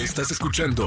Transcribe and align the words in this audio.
Estás 0.00 0.30
escuchando 0.30 0.86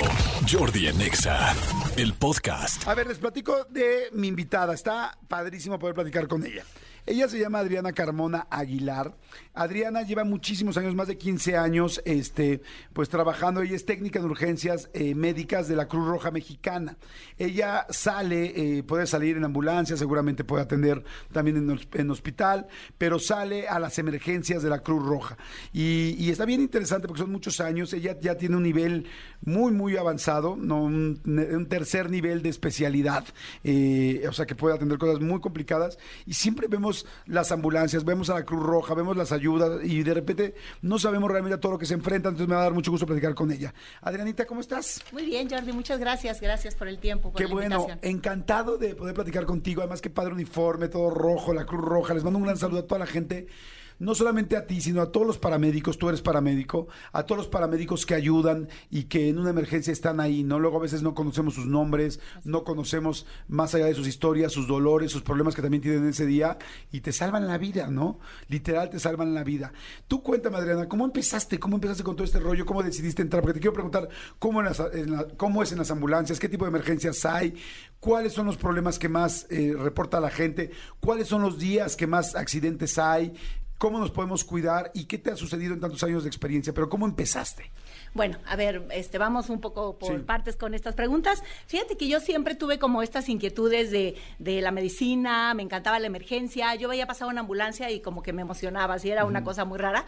Jordi 0.52 0.88
Anexa, 0.88 1.54
el 1.98 2.16
podcast. 2.16 2.88
A 2.88 2.96
ver, 2.96 3.06
les 3.06 3.20
platico 3.20 3.64
de 3.66 4.10
mi 4.12 4.28
invitada. 4.28 4.74
Está 4.74 5.16
padrísimo 5.28 5.78
poder 5.78 5.94
platicar 5.94 6.28
con 6.28 6.44
ella. 6.44 6.64
Ella 7.06 7.28
se 7.28 7.40
llama 7.40 7.60
Adriana 7.60 7.92
Carmona 7.92 8.48
Aguilar. 8.50 9.14
Adriana 9.54 10.04
lleva 10.04 10.24
muchísimos 10.24 10.78
años, 10.78 10.96
más 10.96 11.08
de 11.08 11.18
15 11.18 11.58
años, 11.58 12.02
este, 12.06 12.62
pues 12.94 13.10
trabajando. 13.10 13.62
Ella 13.62 13.76
es 13.76 13.86
técnica 13.86 14.20
de 14.20 14.26
urgencias 14.26 14.90
eh, 14.94 15.14
médicas 15.14 15.68
de 15.68 15.76
la 15.76 15.88
Cruz 15.88 16.08
Roja 16.08 16.32
Mexicana. 16.32 16.98
Ella 17.38 17.86
sale, 17.90 18.78
eh, 18.78 18.84
puede 18.84 19.06
salir 19.06 19.38
en 19.38 19.44
ambulancia, 19.44 19.98
seguramente 19.98 20.44
puede 20.44 20.64
atender 20.64 21.04
también 21.32 21.58
en, 21.58 21.80
en, 21.94 22.12
hospital, 22.12 22.68
pero 22.98 23.20
sale 23.20 23.68
a 23.68 23.80
las 23.80 24.00
emergencias 24.00 24.64
de 24.64 24.70
la 24.70 24.80
Cruz 24.80 25.06
Roja. 25.06 25.38
Y, 25.74 26.32
está 26.32 26.46
bien 26.46 26.62
interesante 26.62 27.08
porque 27.08 27.22
son 27.22 27.32
muchos 27.32 27.60
años. 27.60 27.94
Ella 27.94 28.18
ya 28.20 28.38
tiene 28.38 28.56
un 28.56 28.64
nivel 28.64 29.08
muy, 29.42 29.72
muy 29.72 29.98
avanzado, 29.98 30.56
¿no? 30.56 30.84
un, 30.84 31.22
un 31.26 31.66
tercer 31.68 32.10
nivel 32.10 32.42
de 32.42 32.50
especialidad. 32.50 33.26
Eh, 33.64 34.26
o 34.28 34.34
sea, 34.34 34.46
que 34.46 34.56
puede 34.56 34.76
atender 34.76 34.98
cosas 34.98 35.22
muy 35.22 35.40
complicadas. 35.42 35.98
Y 36.26 36.34
siempre 36.34 36.68
vemos 36.68 36.93
las 37.26 37.52
ambulancias, 37.52 38.06
vemos 38.06 38.30
a 38.30 38.36
la 38.36 38.44
Cruz 38.44 38.64
Roja, 38.64 38.94
vemos 38.94 39.18
las 39.18 39.32
ayudas 39.32 39.84
y 39.84 40.04
de 40.04 40.14
repente 40.14 40.56
no 40.82 41.00
sabemos 41.00 41.30
realmente 41.32 41.56
a 41.56 41.60
todo 41.60 41.74
lo 41.74 41.78
que 41.78 41.86
se 41.86 41.94
enfrenta, 41.94 42.30
entonces 42.30 42.48
me 42.48 42.56
va 42.56 42.62
a 42.62 42.66
dar 42.66 42.74
mucho 42.74 42.92
gusto 42.92 43.06
platicar 43.06 43.34
con 43.34 43.52
ella. 43.52 43.74
Adrianita, 44.02 44.46
¿cómo 44.46 44.62
estás? 44.62 45.02
Muy 45.12 45.26
bien, 45.26 45.50
Jordi, 45.50 45.72
muchas 45.72 46.00
gracias, 46.00 46.42
gracias 46.42 46.76
por 46.76 46.88
el 46.88 47.00
tiempo. 47.00 47.32
Por 47.32 47.42
Qué 47.42 47.48
la 47.48 47.54
bueno, 47.54 47.88
encantado 48.02 48.78
de 48.78 48.96
poder 48.96 49.14
platicar 49.14 49.46
contigo, 49.46 49.82
además 49.82 50.02
que 50.02 50.10
padre 50.10 50.34
uniforme, 50.34 50.88
todo 50.88 51.10
rojo, 51.10 51.54
la 51.54 51.66
Cruz 51.66 51.82
Roja, 51.82 52.14
les 52.14 52.24
mando 52.24 52.40
un 52.40 52.46
gran 52.46 52.58
saludo 52.58 52.80
a 52.80 52.88
toda 52.88 53.00
la 53.00 53.08
gente 53.08 53.48
no 54.04 54.16
solamente 54.16 54.58
a 54.58 54.68
ti, 54.68 54.82
sino 54.82 55.02
a 55.02 55.12
todos 55.12 55.26
los 55.26 55.38
paramédicos, 55.38 55.98
tú 55.98 56.10
eres 56.10 56.22
paramédico, 56.22 56.88
a 57.14 57.24
todos 57.24 57.38
los 57.38 57.48
paramédicos 57.48 58.06
que 58.06 58.14
ayudan 58.14 58.68
y 58.90 59.06
que 59.06 59.30
en 59.30 59.40
una 59.40 59.50
emergencia 59.50 59.94
están 59.94 60.20
ahí, 60.20 60.44
¿no? 60.44 60.60
Luego 60.60 60.78
a 60.78 60.82
veces 60.82 61.02
no 61.02 61.16
conocemos 61.16 61.54
sus 61.54 61.66
nombres, 61.66 62.20
no 62.44 62.64
conocemos 62.64 63.26
más 63.48 63.74
allá 63.76 63.86
de 63.86 63.94
sus 63.94 64.08
historias, 64.08 64.52
sus 64.52 64.68
dolores, 64.68 65.12
sus 65.12 65.22
problemas 65.22 65.56
que 65.56 65.62
también 65.62 65.82
tienen 65.82 66.08
ese 66.08 66.26
día 66.26 66.58
y 66.92 67.00
te 67.00 67.14
salvan 67.14 67.48
la 67.48 67.58
vida, 67.58 67.88
¿no? 67.88 68.20
Literal 68.50 68.90
te 68.90 69.00
salvan 69.00 69.34
la 69.34 69.44
vida. 69.44 69.72
Tú 70.08 70.22
cuéntame, 70.22 70.58
Adriana, 70.58 70.90
¿cómo 70.90 71.06
empezaste? 71.06 71.58
¿Cómo 71.58 71.78
empezaste 71.78 72.04
con 72.04 72.16
todo 72.16 72.26
este 72.26 72.40
rollo? 72.40 72.66
¿Cómo 72.66 72.84
decidiste 72.84 73.22
entrar? 73.22 73.42
Porque 73.42 73.56
te 73.56 73.60
quiero 73.62 73.74
preguntar 73.74 74.10
cómo, 74.38 74.60
en 74.60 74.66
las, 74.66 74.80
en 74.80 75.12
la, 75.12 75.28
cómo 75.38 75.64
es 75.64 75.72
en 75.72 75.78
las 75.78 75.92
ambulancias, 75.92 76.40
qué 76.40 76.50
tipo 76.50 76.66
de 76.66 76.70
emergencias 76.70 77.26
hay, 77.26 77.56
cuáles 78.02 78.34
son 78.34 78.48
los 78.48 78.58
problemas 78.58 79.00
que 79.00 79.08
más 79.08 79.48
eh, 79.50 79.74
reporta 79.78 80.20
la 80.20 80.30
gente, 80.30 80.72
cuáles 81.00 81.30
son 81.30 81.42
los 81.42 81.58
días 81.58 81.96
que 81.96 82.06
más 82.06 82.36
accidentes 82.36 82.98
hay, 82.98 83.34
cómo 83.78 84.00
nos 84.00 84.12
podemos 84.12 84.44
cuidar 84.44 84.92
y 84.94 85.06
qué 85.06 85.18
te 85.18 85.32
ha 85.32 85.36
sucedido 85.36 85.74
en 85.74 85.80
tantos 85.82 86.04
años 86.04 86.24
de 86.24 86.30
experiencia, 86.30 86.74
pero 86.74 86.90
¿cómo 86.90 87.06
empezaste? 87.06 87.70
Bueno, 88.14 88.38
a 88.46 88.56
ver, 88.56 88.88
este, 88.92 89.18
vamos 89.18 89.50
un 89.50 89.60
poco 89.60 89.98
por 89.98 90.18
Sí. 90.18 90.24
partes 90.24 90.56
con 90.56 90.74
estas 90.74 90.94
preguntas. 90.96 91.44
Fíjate 91.68 91.98
que 91.98 92.08
yo 92.08 92.20
siempre 92.20 92.56
tuve 92.56 92.78
como 92.80 93.02
estas 93.02 93.28
inquietudes 93.28 93.92
de, 93.92 94.16
de 94.40 94.62
la 94.62 94.72
medicina, 94.72 95.54
me 95.54 95.64
encantaba 95.64 96.00
la 96.00 96.08
emergencia, 96.08 96.76
yo 96.76 96.88
veía 96.90 97.08
pasar 97.08 97.28
una 97.28 97.42
ambulancia 97.42 97.90
y 97.92 98.00
como 98.02 98.22
que 98.24 98.32
me 98.32 98.42
emocionaba, 98.44 98.94
así 98.96 99.10
era 99.10 99.26
una 99.26 99.44
cosa 99.44 99.66
muy 99.66 99.80
rara. 99.80 100.06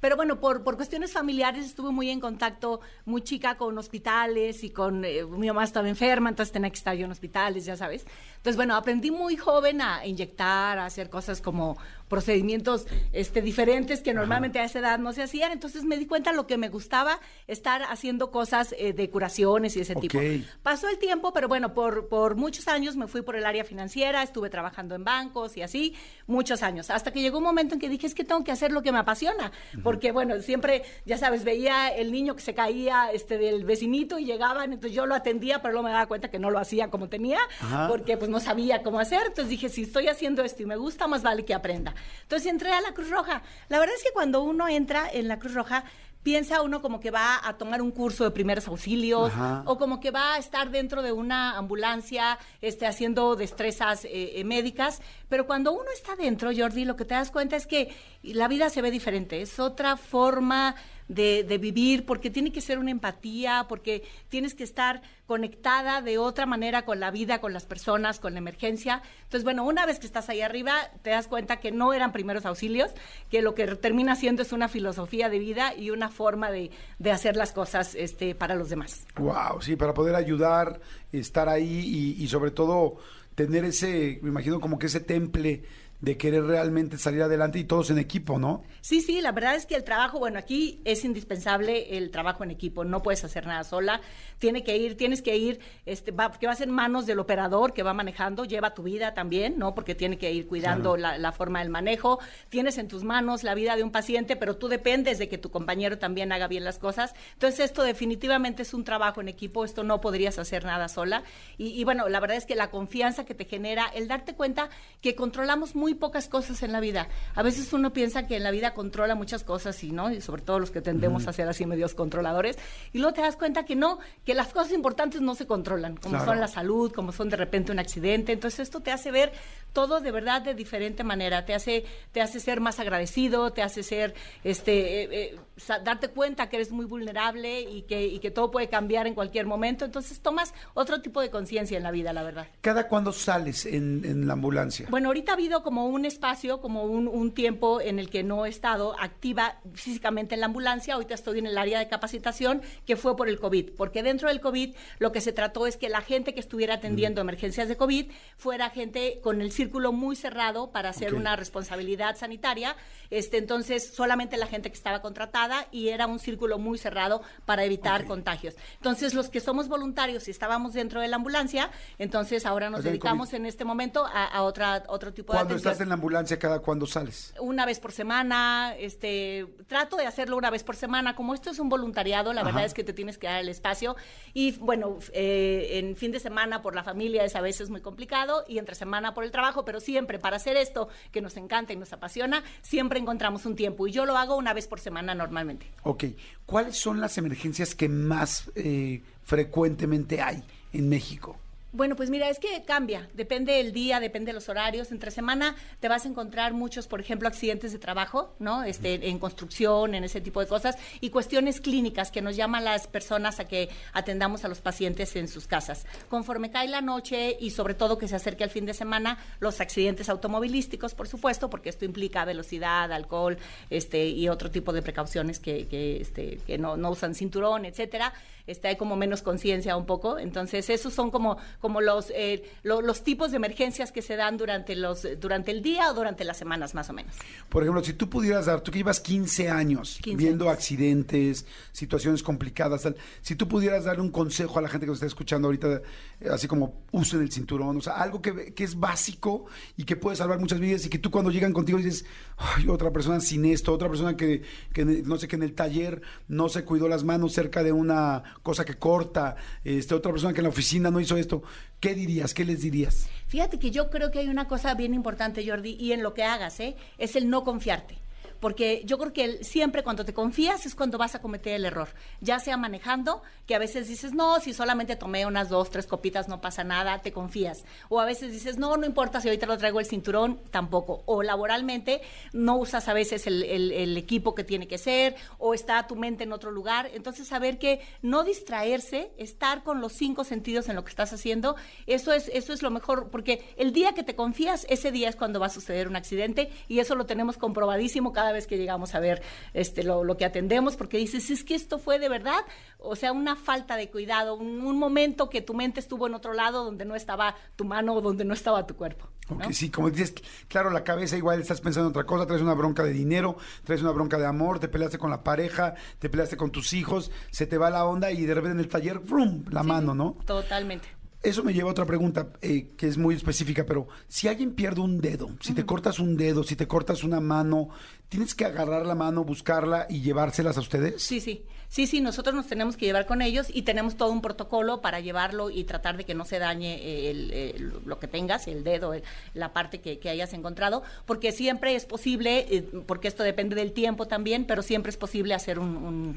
Pero 0.00 0.14
bueno, 0.14 0.38
por, 0.38 0.62
por 0.62 0.76
cuestiones 0.76 1.12
familiares 1.12 1.66
estuve 1.66 1.90
muy 1.90 2.08
en 2.10 2.20
contacto, 2.20 2.78
muy 3.04 3.20
chica 3.22 3.56
con 3.56 3.76
hospitales 3.78 4.62
y 4.62 4.70
con, 4.70 5.04
eh, 5.04 5.24
mi 5.24 5.48
mamá 5.48 5.64
estaba 5.64 5.88
enferma, 5.88 6.28
entonces 6.28 6.52
tenía 6.52 6.70
que 6.70 6.76
estar 6.76 6.94
yo 6.94 7.04
en 7.06 7.10
hospitales, 7.10 7.64
ya 7.64 7.76
sabes. 7.76 8.06
Entonces, 8.36 8.54
bueno, 8.54 8.76
aprendí 8.76 9.10
muy 9.10 9.36
joven 9.36 9.80
a 9.82 10.06
inyectar, 10.06 10.78
a 10.78 10.86
hacer 10.86 11.10
cosas 11.10 11.40
como 11.40 11.76
procedimientos 12.08 12.86
este, 13.12 13.42
diferentes 13.42 14.00
que 14.02 14.14
normalmente 14.14 14.58
a 14.58 14.64
esa 14.64 14.78
edad 14.80 14.98
no 14.98 15.12
se 15.12 15.22
hacían. 15.22 15.52
Entonces 15.52 15.84
me 15.84 15.96
di 15.96 16.06
cuenta 16.06 16.32
lo 16.32 16.46
que 16.46 16.56
me 16.56 16.68
gustaba, 16.68 17.20
estar 17.46 17.82
haciendo 17.82 18.30
cosas 18.30 18.74
eh, 18.78 18.92
de 18.92 19.10
curaciones 19.10 19.76
y 19.76 19.80
ese 19.80 19.92
Ok. 19.94 20.00
tipo. 20.00 20.18
Pasó 20.62 20.88
el 20.88 20.98
tiempo, 20.98 21.32
pero 21.32 21.48
bueno, 21.48 21.74
por, 21.74 22.08
por 22.08 22.36
muchos 22.36 22.68
años 22.68 22.96
me 22.96 23.06
fui 23.06 23.22
por 23.22 23.36
el 23.36 23.44
área 23.46 23.64
financiera, 23.64 24.22
estuve 24.22 24.50
trabajando 24.50 24.94
en 24.94 25.04
bancos 25.04 25.56
y 25.56 25.62
así, 25.62 25.94
muchos 26.26 26.62
años. 26.62 26.90
Hasta 26.90 27.12
que 27.12 27.20
llegó 27.20 27.38
un 27.38 27.44
momento 27.44 27.74
en 27.74 27.80
que 27.80 27.88
dije, 27.88 28.06
es 28.06 28.14
que 28.14 28.24
tengo 28.24 28.42
que 28.44 28.52
hacer 28.52 28.72
lo 28.72 28.82
que 28.82 28.92
me 28.92 28.98
apasiona. 28.98 29.52
Porque 29.82 30.12
bueno, 30.12 30.40
siempre, 30.40 30.82
ya 31.04 31.18
sabes, 31.18 31.44
veía 31.44 31.88
el 31.88 32.10
niño 32.12 32.34
que 32.34 32.42
se 32.42 32.54
caía 32.54 33.10
este, 33.12 33.38
del 33.38 33.64
vecinito 33.64 34.18
y 34.18 34.24
llegaban, 34.24 34.72
entonces 34.72 34.94
yo 34.96 35.06
lo 35.06 35.14
atendía, 35.14 35.60
pero 35.62 35.72
luego 35.72 35.86
me 35.88 35.92
daba 35.92 36.06
cuenta 36.06 36.30
que 36.30 36.38
no 36.38 36.50
lo 36.50 36.58
hacía 36.58 36.88
como 36.90 37.08
tenía, 37.08 37.38
Ajá. 37.60 37.88
porque 37.88 38.16
pues 38.16 38.30
no 38.30 38.40
sabía 38.40 38.82
cómo 38.82 39.00
hacer. 39.00 39.20
Entonces 39.26 39.48
dije, 39.50 39.68
si 39.68 39.82
estoy 39.82 40.08
haciendo 40.08 40.42
esto 40.42 40.62
y 40.62 40.66
me 40.66 40.76
gusta, 40.76 41.06
más 41.06 41.22
vale 41.22 41.44
que 41.44 41.54
aprenda. 41.54 41.94
Entonces 42.22 42.50
entré 42.50 42.72
a 42.72 42.80
la 42.80 42.92
Cruz 42.92 43.10
Roja. 43.10 43.42
La 43.68 43.78
verdad 43.78 43.94
es 43.96 44.02
que 44.02 44.12
cuando 44.12 44.42
uno 44.42 44.68
entra 44.68 45.08
en 45.12 45.28
la 45.28 45.38
Cruz 45.38 45.54
Roja, 45.54 45.84
piensa 46.22 46.62
uno 46.62 46.82
como 46.82 47.00
que 47.00 47.10
va 47.10 47.40
a 47.42 47.56
tomar 47.56 47.80
un 47.80 47.90
curso 47.90 48.24
de 48.24 48.30
primeros 48.30 48.68
auxilios 48.68 49.32
Ajá. 49.32 49.62
o 49.66 49.78
como 49.78 50.00
que 50.00 50.10
va 50.10 50.34
a 50.34 50.38
estar 50.38 50.70
dentro 50.70 51.02
de 51.02 51.12
una 51.12 51.56
ambulancia 51.56 52.38
este, 52.60 52.86
haciendo 52.86 53.36
destrezas 53.36 54.04
eh, 54.04 54.32
eh, 54.34 54.44
médicas, 54.44 55.00
pero 55.28 55.46
cuando 55.46 55.72
uno 55.72 55.90
está 55.94 56.16
dentro, 56.16 56.50
Jordi, 56.54 56.84
lo 56.84 56.96
que 56.96 57.04
te 57.04 57.14
das 57.14 57.30
cuenta 57.30 57.56
es 57.56 57.66
que 57.66 57.94
la 58.22 58.48
vida 58.48 58.68
se 58.68 58.82
ve 58.82 58.90
diferente, 58.90 59.40
es 59.40 59.58
otra 59.58 59.96
forma 59.96 60.74
de, 61.08 61.58
vivir, 61.58 62.04
porque 62.06 62.30
tiene 62.30 62.52
que 62.52 62.60
ser 62.60 62.78
una 62.78 62.90
empatía, 62.90 63.66
porque 63.68 64.04
tienes 64.28 64.54
que 64.54 64.64
estar 64.64 65.02
conectada 65.26 66.02
de 66.02 66.18
otra 66.18 66.46
manera 66.46 66.84
con 66.84 67.00
la 67.00 67.10
vida, 67.10 67.40
con 67.40 67.52
las 67.52 67.66
personas, 67.66 68.20
con 68.20 68.34
la 68.34 68.38
emergencia. 68.38 69.02
Entonces, 69.24 69.44
bueno, 69.44 69.64
una 69.64 69.86
vez 69.86 69.98
que 69.98 70.06
estás 70.06 70.28
ahí 70.28 70.40
arriba, 70.40 70.74
te 71.02 71.10
das 71.10 71.28
cuenta 71.28 71.56
que 71.56 71.72
no 71.72 71.92
eran 71.92 72.12
primeros 72.12 72.46
auxilios, 72.46 72.90
que 73.30 73.42
lo 73.42 73.54
que 73.54 73.66
termina 73.76 74.16
siendo 74.16 74.42
es 74.42 74.52
una 74.52 74.68
filosofía 74.68 75.28
de 75.28 75.38
vida 75.38 75.74
y 75.74 75.90
una 75.90 76.08
forma 76.08 76.50
de, 76.50 76.70
de 76.98 77.10
hacer 77.10 77.36
las 77.36 77.52
cosas 77.52 77.94
este, 77.94 78.34
para 78.34 78.54
los 78.54 78.68
demás. 78.68 79.06
Wow, 79.16 79.60
sí, 79.60 79.76
para 79.76 79.94
poder 79.94 80.14
ayudar, 80.14 80.80
estar 81.12 81.48
ahí 81.48 82.14
y 82.18 82.28
sobre 82.28 82.50
todo 82.50 82.98
tener 83.38 83.64
ese, 83.64 84.18
me 84.20 84.30
imagino 84.30 84.58
como 84.58 84.80
que 84.80 84.86
ese 84.86 84.98
temple 84.98 85.62
de 86.00 86.16
querer 86.16 86.44
realmente 86.44 86.96
salir 86.96 87.22
adelante 87.22 87.58
y 87.58 87.64
todos 87.64 87.90
en 87.90 87.98
equipo, 87.98 88.38
¿no? 88.38 88.62
Sí, 88.80 89.00
sí, 89.00 89.20
la 89.20 89.32
verdad 89.32 89.56
es 89.56 89.66
que 89.66 89.74
el 89.74 89.82
trabajo, 89.82 90.20
bueno, 90.20 90.38
aquí 90.38 90.80
es 90.84 91.04
indispensable 91.04 91.96
el 91.96 92.10
trabajo 92.10 92.44
en 92.44 92.52
equipo, 92.52 92.84
no 92.84 93.02
puedes 93.02 93.24
hacer 93.24 93.46
nada 93.46 93.64
sola, 93.64 94.00
tiene 94.38 94.62
que 94.62 94.76
ir, 94.76 94.96
tienes 94.96 95.22
que 95.22 95.36
ir, 95.36 95.58
este, 95.86 96.12
va, 96.12 96.30
que 96.30 96.46
vas 96.46 96.60
en 96.60 96.70
manos 96.70 97.06
del 97.06 97.18
operador 97.18 97.72
que 97.72 97.82
va 97.82 97.94
manejando, 97.94 98.44
lleva 98.44 98.74
tu 98.74 98.84
vida 98.84 99.12
también, 99.12 99.58
¿no? 99.58 99.74
Porque 99.74 99.96
tiene 99.96 100.18
que 100.18 100.32
ir 100.32 100.46
cuidando 100.46 100.96
la, 100.96 101.18
la 101.18 101.32
forma 101.32 101.58
del 101.58 101.68
manejo, 101.68 102.20
tienes 102.48 102.78
en 102.78 102.86
tus 102.86 103.02
manos 103.02 103.42
la 103.42 103.54
vida 103.54 103.74
de 103.74 103.82
un 103.82 103.90
paciente, 103.90 104.36
pero 104.36 104.56
tú 104.56 104.68
dependes 104.68 105.18
de 105.18 105.28
que 105.28 105.36
tu 105.36 105.50
compañero 105.50 105.98
también 105.98 106.30
haga 106.30 106.46
bien 106.46 106.62
las 106.62 106.78
cosas, 106.78 107.12
entonces 107.32 107.60
esto 107.60 107.82
definitivamente 107.82 108.62
es 108.62 108.72
un 108.72 108.84
trabajo 108.84 109.20
en 109.20 109.28
equipo, 109.28 109.64
esto 109.64 109.82
no 109.82 110.00
podrías 110.00 110.38
hacer 110.38 110.64
nada 110.64 110.88
sola, 110.88 111.24
y, 111.56 111.68
y 111.70 111.82
bueno, 111.82 112.08
la 112.08 112.20
verdad 112.20 112.36
es 112.36 112.46
que 112.46 112.54
la 112.54 112.70
confianza 112.70 113.24
que 113.24 113.34
te 113.34 113.46
genera, 113.46 113.86
el 113.92 114.06
darte 114.06 114.34
cuenta 114.34 114.70
que 115.00 115.16
controlamos 115.16 115.74
muy 115.74 115.87
pocas 115.94 116.28
cosas 116.28 116.62
en 116.62 116.72
la 116.72 116.80
vida, 116.80 117.08
a 117.34 117.42
veces 117.42 117.72
uno 117.72 117.92
piensa 117.92 118.26
que 118.26 118.36
en 118.36 118.42
la 118.42 118.50
vida 118.50 118.74
controla 118.74 119.14
muchas 119.14 119.44
cosas 119.44 119.82
y 119.84 119.90
no, 119.92 120.10
y 120.10 120.20
sobre 120.20 120.42
todo 120.42 120.58
los 120.58 120.70
que 120.70 120.80
tendemos 120.80 121.26
a 121.26 121.32
ser 121.32 121.48
así 121.48 121.66
medios 121.66 121.94
controladores, 121.94 122.56
y 122.92 122.98
luego 122.98 123.14
te 123.14 123.20
das 123.22 123.36
cuenta 123.36 123.64
que 123.64 123.76
no, 123.76 123.98
que 124.24 124.34
las 124.34 124.48
cosas 124.48 124.72
importantes 124.72 125.20
no 125.20 125.34
se 125.34 125.46
controlan, 125.46 125.96
como 125.96 126.16
Claro. 126.16 126.32
son 126.32 126.40
la 126.40 126.48
salud, 126.48 126.92
como 126.92 127.12
son 127.12 127.28
de 127.28 127.36
repente 127.36 127.72
un 127.72 127.78
accidente, 127.78 128.32
entonces 128.32 128.60
esto 128.60 128.80
te 128.80 128.90
hace 128.90 129.10
ver 129.10 129.32
todo 129.72 130.00
de 130.00 130.10
verdad 130.10 130.42
de 130.42 130.54
diferente 130.54 131.04
manera, 131.04 131.44
te 131.44 131.54
hace, 131.54 131.84
te 132.12 132.20
hace 132.20 132.40
ser 132.40 132.60
más 132.60 132.80
agradecido, 132.80 133.52
te 133.52 133.62
hace 133.62 133.82
ser, 133.82 134.14
este, 134.44 135.02
eh, 135.04 135.08
eh, 135.34 135.38
darte 135.84 136.08
cuenta 136.08 136.48
que 136.48 136.56
eres 136.56 136.72
muy 136.72 136.86
vulnerable 136.86 137.60
y 137.60 137.82
que, 137.82 138.06
y 138.06 138.18
que 138.18 138.30
todo 138.30 138.50
puede 138.50 138.68
cambiar 138.68 139.06
en 139.06 139.14
cualquier 139.14 139.46
momento, 139.46 139.84
entonces 139.84 140.20
tomas 140.20 140.54
otro 140.74 141.00
tipo 141.00 141.20
de 141.20 141.30
conciencia 141.30 141.76
en 141.76 141.82
la 141.82 141.90
vida, 141.90 142.12
la 142.12 142.22
verdad. 142.22 142.46
¿Cada 142.60 142.88
cuándo 142.88 143.12
sales 143.12 143.66
en, 143.66 144.02
en 144.04 144.26
la 144.26 144.32
ambulancia? 144.32 144.86
Bueno, 144.90 145.08
ahorita 145.08 145.32
ha 145.32 145.34
habido 145.34 145.62
como 145.62 145.77
un 145.86 146.04
espacio, 146.04 146.60
como 146.60 146.84
un, 146.84 147.08
un 147.08 147.32
tiempo 147.32 147.80
en 147.80 147.98
el 147.98 148.10
que 148.10 148.22
no 148.22 148.46
he 148.46 148.48
estado 148.48 148.94
activa 148.98 149.60
físicamente 149.74 150.34
en 150.34 150.40
la 150.40 150.46
ambulancia. 150.46 150.94
Ahorita 150.94 151.14
estoy 151.14 151.38
en 151.38 151.46
el 151.46 151.58
área 151.58 151.78
de 151.78 151.88
capacitación 151.88 152.62
que 152.86 152.96
fue 152.96 153.16
por 153.16 153.28
el 153.28 153.38
COVID, 153.38 153.72
porque 153.76 154.02
dentro 154.02 154.28
del 154.28 154.40
COVID 154.40 154.74
lo 154.98 155.12
que 155.12 155.20
se 155.20 155.32
trató 155.32 155.66
es 155.66 155.76
que 155.76 155.88
la 155.88 156.00
gente 156.00 156.34
que 156.34 156.40
estuviera 156.40 156.74
atendiendo 156.74 157.20
emergencias 157.20 157.68
de 157.68 157.76
COVID 157.76 158.10
fuera 158.36 158.70
gente 158.70 159.20
con 159.22 159.40
el 159.40 159.52
círculo 159.52 159.92
muy 159.92 160.16
cerrado 160.16 160.70
para 160.70 160.90
hacer 160.90 161.14
una 161.14 161.36
responsabilidad 161.36 162.16
sanitaria. 162.16 162.76
Este, 163.10 163.38
entonces, 163.38 163.94
solamente 163.94 164.36
la 164.36 164.46
gente 164.46 164.70
que 164.70 164.76
estaba 164.76 165.00
contratada 165.00 165.66
y 165.70 165.88
era 165.88 166.06
un 166.06 166.18
círculo 166.18 166.58
muy 166.58 166.78
cerrado 166.78 167.22
para 167.44 167.64
evitar 167.64 168.04
contagios. 168.04 168.54
Entonces, 168.74 169.14
los 169.14 169.28
que 169.28 169.40
somos 169.40 169.68
voluntarios 169.68 170.28
y 170.28 170.30
estábamos 170.30 170.72
dentro 170.72 171.00
de 171.00 171.08
la 171.08 171.16
ambulancia, 171.16 171.70
entonces 171.98 172.46
ahora 172.46 172.70
nos 172.70 172.84
dedicamos 172.84 173.30
COVID. 173.30 173.40
en 173.40 173.46
este 173.46 173.64
momento 173.64 174.04
a, 174.06 174.24
a 174.24 174.42
otra, 174.42 174.84
otro 174.88 175.12
tipo 175.12 175.32
de 175.32 175.38
atención. 175.40 175.67
¿Estás 175.72 175.82
en 175.82 175.88
la 175.88 175.94
ambulancia 175.94 176.38
cada 176.38 176.60
cuando 176.60 176.86
sales? 176.86 177.34
Una 177.40 177.66
vez 177.66 177.80
por 177.80 177.92
semana, 177.92 178.74
este, 178.78 179.46
trato 179.66 179.96
de 179.96 180.06
hacerlo 180.06 180.36
una 180.36 180.50
vez 180.50 180.64
por 180.64 180.76
semana. 180.76 181.14
Como 181.14 181.34
esto 181.34 181.50
es 181.50 181.58
un 181.58 181.68
voluntariado, 181.68 182.32
la 182.32 182.40
Ajá. 182.42 182.50
verdad 182.50 182.64
es 182.64 182.74
que 182.74 182.84
te 182.84 182.92
tienes 182.92 183.18
que 183.18 183.26
dar 183.26 183.40
el 183.40 183.48
espacio. 183.48 183.96
Y 184.34 184.52
bueno, 184.58 184.98
eh, 185.12 185.78
en 185.78 185.96
fin 185.96 186.12
de 186.12 186.20
semana 186.20 186.62
por 186.62 186.74
la 186.74 186.82
familia 186.82 187.24
es 187.24 187.36
a 187.36 187.40
veces 187.40 187.70
muy 187.70 187.80
complicado 187.80 188.44
y 188.48 188.58
entre 188.58 188.74
semana 188.74 189.14
por 189.14 189.24
el 189.24 189.30
trabajo, 189.30 189.64
pero 189.64 189.80
siempre 189.80 190.18
para 190.18 190.36
hacer 190.36 190.56
esto 190.56 190.88
que 191.12 191.20
nos 191.20 191.36
encanta 191.36 191.72
y 191.72 191.76
nos 191.76 191.92
apasiona, 191.92 192.42
siempre 192.62 192.98
encontramos 192.98 193.46
un 193.46 193.56
tiempo. 193.56 193.86
Y 193.86 193.92
yo 193.92 194.06
lo 194.06 194.16
hago 194.16 194.36
una 194.36 194.54
vez 194.54 194.66
por 194.66 194.80
semana 194.80 195.14
normalmente. 195.14 195.70
Ok. 195.82 196.04
¿Cuáles 196.46 196.76
son 196.76 197.00
las 197.00 197.18
emergencias 197.18 197.74
que 197.74 197.88
más 197.88 198.50
eh, 198.54 199.02
frecuentemente 199.22 200.22
hay 200.22 200.42
en 200.72 200.88
México? 200.88 201.36
Bueno, 201.70 201.96
pues 201.96 202.08
mira, 202.08 202.30
es 202.30 202.38
que 202.38 202.64
cambia, 202.64 203.10
depende 203.12 203.52
del 203.52 203.74
día, 203.74 204.00
depende 204.00 204.30
de 204.30 204.32
los 204.32 204.48
horarios. 204.48 204.90
Entre 204.90 205.10
semana 205.10 205.54
te 205.80 205.88
vas 205.88 206.06
a 206.06 206.08
encontrar 206.08 206.54
muchos, 206.54 206.86
por 206.86 206.98
ejemplo, 206.98 207.28
accidentes 207.28 207.72
de 207.72 207.78
trabajo, 207.78 208.34
¿no? 208.38 208.64
Este, 208.64 209.10
en 209.10 209.18
construcción, 209.18 209.94
en 209.94 210.02
ese 210.02 210.22
tipo 210.22 210.40
de 210.40 210.46
cosas, 210.46 210.78
y 211.02 211.10
cuestiones 211.10 211.60
clínicas 211.60 212.10
que 212.10 212.22
nos 212.22 212.36
llaman 212.36 212.64
las 212.64 212.86
personas 212.86 213.38
a 213.38 213.46
que 213.46 213.68
atendamos 213.92 214.46
a 214.46 214.48
los 214.48 214.60
pacientes 214.60 215.14
en 215.16 215.28
sus 215.28 215.46
casas. 215.46 215.84
Conforme 216.08 216.50
cae 216.50 216.68
la 216.68 216.80
noche 216.80 217.36
y 217.38 217.50
sobre 217.50 217.74
todo 217.74 217.98
que 217.98 218.08
se 218.08 218.16
acerque 218.16 218.44
al 218.44 218.50
fin 218.50 218.64
de 218.64 218.72
semana, 218.72 219.18
los 219.38 219.60
accidentes 219.60 220.08
automovilísticos, 220.08 220.94
por 220.94 221.06
supuesto, 221.06 221.50
porque 221.50 221.68
esto 221.68 221.84
implica 221.84 222.24
velocidad, 222.24 222.90
alcohol, 222.90 223.36
este, 223.68 224.08
y 224.08 224.30
otro 224.30 224.50
tipo 224.50 224.72
de 224.72 224.80
precauciones 224.80 225.38
que, 225.38 225.66
que, 225.68 226.00
este, 226.00 226.38
que 226.46 226.56
no, 226.56 226.78
no 226.78 226.92
usan 226.92 227.14
cinturón, 227.14 227.66
etcétera. 227.66 228.14
Este, 228.48 228.68
hay 228.68 228.76
como 228.76 228.96
menos 228.96 229.20
conciencia 229.20 229.76
un 229.76 229.84
poco. 229.84 230.18
Entonces, 230.18 230.70
esos 230.70 230.94
son 230.94 231.10
como, 231.10 231.36
como 231.60 231.80
los, 231.80 232.10
eh, 232.14 232.42
lo- 232.62 232.80
los 232.82 233.02
tipos 233.02 233.30
de 233.30 233.36
emergencias 233.36 233.92
que 233.92 234.02
se 234.02 234.16
dan 234.16 234.36
durante, 234.36 234.76
los, 234.76 235.06
durante 235.20 235.50
el 235.50 235.62
día 235.62 235.90
o 235.90 235.94
durante 235.94 236.24
las 236.24 236.36
semanas, 236.36 236.74
más 236.74 236.88
o 236.90 236.92
menos. 236.92 237.14
Por 237.48 237.62
ejemplo, 237.62 237.82
si 237.82 237.92
tú 237.94 238.08
pudieras 238.08 238.46
dar, 238.46 238.60
tú 238.60 238.70
que 238.70 238.78
llevas 238.78 239.00
15 239.00 239.48
años 239.48 239.98
15 240.02 240.16
viendo 240.16 240.44
años. 240.46 240.56
accidentes, 240.58 241.46
situaciones 241.72 242.22
complicadas, 242.22 242.82
tal, 242.82 242.96
si 243.22 243.34
tú 243.36 243.48
pudieras 243.48 243.84
darle 243.84 244.02
un 244.02 244.10
consejo 244.10 244.58
a 244.58 244.62
la 244.62 244.68
gente 244.68 244.86
que 244.86 244.90
nos 244.90 244.98
está 244.98 245.06
escuchando 245.06 245.48
ahorita, 245.48 245.82
eh, 246.20 246.28
así 246.30 246.46
como 246.46 246.82
usen 246.92 247.20
el 247.22 247.30
cinturón, 247.32 247.76
o 247.76 247.80
sea, 247.80 247.94
algo 247.94 248.22
que, 248.22 248.54
que 248.54 248.64
es 248.64 248.78
básico 248.78 249.46
y 249.76 249.84
que 249.84 249.96
puede 249.96 250.16
salvar 250.16 250.38
muchas 250.38 250.60
vidas 250.60 250.84
y 250.86 250.88
que 250.88 250.98
tú 250.98 251.10
cuando 251.10 251.30
llegan 251.30 251.52
contigo 251.52 251.78
dices, 251.78 252.04
ay, 252.36 252.68
otra 252.68 252.90
persona 252.92 253.20
sin 253.20 253.44
esto, 253.44 253.72
otra 253.72 253.88
persona 253.88 254.16
que, 254.16 254.42
que 254.72 254.84
no 254.84 255.16
sé, 255.18 255.28
que 255.28 255.36
en 255.36 255.42
el 255.42 255.54
taller 255.54 256.02
no 256.28 256.48
se 256.48 256.64
cuidó 256.64 256.88
las 256.88 257.04
manos 257.04 257.32
cerca 257.32 257.62
de 257.62 257.72
una 257.72 258.22
cosa 258.42 258.64
que 258.64 258.74
corta, 258.78 259.36
este, 259.64 259.94
otra 259.94 260.12
persona 260.12 260.32
que 260.32 260.40
en 260.40 260.44
la 260.44 260.50
oficina 260.50 260.90
no 260.90 261.00
hizo 261.00 261.16
esto, 261.16 261.42
¿qué 261.80 261.94
dirías? 261.94 262.34
¿Qué 262.34 262.44
les 262.44 262.62
dirías? 262.62 263.08
Fíjate 263.28 263.58
que 263.58 263.70
yo 263.70 263.90
creo 263.90 264.10
que 264.10 264.18
hay 264.20 264.28
una 264.28 264.48
cosa 264.48 264.74
bien 264.74 264.94
importante, 264.94 265.46
Jordi, 265.46 265.76
y 265.78 265.92
en 265.92 266.02
lo 266.02 266.14
que 266.14 266.24
hagas, 266.24 266.60
¿eh? 266.60 266.76
es 266.98 267.16
el 267.16 267.28
no 267.28 267.44
confiarte. 267.44 267.96
Porque 268.40 268.82
yo 268.84 268.98
creo 268.98 269.12
que 269.12 269.44
siempre 269.44 269.82
cuando 269.82 270.04
te 270.04 270.14
confías 270.14 270.66
es 270.66 270.74
cuando 270.74 270.98
vas 270.98 271.14
a 271.14 271.20
cometer 271.20 271.54
el 271.54 271.64
error. 271.64 271.88
Ya 272.20 272.38
sea 272.38 272.56
manejando, 272.56 273.22
que 273.46 273.54
a 273.54 273.58
veces 273.58 273.88
dices, 273.88 274.12
no, 274.14 274.40
si 274.40 274.52
solamente 274.52 274.96
tomé 274.96 275.26
unas 275.26 275.48
dos, 275.48 275.70
tres 275.70 275.86
copitas 275.86 276.28
no 276.28 276.40
pasa 276.40 276.64
nada, 276.64 277.00
te 277.02 277.12
confías. 277.12 277.64
O 277.88 278.00
a 278.00 278.04
veces 278.04 278.32
dices, 278.32 278.58
no, 278.58 278.76
no 278.76 278.86
importa 278.86 279.20
si 279.20 279.28
ahorita 279.28 279.46
lo 279.46 279.58
traigo 279.58 279.80
el 279.80 279.86
cinturón, 279.86 280.38
tampoco. 280.50 281.02
O 281.06 281.22
laboralmente 281.22 282.00
no 282.32 282.56
usas 282.56 282.88
a 282.88 282.92
veces 282.92 283.26
el, 283.26 283.42
el- 283.42 283.72
el 283.72 283.96
equipo 283.96 284.34
que 284.34 284.44
tiene 284.44 284.68
que 284.68 284.78
ser, 284.78 285.16
o 285.38 285.54
está 285.54 285.86
tu 285.86 285.96
mente 285.96 286.24
en 286.24 286.32
otro 286.32 286.50
lugar. 286.50 286.90
Entonces, 286.94 287.26
saber 287.28 287.58
que 287.58 287.80
no 288.02 288.22
distraerse, 288.24 289.10
estar 289.18 289.62
con 289.62 289.80
los 289.80 289.92
cinco 289.92 290.24
sentidos 290.24 290.68
en 290.68 290.76
lo 290.76 290.84
que 290.84 290.90
estás 290.90 291.12
haciendo, 291.12 291.56
eso 291.86 292.12
es, 292.12 292.28
eso 292.32 292.52
es 292.52 292.62
lo 292.62 292.70
mejor, 292.70 293.10
porque 293.10 293.44
el 293.56 293.72
día 293.72 293.92
que 293.94 294.02
te 294.02 294.14
confías, 294.14 294.66
ese 294.68 294.90
día 294.92 295.08
es 295.08 295.16
cuando 295.16 295.40
va 295.40 295.46
a 295.46 295.50
suceder 295.50 295.88
un 295.88 295.96
accidente, 295.96 296.50
y 296.68 296.78
eso 296.78 296.94
lo 296.94 297.06
tenemos 297.06 297.36
comprobadísimo 297.38 298.12
cada 298.12 298.27
vez 298.32 298.46
que 298.46 298.56
llegamos 298.58 298.94
a 298.94 299.00
ver 299.00 299.22
este, 299.54 299.82
lo, 299.82 300.04
lo 300.04 300.16
que 300.16 300.24
atendemos, 300.24 300.76
porque 300.76 300.98
dices, 300.98 301.30
es 301.30 301.44
que 301.44 301.54
esto 301.54 301.78
fue 301.78 301.98
de 301.98 302.08
verdad, 302.08 302.40
o 302.78 302.96
sea, 302.96 303.12
una 303.12 303.36
falta 303.36 303.76
de 303.76 303.90
cuidado, 303.90 304.34
un, 304.34 304.60
un 304.60 304.78
momento 304.78 305.28
que 305.28 305.42
tu 305.42 305.54
mente 305.54 305.80
estuvo 305.80 306.06
en 306.06 306.14
otro 306.14 306.32
lado 306.32 306.64
donde 306.64 306.84
no 306.84 306.94
estaba 306.94 307.34
tu 307.56 307.64
mano 307.64 307.94
o 307.94 308.00
donde 308.00 308.24
no 308.24 308.34
estaba 308.34 308.66
tu 308.66 308.76
cuerpo. 308.76 309.08
¿no? 309.28 309.36
Ok, 309.36 309.52
sí, 309.52 309.70
como 309.70 309.90
dices, 309.90 310.14
claro, 310.48 310.70
la 310.70 310.84
cabeza 310.84 311.16
igual 311.16 311.40
estás 311.40 311.60
pensando 311.60 311.88
en 311.88 311.90
otra 311.90 312.04
cosa, 312.04 312.26
traes 312.26 312.40
una 312.42 312.54
bronca 312.54 312.82
de 312.82 312.92
dinero, 312.92 313.36
traes 313.64 313.82
una 313.82 313.90
bronca 313.92 314.16
de 314.18 314.26
amor, 314.26 314.58
te 314.58 314.68
peleaste 314.68 314.98
con 314.98 315.10
la 315.10 315.22
pareja, 315.22 315.74
te 315.98 316.08
peleaste 316.08 316.36
con 316.36 316.50
tus 316.50 316.72
hijos, 316.72 317.10
se 317.30 317.46
te 317.46 317.58
va 317.58 317.70
la 317.70 317.84
onda 317.84 318.10
y 318.10 318.24
de 318.24 318.34
repente 318.34 318.54
en 318.54 318.60
el 318.60 318.68
taller, 318.68 319.00
¡frum! 319.00 319.44
la 319.50 319.62
Sí, 319.62 319.68
mano, 319.68 319.94
¿no? 319.94 320.16
Totalmente. 320.24 320.88
Eso 321.22 321.42
me 321.42 321.52
lleva 321.52 321.68
a 321.68 321.72
otra 321.72 321.84
pregunta 321.84 322.32
eh, 322.42 322.68
que 322.76 322.86
es 322.86 322.96
muy 322.96 323.14
específica, 323.16 323.66
pero 323.66 323.88
si 324.06 324.28
alguien 324.28 324.52
pierde 324.54 324.80
un 324.80 325.00
dedo, 325.00 325.30
si 325.40 325.52
te 325.52 325.66
cortas 325.66 325.98
un 325.98 326.16
dedo, 326.16 326.44
si 326.44 326.54
te 326.54 326.68
cortas 326.68 327.02
una 327.02 327.20
mano, 327.20 327.70
¿tienes 328.08 328.36
que 328.36 328.44
agarrar 328.44 328.86
la 328.86 328.94
mano, 328.94 329.24
buscarla 329.24 329.86
y 329.90 330.00
llevárselas 330.00 330.56
a 330.56 330.60
ustedes? 330.60 331.02
Sí, 331.02 331.20
sí. 331.20 331.44
Sí, 331.70 331.86
sí, 331.86 332.00
nosotros 332.00 332.34
nos 332.34 332.46
tenemos 332.46 332.78
que 332.78 332.86
llevar 332.86 333.04
con 333.04 333.20
ellos 333.20 333.48
y 333.52 333.60
tenemos 333.62 333.96
todo 333.96 334.10
un 334.10 334.22
protocolo 334.22 334.80
para 334.80 335.00
llevarlo 335.00 335.50
y 335.50 335.64
tratar 335.64 335.98
de 335.98 336.04
que 336.04 336.14
no 336.14 336.24
se 336.24 336.38
dañe 336.38 336.76
eh, 336.76 337.10
el- 337.10 337.30
el- 337.30 337.72
lo 337.84 337.98
que 337.98 338.08
tengas, 338.08 338.48
el 338.48 338.64
dedo, 338.64 338.94
el- 338.94 339.02
la 339.34 339.52
parte 339.52 339.80
que, 339.80 339.98
que 339.98 340.08
hayas 340.08 340.32
encontrado, 340.32 340.82
porque 341.04 341.30
siempre 341.30 341.74
es 341.74 341.84
posible, 341.84 342.46
eh, 342.50 342.62
porque 342.86 343.06
esto 343.06 343.22
depende 343.22 343.54
del 343.54 343.72
tiempo 343.72 344.06
también, 344.08 344.46
pero 344.46 344.62
siempre 344.62 344.88
es 344.90 344.96
posible 344.96 345.34
hacer 345.34 345.58
un, 345.58 345.76
un. 345.76 346.16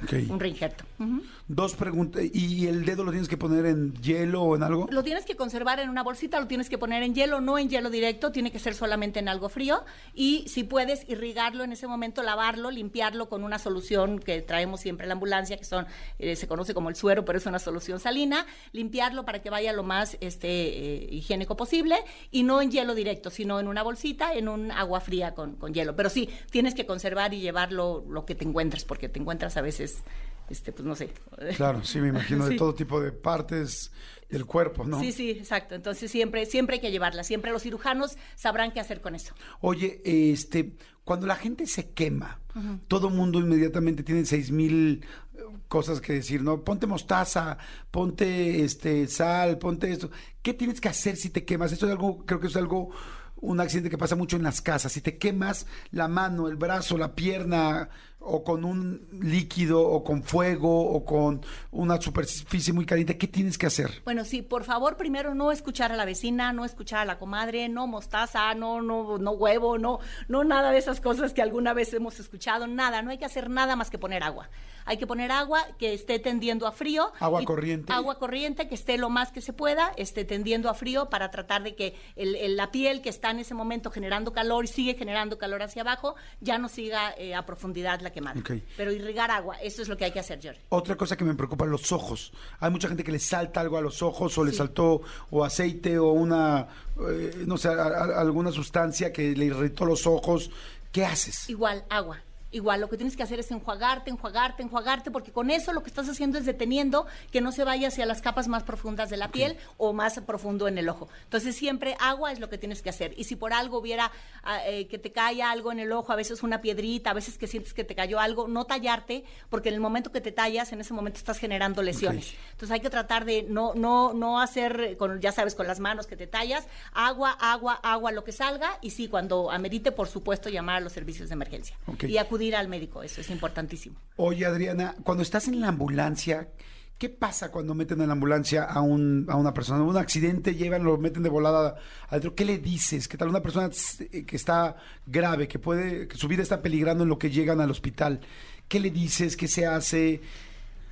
Dos 1.50 1.76
preguntas, 1.76 2.24
¿y 2.34 2.68
el 2.68 2.86
dedo 2.86 3.04
lo 3.04 3.12
tienes 3.12 3.28
que 3.28 3.36
poner 3.38 3.66
en 3.66 3.94
hielo 3.96 4.44
o 4.44 4.56
en 4.56 4.64
algo? 4.64 4.88
Lo 4.90 5.04
tienes 5.04 5.26
que 5.26 5.36
conservar 5.36 5.80
en 5.82 5.90
una 5.90 6.02
bolsita, 6.02 6.40
lo 6.40 6.48
tienes 6.48 6.70
que 6.70 6.78
poner 6.78 7.04
en 7.04 7.14
hielo, 7.14 7.42
no 7.42 7.58
en 7.58 7.68
hielo 7.70 7.90
directo, 7.90 8.32
tiene 8.32 8.52
que 8.54 8.60
ser 8.60 8.74
solamente 8.74 9.20
en 9.20 9.28
algo 9.28 9.50
frío 9.50 9.84
y 10.16 10.46
si 10.48 10.64
puedes 10.64 11.08
irrigarlo 11.10 11.66
en 11.66 11.74
ese 11.74 11.88
momento, 11.88 12.24
lavarlo, 12.24 12.72
limpiarlo 12.72 13.28
con 13.28 13.44
una 13.44 13.60
solución 13.60 14.18
que 14.20 14.42
traemos 14.42 14.80
siempre 14.80 15.04
en 15.04 15.10
la 15.10 15.14
ambulancia, 15.16 15.41
que 15.50 15.66
son 15.66 15.86
eh, 16.20 16.36
se 16.36 16.48
conoce 16.48 16.74
como 16.74 16.90
el 16.90 16.96
suero, 16.96 17.26
pero 17.26 17.38
es 17.38 17.46
una 17.46 17.60
solución 17.60 18.00
salina, 18.00 18.46
limpiarlo 18.72 19.26
para 19.26 19.42
que 19.42 19.50
vaya 19.50 19.74
lo 19.74 19.84
más 19.84 20.18
este 20.22 20.48
eh, 20.48 21.08
higiénico 21.12 21.56
posible 21.56 21.96
y 22.32 22.44
no 22.44 22.62
en 22.62 22.72
hielo 22.72 22.96
directo, 22.96 23.30
sino 23.30 23.60
en 23.60 23.68
una 23.68 23.84
bolsita, 23.84 24.34
en 24.34 24.48
un 24.48 24.72
agua 24.72 25.00
fría 25.00 25.34
con, 25.34 25.56
con 25.56 25.74
hielo. 25.74 25.96
Pero 25.96 26.10
sí, 26.10 26.30
tienes 26.50 26.76
que 26.76 26.86
conservar 26.86 27.34
y 27.34 27.42
llevarlo 27.42 28.04
lo 28.08 28.26
que 28.26 28.36
te 28.36 28.46
encuentres, 28.46 28.84
porque 28.84 29.10
te 29.10 29.20
encuentras 29.20 29.58
a 29.58 29.62
veces, 29.62 30.04
este, 30.50 30.72
pues 30.72 30.86
no 30.86 30.96
sé. 30.96 31.10
Claro, 31.56 31.84
sí, 31.84 32.00
me 32.00 32.10
imagino 32.10 32.48
de 32.48 32.56
todo 32.56 32.74
tipo 32.74 33.02
de 33.02 33.12
partes 33.12 33.92
del 34.30 34.46
cuerpo, 34.46 34.86
¿no? 34.86 35.00
Sí, 35.00 35.12
sí, 35.12 35.32
exacto. 35.32 35.76
Entonces 35.76 36.10
siempre, 36.10 36.46
siempre 36.46 36.76
hay 36.76 36.82
que 36.82 36.92
llevarla. 36.92 37.24
Siempre 37.24 37.52
los 37.52 37.64
cirujanos 37.64 38.18
sabrán 38.36 38.72
qué 38.72 38.80
hacer 38.80 39.02
con 39.02 39.16
eso. 39.16 39.34
Oye, 39.60 40.02
este, 40.04 40.74
cuando 41.04 41.28
la 41.28 41.36
gente 41.36 41.68
se 41.68 41.92
quema, 41.92 42.41
todo 42.88 43.10
mundo 43.10 43.40
inmediatamente 43.40 44.04
tiene 44.04 44.26
seis 44.26 44.52
mil 44.52 45.04
eh, 45.36 45.42
cosas 45.68 46.02
que 46.02 46.14
decir, 46.14 46.42
¿no? 46.42 46.62
Ponte 46.62 46.88
mostaza, 46.88 47.58
ponte 47.90 48.64
este 48.64 49.08
sal, 49.08 49.58
ponte 49.58 49.92
esto. 49.92 50.12
¿Qué 50.42 50.54
tienes 50.54 50.82
que 50.82 50.90
hacer 50.90 51.16
si 51.16 51.30
te 51.30 51.46
quemas? 51.46 51.72
Esto 51.72 51.86
es 51.86 51.92
algo, 51.92 52.26
creo 52.26 52.40
que 52.40 52.48
es 52.48 52.56
algo, 52.56 52.92
un 53.38 53.60
accidente 53.60 53.90
que 53.90 53.98
pasa 53.98 54.16
mucho 54.16 54.36
en 54.38 54.44
las 54.44 54.62
casas. 54.62 54.92
Si 54.92 55.02
te 55.02 55.18
quemas 55.18 55.66
la 55.92 56.08
mano, 56.08 56.48
el 56.48 56.56
brazo, 56.56 56.98
la 56.98 57.16
pierna, 57.16 57.90
o 58.22 58.44
con 58.44 58.64
un 58.64 59.08
líquido, 59.12 59.82
o 59.82 60.04
con 60.04 60.24
fuego, 60.24 60.92
o 60.92 61.04
con 61.06 61.42
una 61.72 62.00
superficie 62.00 62.74
muy 62.74 62.86
caliente, 62.86 63.18
¿qué 63.18 63.28
tienes 63.28 63.58
que 63.58 63.66
hacer? 63.68 64.02
Bueno, 64.06 64.26
sí, 64.26 64.42
por 64.42 64.64
favor, 64.64 64.96
primero 64.98 65.34
no 65.36 65.52
escuchar 65.52 65.92
a 65.92 65.96
la 65.96 66.06
vecina, 66.06 66.54
no 66.54 66.64
escuchar 66.66 67.00
a 67.00 67.06
la 67.06 67.18
comadre, 67.20 67.68
no 67.70 67.88
mostaza, 67.88 68.54
no, 68.54 68.82
no, 68.82 69.18
no 69.18 69.32
huevo, 69.32 69.78
no, 69.78 70.00
no 70.28 70.44
nada 70.44 70.72
de 70.72 70.78
esas 70.78 71.02
cosas 71.02 71.34
que 71.34 71.42
alguna 71.42 71.74
vez 71.74 71.94
hemos 71.94 72.20
escuchado, 72.20 72.68
nada, 72.68 73.02
no 73.02 73.12
hay 73.12 73.18
que 73.18 73.26
hacer 73.26 73.50
nada 73.50 73.76
más 73.76 73.90
que 73.90 73.98
poner 73.98 74.24
agua. 74.24 74.50
Hay 74.84 74.98
que 74.98 75.06
poner 75.06 75.32
agua 75.32 75.62
que 75.78 75.94
esté 75.94 76.18
tendiendo 76.18 76.66
a 76.66 76.72
frío. 76.72 77.12
Agua 77.20 77.44
y- 77.44 77.46
corriente. 77.46 77.94
Agua 77.94 78.18
corriente 78.18 78.68
que 78.68 78.74
esté 78.74 78.98
lo 78.98 79.10
más 79.12 79.32
que 79.32 79.40
se 79.40 79.54
pueda, 79.54 79.92
esté 79.96 80.26
tendiendo 80.26 80.70
a 80.70 80.74
frío 80.74 81.08
para 81.10 81.30
tratar 81.30 81.62
de 81.62 81.76
que 81.76 81.96
el- 82.16 82.36
el- 82.36 82.58
la 82.58 82.72
piel 82.72 83.02
que 83.04 83.10
está 83.10 83.30
en 83.30 83.40
ese 83.40 83.54
momento 83.54 83.92
generando 83.92 84.34
calor 84.34 84.66
y 84.66 84.68
sigue 84.68 84.96
generando 84.96 85.38
calor 85.38 85.62
hacia 85.62 85.84
abajo, 85.84 86.16
ya 86.40 86.58
no 86.58 86.68
siga 86.68 87.14
eh, 87.18 87.36
a 87.36 87.46
profundidad 87.46 88.02
la 88.02 88.11
quemada. 88.12 88.42
Pero 88.78 88.92
irrigar 88.92 89.32
agua, 89.32 89.56
eso 89.62 89.82
es 89.82 89.88
lo 89.88 89.96
que 89.98 90.06
hay 90.06 90.12
que 90.12 90.20
hacer. 90.20 90.32
Otra 90.70 90.96
cosa 90.96 91.16
que 91.18 91.24
me 91.26 91.36
preocupa, 91.36 91.66
los 91.66 91.92
ojos. 91.92 92.32
Hay 92.60 92.72
mucha 92.72 92.88
gente 92.88 93.04
que 93.04 93.12
le 93.12 93.20
salta 93.20 93.60
algo 93.62 93.78
a 93.78 93.82
los 93.82 94.02
ojos 94.02 94.38
o 94.38 94.44
le 94.46 94.54
saltó 94.54 95.02
o 95.30 95.44
aceite 95.44 95.98
o 96.00 96.12
una, 96.12 96.68
eh, 97.10 97.44
no 97.46 97.58
sé, 97.58 97.68
a- 97.68 97.74
a- 97.74 98.22
alguna 98.22 98.52
sustancia 98.52 99.12
que 99.12 99.36
le 99.36 99.46
irritó 99.46 99.86
los 99.86 100.08
ojos. 100.08 100.50
¿Qué 100.92 101.06
haces? 101.06 101.50
Igual, 101.50 101.84
agua. 101.90 102.18
Igual 102.52 102.82
lo 102.82 102.90
que 102.90 102.98
tienes 102.98 103.16
que 103.16 103.24
hacer 103.24 103.40
es 103.40 103.52
enjuagarte, 103.52 104.10
enjuagarte, 104.10 104.64
enjuagarte, 104.64 105.12
porque 105.12 105.32
con 105.32 105.50
eso 105.50 105.74
lo 105.74 105.84
que 105.84 105.90
estás 105.90 106.08
haciendo 106.10 106.38
es 106.38 106.46
deteniendo 106.46 107.06
que 107.32 107.42
no 107.42 107.52
se 107.52 107.64
vaya 107.64 107.88
hacia 107.88 108.06
las 108.06 108.22
capas 108.22 108.48
más 108.48 108.64
profundas 108.64 109.10
de 109.10 109.18
la 109.18 109.30
piel 109.30 109.58
o 109.78 109.94
más 109.94 110.20
profundo 110.20 110.68
en 110.68 110.78
el 110.78 110.90
ojo. 110.90 111.08
Entonces 111.24 111.56
siempre 111.56 111.96
agua 112.00 112.32
es 112.32 112.40
lo 112.40 112.50
que 112.50 112.58
tienes 112.58 112.82
que 112.82 112.90
hacer. 112.90 113.14
Y 113.18 113.24
si 113.24 113.36
por 113.36 113.54
algo 113.54 113.80
hubiera 113.80 114.12
ah, 114.44 114.60
eh, 114.68 114.88
que 114.88 114.98
te 114.98 115.12
cae 115.12 115.42
algo 115.42 115.72
en 115.72 115.80
el 115.80 115.92
ojo, 115.92 116.12
a 116.12 116.16
veces 116.16 116.44
una 116.44 116.62
piedrita, 116.62 117.12
a 117.12 117.14
veces 117.14 117.38
que 117.38 117.48
sientes 117.48 117.74
que 117.74 117.84
te 117.84 117.96
cayó 117.96 118.20
algo, 118.20 118.48
no 118.48 118.66
tallarte, 118.66 119.24
porque 119.50 119.70
en 119.70 119.76
el 119.76 119.82
momento 119.82 120.12
que 120.12 120.22
te 120.22 120.32
tallas, 120.32 120.72
en 120.74 120.82
ese 120.82 120.94
momento 120.94 121.18
estás 121.18 121.38
generando 121.38 121.82
lesiones. 121.82 122.34
Entonces 122.52 122.72
hay 122.72 122.82
que 122.82 122.90
tratar 122.90 123.26
de 123.26 123.44
no, 123.44 123.74
no, 123.76 124.14
no 124.14 124.42
hacer, 124.42 124.98
con, 124.98 125.22
ya 125.22 125.32
sabes, 125.32 125.56
con 125.56 125.68
las 125.68 125.80
manos 125.80 126.08
que 126.08 126.18
te 126.18 126.28
tallas, 126.28 126.68
agua, 126.94 127.32
agua, 127.40 127.80
agua, 127.82 128.12
lo 128.12 128.24
que 128.24 128.32
salga, 128.32 128.78
y 128.82 128.92
sí, 128.92 129.08
cuando 129.08 129.52
amerite, 129.52 129.92
por 129.92 130.08
supuesto, 130.08 130.50
llamar 130.50 130.78
a 130.78 130.80
los 130.82 130.94
servicios 130.94 131.30
de 131.30 131.34
emergencia. 131.34 131.78
Ok. 131.88 132.04
Y 132.04 132.18
acudir 132.18 132.41
al 132.56 132.68
médico, 132.68 133.04
eso 133.04 133.22
es 133.22 133.30
importantísimo. 133.30 133.98
Oye, 134.18 134.46
Adriana, 134.46 134.96
cuando 135.04 135.24
estás 135.24 135.48
en 135.48 135.60
la 135.62 135.68
ambulancia, 135.70 136.50
¿qué 136.98 137.10
pasa 137.10 137.52
cuando 137.52 137.74
meten 137.74 138.02
en 138.02 138.08
la 138.08 138.14
ambulancia 138.14 138.64
a, 138.64 138.82
un, 138.82 139.26
a 139.30 139.36
una 139.36 139.54
persona? 139.54 139.84
Un 139.84 139.98
accidente, 139.98 140.56
llevan, 140.56 140.84
lo 140.84 140.98
meten 140.98 141.24
de 141.24 141.30
volada 141.30 141.76
adentro. 142.10 142.36
¿Qué 142.36 142.46
le 142.46 142.58
dices? 142.60 143.08
¿Qué 143.08 143.18
tal 143.18 143.30
una 143.30 143.42
persona 143.42 143.70
eh, 144.12 144.24
que 144.26 144.36
está 144.36 144.76
grave, 145.06 145.48
que 145.48 145.60
puede, 145.60 146.08
que 146.08 146.18
su 146.18 146.28
vida 146.28 146.44
está 146.44 146.62
peligrando 146.62 147.04
en 147.04 147.10
lo 147.10 147.18
que 147.18 147.30
llegan 147.32 147.62
al 147.62 147.72
hospital? 147.72 148.20
¿Qué 148.68 148.80
le 148.80 148.92
dices? 148.92 149.36
¿Qué 149.36 149.48
se 149.48 149.66
hace? 149.66 150.22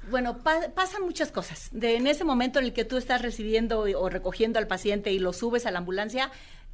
Bueno, 0.09 0.39
pa- 0.39 0.69
pasan 0.73 1.03
muchas 1.03 1.31
cosas. 1.31 1.69
De, 1.71 1.95
en 1.95 2.07
ese 2.07 2.23
momento 2.23 2.57
en 2.59 2.65
el 2.65 2.73
que 2.73 2.83
tú 2.85 2.97
estás 2.97 3.21
recibiendo 3.21 3.81
o 3.81 4.09
recogiendo 4.09 4.57
al 4.57 4.65
paciente 4.67 5.11
y 5.11 5.19
lo 5.19 5.33
subes 5.33 5.65
a 5.67 5.71
la 5.71 5.77
ambulancia, 5.79 6.31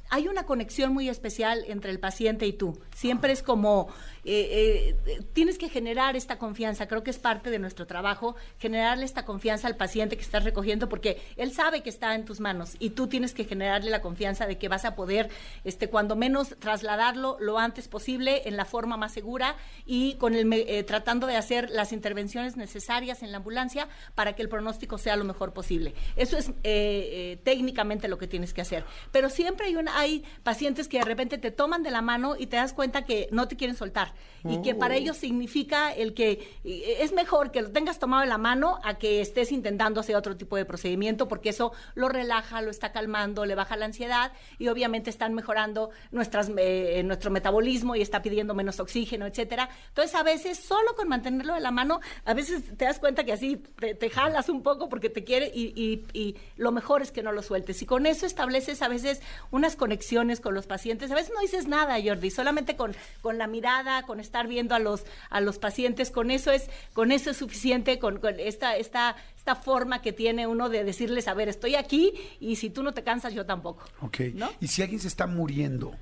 hay 0.08 0.28
una 0.28 0.44
conexión 0.46 0.94
muy 0.94 1.08
especial 1.08 1.64
entre 1.66 1.90
el 1.90 1.98
paciente 2.00 2.46
y 2.46 2.52
tú. 2.52 2.80
Siempre 2.94 3.32
es 3.32 3.42
como, 3.42 3.88
eh, 4.28 4.96
eh, 5.06 5.22
tienes 5.32 5.56
que 5.56 5.68
generar 5.68 6.16
esta 6.16 6.36
confianza. 6.36 6.88
Creo 6.88 7.04
que 7.04 7.10
es 7.10 7.18
parte 7.18 7.48
de 7.50 7.60
nuestro 7.60 7.86
trabajo, 7.86 8.34
generarle 8.58 9.04
esta 9.04 9.24
confianza 9.24 9.68
al 9.68 9.76
paciente 9.76 10.16
que 10.16 10.22
estás 10.22 10.42
recogiendo, 10.42 10.88
porque 10.88 11.22
él 11.36 11.52
sabe 11.52 11.82
que 11.82 11.90
está 11.90 12.12
en 12.16 12.24
tus 12.24 12.40
manos 12.40 12.74
y 12.80 12.90
tú 12.90 13.06
tienes 13.06 13.34
que 13.34 13.44
generarle 13.44 13.88
la 13.88 14.02
confianza 14.02 14.46
de 14.48 14.58
que 14.58 14.68
vas 14.68 14.84
a 14.84 14.96
poder, 14.96 15.30
este, 15.62 15.88
cuando 15.88 16.16
menos, 16.16 16.56
trasladarlo 16.58 17.36
lo 17.38 17.60
antes 17.60 17.86
posible 17.86 18.42
en 18.46 18.56
la 18.56 18.64
forma 18.64 18.96
más 18.96 19.12
segura 19.12 19.54
y 19.86 20.14
con 20.14 20.34
el, 20.34 20.52
eh, 20.52 20.82
tratando 20.82 21.28
de 21.28 21.36
hacer 21.36 21.70
las 21.70 21.92
intervenciones 21.92 22.56
necesarias 22.56 23.22
en 23.22 23.30
la 23.30 23.36
ambulancia 23.36 23.88
para 24.16 24.32
que 24.32 24.42
el 24.42 24.48
pronóstico 24.48 24.98
sea 24.98 25.14
lo 25.14 25.24
mejor 25.24 25.52
posible. 25.52 25.94
Eso 26.16 26.36
es 26.36 26.50
eh, 26.64 27.38
técnicamente 27.44 28.08
lo 28.08 28.18
que 28.18 28.26
tienes 28.26 28.52
que 28.52 28.62
hacer. 28.62 28.84
Pero 29.12 29.30
siempre 29.30 29.66
hay, 29.66 29.76
una, 29.76 29.96
hay 29.96 30.24
pacientes 30.42 30.88
que 30.88 30.98
de 30.98 31.04
repente 31.04 31.38
te 31.38 31.52
toman 31.52 31.84
de 31.84 31.92
la 31.92 32.02
mano 32.02 32.34
y 32.36 32.46
te 32.48 32.56
das 32.56 32.72
cuenta 32.72 33.04
que 33.04 33.28
no 33.30 33.46
te 33.46 33.56
quieren 33.56 33.76
soltar 33.76 34.15
y 34.48 34.62
que 34.62 34.76
para 34.76 34.94
ellos 34.94 35.16
significa 35.16 35.92
el 35.92 36.14
que 36.14 36.56
eh, 36.64 36.98
es 37.00 37.12
mejor 37.12 37.50
que 37.50 37.62
lo 37.62 37.72
tengas 37.72 37.98
tomado 37.98 38.22
de 38.22 38.28
la 38.28 38.38
mano 38.38 38.78
a 38.84 38.94
que 38.96 39.20
estés 39.20 39.50
intentando 39.50 39.98
hacer 40.00 40.14
otro 40.14 40.36
tipo 40.36 40.54
de 40.56 40.64
procedimiento 40.64 41.26
porque 41.26 41.48
eso 41.48 41.72
lo 41.96 42.08
relaja, 42.08 42.62
lo 42.62 42.70
está 42.70 42.92
calmando, 42.92 43.44
le 43.44 43.56
baja 43.56 43.76
la 43.76 43.86
ansiedad 43.86 44.32
y 44.60 44.68
obviamente 44.68 45.10
están 45.10 45.34
mejorando 45.34 45.90
nuestras, 46.12 46.48
eh, 46.58 47.02
nuestro 47.04 47.32
metabolismo 47.32 47.96
y 47.96 48.02
está 48.02 48.22
pidiendo 48.22 48.54
menos 48.54 48.78
oxígeno, 48.78 49.26
etcétera. 49.26 49.68
Entonces 49.88 50.14
a 50.14 50.22
veces 50.22 50.58
solo 50.58 50.94
con 50.94 51.08
mantenerlo 51.08 51.54
de 51.54 51.60
la 51.60 51.72
mano, 51.72 52.00
a 52.24 52.32
veces 52.34 52.62
te 52.76 52.84
das 52.84 53.00
cuenta 53.00 53.24
que 53.24 53.32
así 53.32 53.56
te, 53.56 53.96
te 53.96 54.10
jalas 54.10 54.48
un 54.48 54.62
poco 54.62 54.88
porque 54.88 55.10
te 55.10 55.24
quiere 55.24 55.50
y, 55.52 55.72
y- 55.74 56.04
y 56.12 56.36
lo 56.56 56.70
mejor 56.70 57.02
es 57.02 57.10
que 57.10 57.22
no 57.24 57.32
lo 57.32 57.42
sueltes. 57.42 57.82
Y 57.82 57.86
con 57.86 58.06
eso 58.06 58.26
estableces 58.26 58.80
a 58.82 58.86
veces 58.88 59.20
unas 59.50 59.74
conexiones 59.74 60.40
con 60.40 60.54
los 60.54 60.68
pacientes. 60.68 61.10
A 61.10 61.14
veces 61.16 61.32
no 61.34 61.40
dices 61.40 61.66
nada, 61.66 61.96
Jordi, 62.00 62.30
solamente 62.30 62.76
con, 62.76 62.94
con 63.22 63.38
la 63.38 63.48
mirada, 63.48 64.02
con 64.06 64.20
estar 64.20 64.46
viendo 64.46 64.74
a 64.74 64.78
los, 64.78 65.04
a 65.28 65.40
los 65.40 65.58
pacientes, 65.58 66.10
con 66.10 66.30
eso 66.30 66.50
es, 66.50 66.70
con 66.92 67.12
eso 67.12 67.30
es 67.30 67.36
suficiente, 67.36 67.98
con, 67.98 68.18
con 68.18 68.40
esta, 68.40 68.76
esta, 68.76 69.16
esta 69.36 69.54
forma 69.56 70.00
que 70.00 70.12
tiene 70.12 70.46
uno 70.46 70.68
de 70.68 70.84
decirles, 70.84 71.28
a 71.28 71.34
ver, 71.34 71.48
estoy 71.48 71.74
aquí 71.74 72.12
y 72.40 72.56
si 72.56 72.70
tú 72.70 72.82
no 72.82 72.92
te 72.92 73.02
cansas, 73.02 73.34
yo 73.34 73.44
tampoco. 73.44 73.84
Ok. 74.00 74.20
¿No? 74.34 74.50
Y 74.60 74.68
si 74.68 74.82
alguien 74.82 75.00
se 75.00 75.08
está 75.08 75.26
muriendo, 75.26 75.94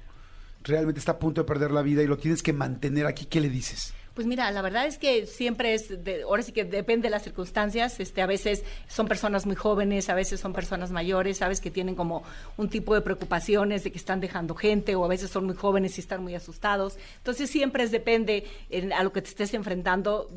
realmente 0.62 0.98
está 0.98 1.12
a 1.12 1.18
punto 1.18 1.42
de 1.42 1.46
perder 1.46 1.70
la 1.70 1.82
vida 1.82 2.02
y 2.02 2.06
lo 2.06 2.18
tienes 2.18 2.42
que 2.42 2.52
mantener 2.52 3.06
aquí, 3.06 3.26
¿qué 3.26 3.40
le 3.40 3.48
dices? 3.48 3.94
Pues 4.14 4.28
mira, 4.28 4.48
la 4.52 4.62
verdad 4.62 4.86
es 4.86 4.96
que 4.96 5.26
siempre 5.26 5.74
es, 5.74 6.04
de- 6.04 6.22
ahora 6.22 6.42
sí 6.44 6.52
que 6.52 6.64
depende 6.64 7.06
de 7.06 7.10
las 7.10 7.24
circunstancias, 7.24 7.98
este, 7.98 8.22
a 8.22 8.26
veces 8.26 8.62
son 8.86 9.08
personas 9.08 9.44
muy 9.44 9.56
jóvenes, 9.56 10.08
a 10.08 10.14
veces 10.14 10.38
son 10.38 10.52
personas 10.52 10.92
mayores, 10.92 11.38
sabes 11.38 11.60
que 11.60 11.68
tienen 11.72 11.96
como 11.96 12.22
un 12.56 12.68
tipo 12.68 12.94
de 12.94 13.00
preocupaciones 13.00 13.82
de 13.82 13.90
que 13.90 13.98
están 13.98 14.20
dejando 14.20 14.54
gente 14.54 14.94
o 14.94 15.04
a 15.04 15.08
veces 15.08 15.30
son 15.30 15.46
muy 15.46 15.56
jóvenes 15.56 15.98
y 15.98 16.00
están 16.00 16.22
muy 16.22 16.36
asustados. 16.36 16.96
Entonces 17.16 17.50
siempre 17.50 17.82
es 17.82 17.90
depende 17.90 18.44
en- 18.70 18.92
a 18.92 19.02
lo 19.02 19.12
que 19.12 19.20
te 19.20 19.30
estés 19.30 19.52
enfrentando. 19.52 20.28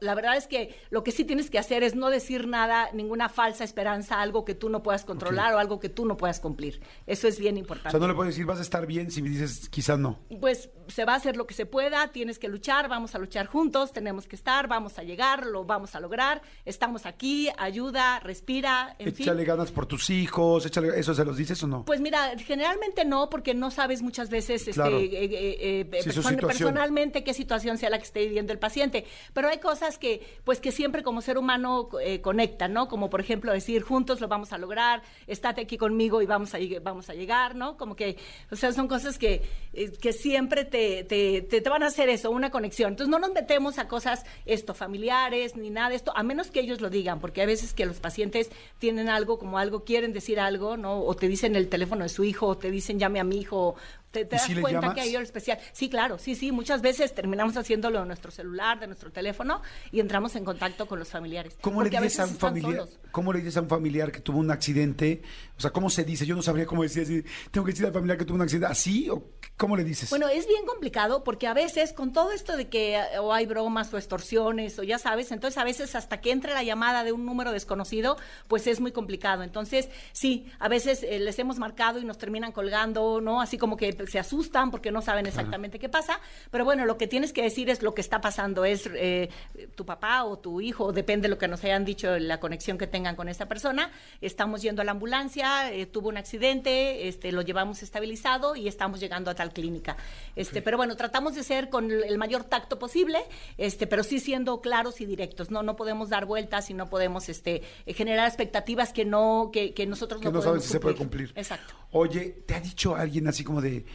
La 0.00 0.14
verdad 0.14 0.38
es 0.38 0.46
que 0.46 0.74
lo 0.88 1.04
que 1.04 1.12
sí 1.12 1.24
tienes 1.24 1.50
que 1.50 1.58
hacer 1.58 1.82
es 1.82 1.94
no 1.94 2.08
decir 2.08 2.46
nada, 2.48 2.88
ninguna 2.94 3.28
falsa 3.28 3.64
esperanza, 3.64 4.22
algo 4.22 4.46
que 4.46 4.54
tú 4.54 4.70
no 4.70 4.82
puedas 4.82 5.04
controlar 5.04 5.52
o 5.52 5.58
algo 5.58 5.78
que 5.78 5.90
tú 5.90 6.06
no 6.06 6.16
puedas 6.16 6.40
cumplir. 6.40 6.80
Eso 7.06 7.28
es 7.28 7.38
bien 7.38 7.56
O 7.56 7.58
importante. 7.58 7.90
sea, 7.90 8.00
no 8.00 8.08
le 8.08 8.14
puedes 8.14 8.32
decir, 8.34 8.46
vas 8.46 8.60
a 8.60 8.62
estar 8.62 8.86
bien 8.86 9.10
si 9.10 9.20
me 9.20 9.28
dices, 9.28 9.68
quizás 9.68 9.98
no. 9.98 10.20
pues 10.40 10.70
se 10.88 11.04
va 11.04 11.12
a 11.12 11.16
hacer 11.16 11.36
lo 11.36 11.46
que 11.46 11.52
se 11.52 11.66
pueda, 11.66 12.08
tienes 12.12 12.38
que 12.38 12.48
luchar, 12.48 12.88
vamos 12.88 13.14
a 13.14 13.18
luchar 13.18 13.25
juntos, 13.46 13.92
tenemos 13.92 14.26
que 14.26 14.36
estar, 14.36 14.68
vamos 14.68 14.98
a 14.98 15.02
llegar, 15.02 15.46
lo 15.46 15.64
vamos 15.64 15.94
a 15.94 16.00
lograr, 16.00 16.42
estamos 16.64 17.06
aquí, 17.06 17.48
ayuda, 17.58 18.20
respira, 18.20 18.94
en 18.98 19.08
échale 19.08 19.38
fin. 19.38 19.46
ganas 19.46 19.70
por 19.72 19.86
tus 19.86 20.10
hijos, 20.10 20.64
échale, 20.66 20.98
¿eso 20.98 21.14
se 21.14 21.24
los 21.24 21.36
dices 21.36 21.62
o 21.62 21.66
no? 21.66 21.84
Pues 21.84 22.00
mira, 22.00 22.32
generalmente 22.38 23.04
no, 23.04 23.28
porque 23.28 23.54
no 23.54 23.70
sabes 23.70 24.02
muchas 24.02 24.30
veces 24.30 24.62
este, 24.62 24.72
Claro. 24.72 24.98
eh, 24.98 25.04
eh, 25.12 25.58
eh, 25.92 26.02
Sí, 26.02 26.08
person- 26.10 26.28
situación. 26.30 26.46
personalmente 26.46 27.24
qué 27.24 27.34
situación 27.34 27.78
sea 27.78 27.90
la 27.90 27.98
que 27.98 28.04
esté 28.04 28.24
viviendo 28.24 28.52
el 28.52 28.58
paciente. 28.58 29.04
Pero 29.32 29.48
hay 29.48 29.58
cosas 29.58 29.98
que, 29.98 30.26
pues 30.44 30.60
que 30.60 30.72
siempre 30.72 31.02
como 31.02 31.20
ser 31.20 31.38
humano 31.38 31.88
eh, 32.02 32.20
conectan, 32.20 32.72
¿no? 32.72 32.88
Como 32.88 33.10
por 33.10 33.20
ejemplo 33.20 33.52
decir, 33.52 33.82
juntos 33.82 34.20
lo 34.20 34.28
vamos 34.28 34.52
a 34.52 34.58
lograr, 34.58 35.02
estate 35.26 35.60
aquí 35.62 35.76
conmigo 35.76 36.22
y 36.22 36.26
vamos 36.26 36.54
a, 36.54 36.58
vamos 36.82 37.10
a 37.10 37.14
llegar, 37.14 37.54
¿no? 37.54 37.76
Como 37.76 37.96
que, 37.96 38.16
o 38.50 38.56
sea, 38.56 38.72
son 38.72 38.88
cosas 38.88 39.18
que, 39.18 39.42
eh, 39.72 39.92
que 40.00 40.12
siempre 40.12 40.64
te, 40.64 41.04
te, 41.04 41.42
te, 41.42 41.60
te 41.60 41.68
van 41.70 41.82
a 41.82 41.86
hacer 41.86 42.08
eso, 42.08 42.30
una 42.30 42.50
conexión. 42.50 42.90
Entonces 42.92 43.10
no 43.10 43.15
nos 43.18 43.32
metemos 43.32 43.78
a 43.78 43.88
cosas, 43.88 44.24
esto, 44.44 44.74
familiares, 44.74 45.56
ni 45.56 45.70
nada 45.70 45.90
de 45.90 45.96
esto, 45.96 46.12
a 46.16 46.22
menos 46.22 46.50
que 46.50 46.60
ellos 46.60 46.80
lo 46.80 46.90
digan, 46.90 47.20
porque 47.20 47.42
a 47.42 47.46
veces 47.46 47.72
que 47.72 47.86
los 47.86 48.00
pacientes 48.00 48.50
tienen 48.78 49.08
algo, 49.08 49.38
como 49.38 49.58
algo, 49.58 49.84
quieren 49.84 50.12
decir 50.12 50.40
algo, 50.40 50.76
¿no? 50.76 51.00
O 51.00 51.14
te 51.14 51.28
dicen 51.28 51.56
el 51.56 51.68
teléfono 51.68 52.04
de 52.04 52.08
su 52.08 52.24
hijo, 52.24 52.46
o 52.46 52.56
te 52.56 52.70
dicen 52.70 52.98
llame 52.98 53.20
a 53.20 53.24
mi 53.24 53.38
hijo, 53.38 53.76
te, 54.16 54.24
te 54.24 54.36
¿Y 54.36 54.38
das 54.38 54.46
si 54.46 54.54
cuenta 54.56 54.94
que 54.94 55.00
hay 55.00 55.14
algo 55.14 55.24
especial. 55.24 55.58
Sí, 55.72 55.88
claro, 55.88 56.18
sí, 56.18 56.34
sí, 56.34 56.52
muchas 56.52 56.80
veces 56.80 57.14
terminamos 57.14 57.56
haciéndolo 57.56 58.00
de 58.00 58.06
nuestro 58.06 58.30
celular, 58.30 58.80
de 58.80 58.86
nuestro 58.86 59.10
teléfono, 59.10 59.62
y 59.92 60.00
entramos 60.00 60.34
en 60.36 60.44
contacto 60.44 60.86
con 60.86 60.98
los 60.98 61.08
familiares. 61.08 61.56
¿Cómo 61.60 61.82
le 61.82 61.90
dices 61.90 62.20
a, 62.20 62.24
un 62.24 62.36
familiar? 62.36 62.72
solos. 62.72 62.98
¿Cómo 63.10 63.32
le 63.32 63.40
dices 63.40 63.56
a 63.58 63.60
un 63.60 63.68
familiar 63.68 64.10
que 64.10 64.20
tuvo 64.20 64.38
un 64.38 64.50
accidente? 64.50 65.22
O 65.56 65.60
sea, 65.60 65.70
¿cómo 65.70 65.90
se 65.90 66.04
dice? 66.04 66.24
Yo 66.26 66.34
no 66.34 66.42
sabría 66.42 66.66
cómo 66.66 66.82
decir 66.82 67.02
así. 67.02 67.24
Tengo 67.50 67.64
que 67.64 67.72
decir 67.72 67.86
al 67.86 67.92
familiar 67.92 68.18
que 68.18 68.24
tuvo 68.24 68.36
un 68.36 68.42
accidente. 68.42 68.66
¿Así? 68.66 69.08
¿O 69.10 69.30
cómo 69.56 69.76
le 69.76 69.84
dices? 69.84 70.10
Bueno, 70.10 70.28
es 70.28 70.46
bien 70.46 70.64
complicado 70.66 71.24
porque 71.24 71.46
a 71.46 71.54
veces 71.54 71.92
con 71.92 72.12
todo 72.12 72.32
esto 72.32 72.56
de 72.56 72.68
que 72.68 72.96
eh, 72.96 73.18
o 73.20 73.32
hay 73.32 73.46
bromas 73.46 73.92
o 73.92 73.96
extorsiones 73.96 74.78
o 74.78 74.82
ya 74.82 74.98
sabes, 74.98 75.32
entonces 75.32 75.58
a 75.58 75.64
veces 75.64 75.94
hasta 75.94 76.20
que 76.20 76.30
entre 76.30 76.54
la 76.54 76.62
llamada 76.62 77.04
de 77.04 77.12
un 77.12 77.24
número 77.24 77.52
desconocido, 77.52 78.16
pues 78.48 78.66
es 78.66 78.80
muy 78.80 78.92
complicado. 78.92 79.42
Entonces, 79.42 79.88
sí, 80.12 80.46
a 80.58 80.68
veces 80.68 81.02
eh, 81.02 81.18
les 81.18 81.38
hemos 81.38 81.58
marcado 81.58 81.98
y 81.98 82.04
nos 82.04 82.18
terminan 82.18 82.52
colgando, 82.52 83.20
¿no? 83.20 83.40
Así 83.40 83.58
como 83.58 83.76
que 83.76 83.92
se 84.06 84.18
asustan 84.18 84.70
porque 84.70 84.90
no 84.90 85.02
saben 85.02 85.26
exactamente 85.26 85.78
qué 85.78 85.88
pasa, 85.88 86.20
pero 86.50 86.64
bueno, 86.64 86.84
lo 86.84 86.96
que 86.98 87.06
tienes 87.06 87.32
que 87.32 87.42
decir 87.42 87.70
es 87.70 87.82
lo 87.82 87.94
que 87.94 88.00
está 88.00 88.20
pasando, 88.20 88.64
es 88.64 88.88
eh, 88.94 89.28
tu 89.74 89.84
papá 89.84 90.24
o 90.24 90.38
tu 90.38 90.60
hijo, 90.60 90.92
depende 90.92 91.28
de 91.28 91.28
lo 91.28 91.38
que 91.38 91.48
nos 91.48 91.62
hayan 91.64 91.84
dicho, 91.84 92.18
la 92.18 92.40
conexión 92.40 92.78
que 92.78 92.86
tengan 92.86 93.16
con 93.16 93.28
esta 93.28 93.46
persona, 93.46 93.90
estamos 94.20 94.62
yendo 94.62 94.82
a 94.82 94.84
la 94.84 94.92
ambulancia, 94.92 95.72
eh, 95.72 95.86
tuvo 95.86 96.08
un 96.08 96.16
accidente, 96.16 97.08
este, 97.08 97.32
lo 97.32 97.42
llevamos 97.42 97.82
estabilizado 97.82 98.56
y 98.56 98.68
estamos 98.68 99.00
llegando 99.00 99.30
a 99.30 99.34
tal 99.34 99.52
clínica. 99.52 99.96
Este, 100.34 100.62
Pero 100.62 100.76
bueno, 100.76 100.96
tratamos 100.96 101.34
de 101.34 101.42
ser 101.42 101.68
con 101.70 101.90
el 101.90 102.18
mayor 102.18 102.44
tacto 102.44 102.78
posible, 102.78 103.20
este, 103.58 103.86
pero 103.86 104.02
sí 104.02 104.20
siendo 104.20 104.60
claros 104.60 105.00
y 105.00 105.06
directos, 105.06 105.50
no, 105.50 105.62
no 105.62 105.76
podemos 105.76 106.08
dar 106.08 106.26
vueltas 106.26 106.70
y 106.70 106.74
no 106.74 106.88
podemos 106.88 107.28
este, 107.28 107.62
generar 107.86 108.26
expectativas 108.26 108.92
que 108.92 109.04
no, 109.04 109.50
que, 109.52 109.74
que 109.74 109.86
nosotros 109.86 110.20
que 110.20 110.28
no, 110.28 110.32
no 110.32 110.40
saben 110.40 110.52
podemos 110.52 110.64
si 110.64 110.72
se 110.72 110.80
puede 110.80 110.96
cumplir. 110.96 111.32
Exacto. 111.34 111.74
Oye, 111.98 112.42
¿te 112.44 112.54
ha 112.54 112.60
dicho 112.60 112.94
alguien 112.94 113.26
así 113.26 113.42
como 113.42 113.62
de, 113.62 113.86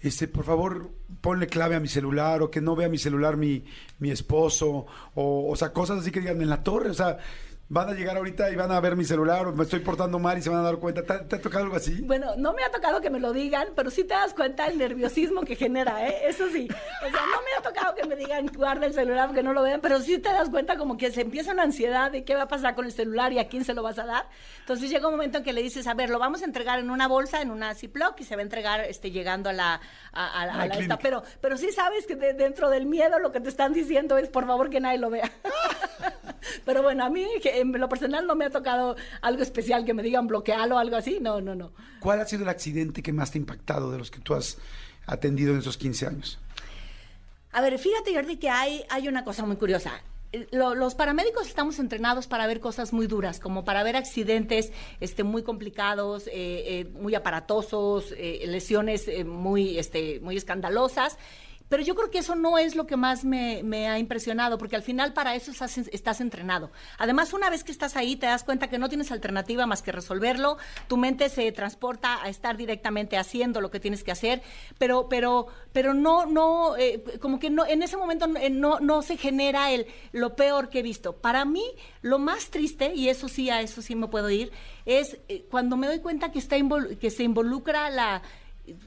este, 0.00 0.26
por 0.26 0.44
favor, 0.44 0.90
ponle 1.20 1.46
clave 1.48 1.74
a 1.74 1.80
mi 1.80 1.88
celular 1.88 2.40
o 2.40 2.50
que 2.50 2.62
no 2.62 2.74
vea 2.74 2.88
mi 2.88 2.96
celular 2.96 3.36
mi, 3.36 3.64
mi 3.98 4.10
esposo? 4.10 4.86
O, 5.14 5.50
o 5.50 5.56
sea, 5.56 5.70
cosas 5.74 5.98
así 6.00 6.10
que 6.10 6.20
digan 6.20 6.40
en 6.40 6.48
la 6.48 6.62
torre. 6.62 6.88
O 6.88 6.94
sea, 6.94 7.18
van 7.72 7.88
a 7.88 7.92
llegar 7.94 8.18
ahorita 8.18 8.50
y 8.50 8.54
van 8.54 8.70
a 8.70 8.78
ver 8.80 8.96
mi 8.96 9.04
celular 9.06 9.46
o 9.46 9.52
me 9.54 9.62
estoy 9.62 9.80
portando 9.80 10.18
mal 10.18 10.36
y 10.36 10.42
se 10.42 10.50
van 10.50 10.58
a 10.60 10.62
dar 10.62 10.76
cuenta. 10.76 11.02
¿Te, 11.04 11.24
te 11.24 11.36
ha 11.36 11.40
tocado 11.40 11.64
algo 11.64 11.76
así? 11.76 12.02
Bueno, 12.02 12.34
no 12.36 12.52
me 12.52 12.62
ha 12.62 12.70
tocado 12.70 13.00
que 13.00 13.08
me 13.08 13.18
lo 13.18 13.32
digan, 13.32 13.68
pero 13.74 13.90
sí 13.90 14.02
te 14.04 14.12
das 14.12 14.34
cuenta 14.34 14.66
el 14.66 14.76
nerviosismo 14.76 15.40
que 15.40 15.56
genera, 15.56 16.06
¿eh? 16.06 16.16
Eso 16.28 16.48
sí. 16.50 16.68
O 16.70 17.10
sea, 17.10 17.20
no 17.20 17.40
me 17.42 17.54
ha 17.58 17.62
tocado 17.62 17.94
que 17.94 18.04
me 18.06 18.14
digan 18.14 18.46
guarda 18.54 18.84
el 18.84 18.92
celular 18.92 19.28
porque 19.28 19.42
no 19.42 19.54
lo 19.54 19.62
vean, 19.62 19.80
pero 19.80 20.00
sí 20.00 20.18
te 20.18 20.28
das 20.28 20.50
cuenta 20.50 20.76
como 20.76 20.98
que 20.98 21.10
se 21.10 21.22
empieza 21.22 21.52
una 21.52 21.62
ansiedad 21.62 22.10
de 22.10 22.24
qué 22.24 22.34
va 22.34 22.42
a 22.42 22.48
pasar 22.48 22.74
con 22.74 22.84
el 22.84 22.92
celular 22.92 23.32
y 23.32 23.38
a 23.38 23.48
quién 23.48 23.64
se 23.64 23.72
lo 23.72 23.82
vas 23.82 23.98
a 23.98 24.04
dar. 24.04 24.28
Entonces 24.60 24.90
llega 24.90 25.08
un 25.08 25.14
momento 25.14 25.38
en 25.38 25.44
que 25.44 25.54
le 25.54 25.62
dices, 25.62 25.86
a 25.86 25.94
ver, 25.94 26.10
lo 26.10 26.18
vamos 26.18 26.42
a 26.42 26.44
entregar 26.44 26.78
en 26.78 26.90
una 26.90 27.08
bolsa, 27.08 27.40
en 27.40 27.50
una 27.50 27.74
Ziploc 27.74 28.20
y 28.20 28.24
se 28.24 28.36
va 28.36 28.40
a 28.40 28.44
entregar 28.44 28.80
este, 28.80 29.10
llegando 29.10 29.48
a 29.48 29.54
la... 29.54 29.80
A, 30.12 30.26
a- 30.26 30.42
a 30.42 30.62
A 30.62 30.66
la 30.66 30.74
esta. 30.74 30.98
Pero, 30.98 31.22
pero 31.40 31.56
sí 31.56 31.72
sabes 31.72 32.06
que 32.06 32.16
de- 32.16 32.34
dentro 32.34 32.68
del 32.68 32.84
miedo 32.84 33.18
lo 33.18 33.32
que 33.32 33.40
te 33.40 33.48
están 33.48 33.72
diciendo 33.72 34.18
es, 34.18 34.28
por 34.28 34.46
favor, 34.46 34.68
que 34.68 34.78
nadie 34.78 34.98
lo 34.98 35.08
vea. 35.08 35.30
pero 36.66 36.82
bueno, 36.82 37.04
a 37.04 37.08
mí 37.10 37.26
que 37.42 37.61
en 37.62 37.72
lo 37.72 37.88
personal 37.88 38.26
no 38.26 38.34
me 38.34 38.44
ha 38.44 38.50
tocado 38.50 38.96
algo 39.22 39.42
especial 39.42 39.84
que 39.84 39.94
me 39.94 40.02
digan 40.02 40.26
bloquealo 40.26 40.76
o 40.76 40.78
algo 40.78 40.96
así. 40.96 41.18
No, 41.20 41.40
no, 41.40 41.54
no. 41.54 41.72
¿Cuál 42.00 42.20
ha 42.20 42.26
sido 42.26 42.42
el 42.42 42.48
accidente 42.48 43.02
que 43.02 43.12
más 43.12 43.30
te 43.30 43.38
ha 43.38 43.40
impactado 43.40 43.90
de 43.90 43.98
los 43.98 44.10
que 44.10 44.20
tú 44.20 44.34
has 44.34 44.58
atendido 45.06 45.52
en 45.52 45.58
esos 45.60 45.76
15 45.78 46.06
años? 46.06 46.38
A 47.52 47.60
ver, 47.60 47.78
fíjate, 47.78 48.14
Jordi, 48.14 48.36
que 48.36 48.48
hay, 48.48 48.82
hay 48.90 49.08
una 49.08 49.24
cosa 49.24 49.44
muy 49.44 49.56
curiosa. 49.56 49.92
Lo- 50.50 50.74
los 50.74 50.94
paramédicos 50.94 51.46
estamos 51.46 51.78
entrenados 51.78 52.26
para 52.26 52.46
ver 52.46 52.60
cosas 52.60 52.94
muy 52.94 53.06
duras, 53.06 53.38
como 53.38 53.64
para 53.66 53.82
ver 53.82 53.96
accidentes 53.96 54.72
este, 55.00 55.24
muy 55.24 55.42
complicados, 55.42 56.26
eh, 56.28 56.30
eh, 56.32 56.90
muy 56.94 57.14
aparatosos, 57.14 58.14
eh, 58.16 58.42
lesiones 58.46 59.06
eh, 59.08 59.24
muy, 59.24 59.76
este, 59.78 60.20
muy 60.20 60.38
escandalosas. 60.38 61.18
Pero 61.72 61.84
yo 61.84 61.94
creo 61.94 62.10
que 62.10 62.18
eso 62.18 62.34
no 62.34 62.58
es 62.58 62.76
lo 62.76 62.86
que 62.86 62.98
más 62.98 63.24
me, 63.24 63.62
ha 63.88 63.98
impresionado, 63.98 64.58
porque 64.58 64.76
al 64.76 64.82
final 64.82 65.14
para 65.14 65.34
eso 65.34 65.50
estás, 65.50 66.20
entrenado. 66.20 66.70
Además, 66.98 67.32
una 67.32 67.48
vez 67.48 67.64
que 67.64 67.72
estás 67.72 67.96
ahí, 67.96 68.16
te 68.16 68.26
das 68.26 68.44
cuenta 68.44 68.68
que 68.68 68.78
no 68.78 68.90
tienes 68.90 69.10
alternativa 69.10 69.64
más 69.64 69.80
que 69.80 69.90
resolverlo. 69.90 70.58
Tu 70.86 70.98
mente 70.98 71.30
se 71.30 71.50
transporta 71.50 72.22
a 72.22 72.28
estar 72.28 72.58
directamente 72.58 73.16
haciendo 73.16 73.62
lo 73.62 73.70
que 73.70 73.80
tienes 73.80 74.04
que 74.04 74.12
hacer, 74.12 74.42
pero, 74.76 75.08
pero, 75.08 75.46
pero 75.72 75.94
no, 75.94 76.26
no, 76.26 76.76
eh, 76.76 77.02
como 77.22 77.38
que 77.38 77.48
no, 77.48 77.64
en 77.64 77.82
ese 77.82 77.96
momento 77.96 78.26
no, 78.26 78.38
no, 78.50 78.78
no 78.78 79.00
se 79.00 79.16
genera 79.16 79.70
el 79.70 79.86
lo 80.12 80.36
peor 80.36 80.68
que 80.68 80.80
he 80.80 80.82
visto. 80.82 81.16
Para 81.16 81.46
mí, 81.46 81.64
lo 82.02 82.18
más 82.18 82.50
triste, 82.50 82.92
y 82.94 83.08
eso 83.08 83.28
sí, 83.28 83.48
a 83.48 83.62
eso 83.62 83.80
sí 83.80 83.94
me 83.94 84.08
puedo 84.08 84.28
ir, 84.28 84.52
es 84.84 85.16
eh, 85.30 85.46
cuando 85.50 85.78
me 85.78 85.86
doy 85.86 86.00
cuenta 86.00 86.32
que 86.32 86.38
está 86.38 86.58
invol- 86.58 86.98
que 86.98 87.10
se 87.10 87.22
involucra 87.22 87.88
la 87.88 88.20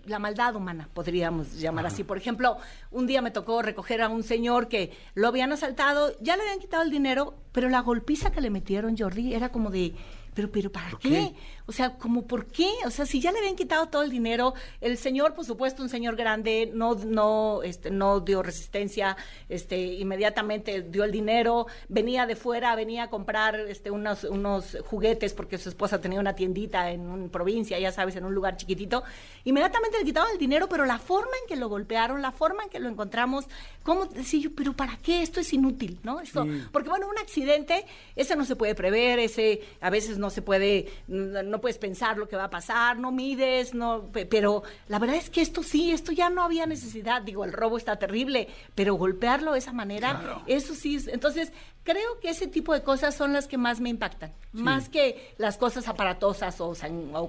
la 0.05 0.19
maldad 0.19 0.55
humana, 0.55 0.89
podríamos 0.93 1.53
llamar 1.59 1.85
así. 1.85 2.03
Por 2.03 2.17
ejemplo, 2.17 2.57
un 2.91 3.07
día 3.07 3.21
me 3.21 3.31
tocó 3.31 3.61
recoger 3.61 4.01
a 4.01 4.09
un 4.09 4.23
señor 4.23 4.67
que 4.67 4.91
lo 5.15 5.27
habían 5.27 5.51
asaltado, 5.51 6.13
ya 6.21 6.35
le 6.35 6.43
habían 6.43 6.59
quitado 6.59 6.83
el 6.83 6.91
dinero, 6.91 7.35
pero 7.51 7.69
la 7.69 7.81
golpiza 7.81 8.31
que 8.31 8.41
le 8.41 8.49
metieron, 8.49 8.97
Jordi, 8.97 9.33
era 9.33 9.49
como 9.49 9.69
de, 9.69 9.93
pero, 10.33 10.51
pero, 10.51 10.71
¿para 10.71 10.91
qué? 10.99 11.33
O 11.67 11.71
sea, 11.71 11.97
como, 11.97 12.27
¿por 12.27 12.45
qué? 12.45 12.69
O 12.85 12.91
sea, 12.91 13.05
si 13.05 13.19
ya 13.19 13.31
le 13.31 13.39
habían 13.39 13.55
quitado 13.55 13.87
todo 13.87 14.03
el 14.03 14.11
dinero, 14.11 14.53
el 14.81 14.97
señor, 14.97 15.33
por 15.33 15.45
supuesto, 15.45 15.81
un 15.81 15.89
señor 15.89 16.15
grande, 16.15 16.69
no, 16.73 16.93
no, 16.95 17.63
este, 17.63 17.89
no 17.89 18.19
dio 18.19 18.43
resistencia, 18.43 19.17
este, 19.49 19.77
inmediatamente 19.79 20.81
dio 20.83 21.03
el 21.03 21.11
dinero, 21.11 21.65
venía 21.89 22.25
de 22.25 22.35
fuera, 22.35 22.75
venía 22.75 23.03
a 23.03 23.09
comprar, 23.09 23.55
este, 23.61 23.89
unos, 23.91 24.23
unos 24.25 24.77
juguetes 24.85 25.33
porque 25.33 25.57
su 25.57 25.69
esposa 25.69 25.99
tenía 25.99 26.19
una 26.19 26.35
tiendita 26.35 26.91
en 26.91 27.01
una 27.01 27.29
provincia, 27.31 27.79
ya 27.79 27.91
sabes, 27.91 28.15
en 28.15 28.25
un 28.25 28.33
lugar 28.35 28.57
chiquitito, 28.57 29.03
inmediatamente 29.43 29.97
le 29.97 30.05
quitaron 30.05 30.29
el 30.31 30.37
dinero, 30.37 30.67
pero 30.69 30.85
la 30.85 30.99
forma 30.99 31.31
en 31.41 31.47
que 31.47 31.55
lo 31.55 31.67
golpearon, 31.69 32.21
la 32.21 32.31
forma 32.31 32.63
en 32.63 32.69
que 32.69 32.79
lo 32.79 32.89
encontramos, 32.89 33.45
¿cómo 33.83 34.05
decir 34.05 34.41
yo, 34.41 34.49
pero 34.55 34.73
para 34.73 34.97
qué? 34.97 35.21
Esto 35.21 35.39
es 35.39 35.51
inútil, 35.53 35.99
¿no? 36.03 36.19
Esto, 36.19 36.43
Sí. 36.43 36.63
porque 36.71 36.89
bueno, 36.89 37.07
un 37.09 37.17
accidente, 37.17 37.85
ese 38.15 38.35
no 38.35 38.45
se 38.45 38.55
puede 38.55 38.75
prever, 38.75 39.19
ese 39.19 39.61
a 39.81 39.89
veces 39.89 40.17
no 40.17 40.29
se 40.29 40.41
puede, 40.41 40.87
no, 41.07 41.54
no 41.55 41.61
puedes 41.61 41.77
pensar 41.77 42.17
lo 42.17 42.27
que 42.27 42.35
va 42.35 42.45
a 42.45 42.49
pasar, 42.49 42.99
no 42.99 43.11
mides, 43.11 43.73
no, 43.73 44.11
pe- 44.11 44.25
pero 44.25 44.63
la 44.89 44.99
verdad 44.99 45.15
es 45.15 45.29
que 45.29 45.41
esto 45.41 45.63
sí, 45.63 45.91
esto 45.91 46.11
ya 46.11 46.29
no 46.29 46.43
había 46.43 46.65
necesidad, 46.65 47.21
digo, 47.21 47.45
el 47.45 47.53
robo 47.53 47.77
está 47.77 47.97
terrible, 47.97 48.49
pero 48.75 48.95
golpearlo 48.95 49.53
de 49.53 49.59
esa 49.59 49.71
manera, 49.71 50.19
Claro. 50.19 50.41
eso 50.47 50.75
sí, 50.75 50.95
es- 50.97 51.07
entonces 51.07 51.53
creo 51.85 52.19
que 52.19 52.29
ese 52.29 52.47
tipo 52.47 52.73
de 52.73 52.81
cosas 52.83 53.15
son 53.15 53.31
las 53.31 53.47
que 53.47 53.57
más 53.57 53.79
me 53.79 53.89
impactan, 53.89 54.33
más 54.51 54.89
que 54.89 55.33
las 55.37 55.55
cosas 55.57 55.87
aparatosas 55.87 56.59
o, 56.59 56.73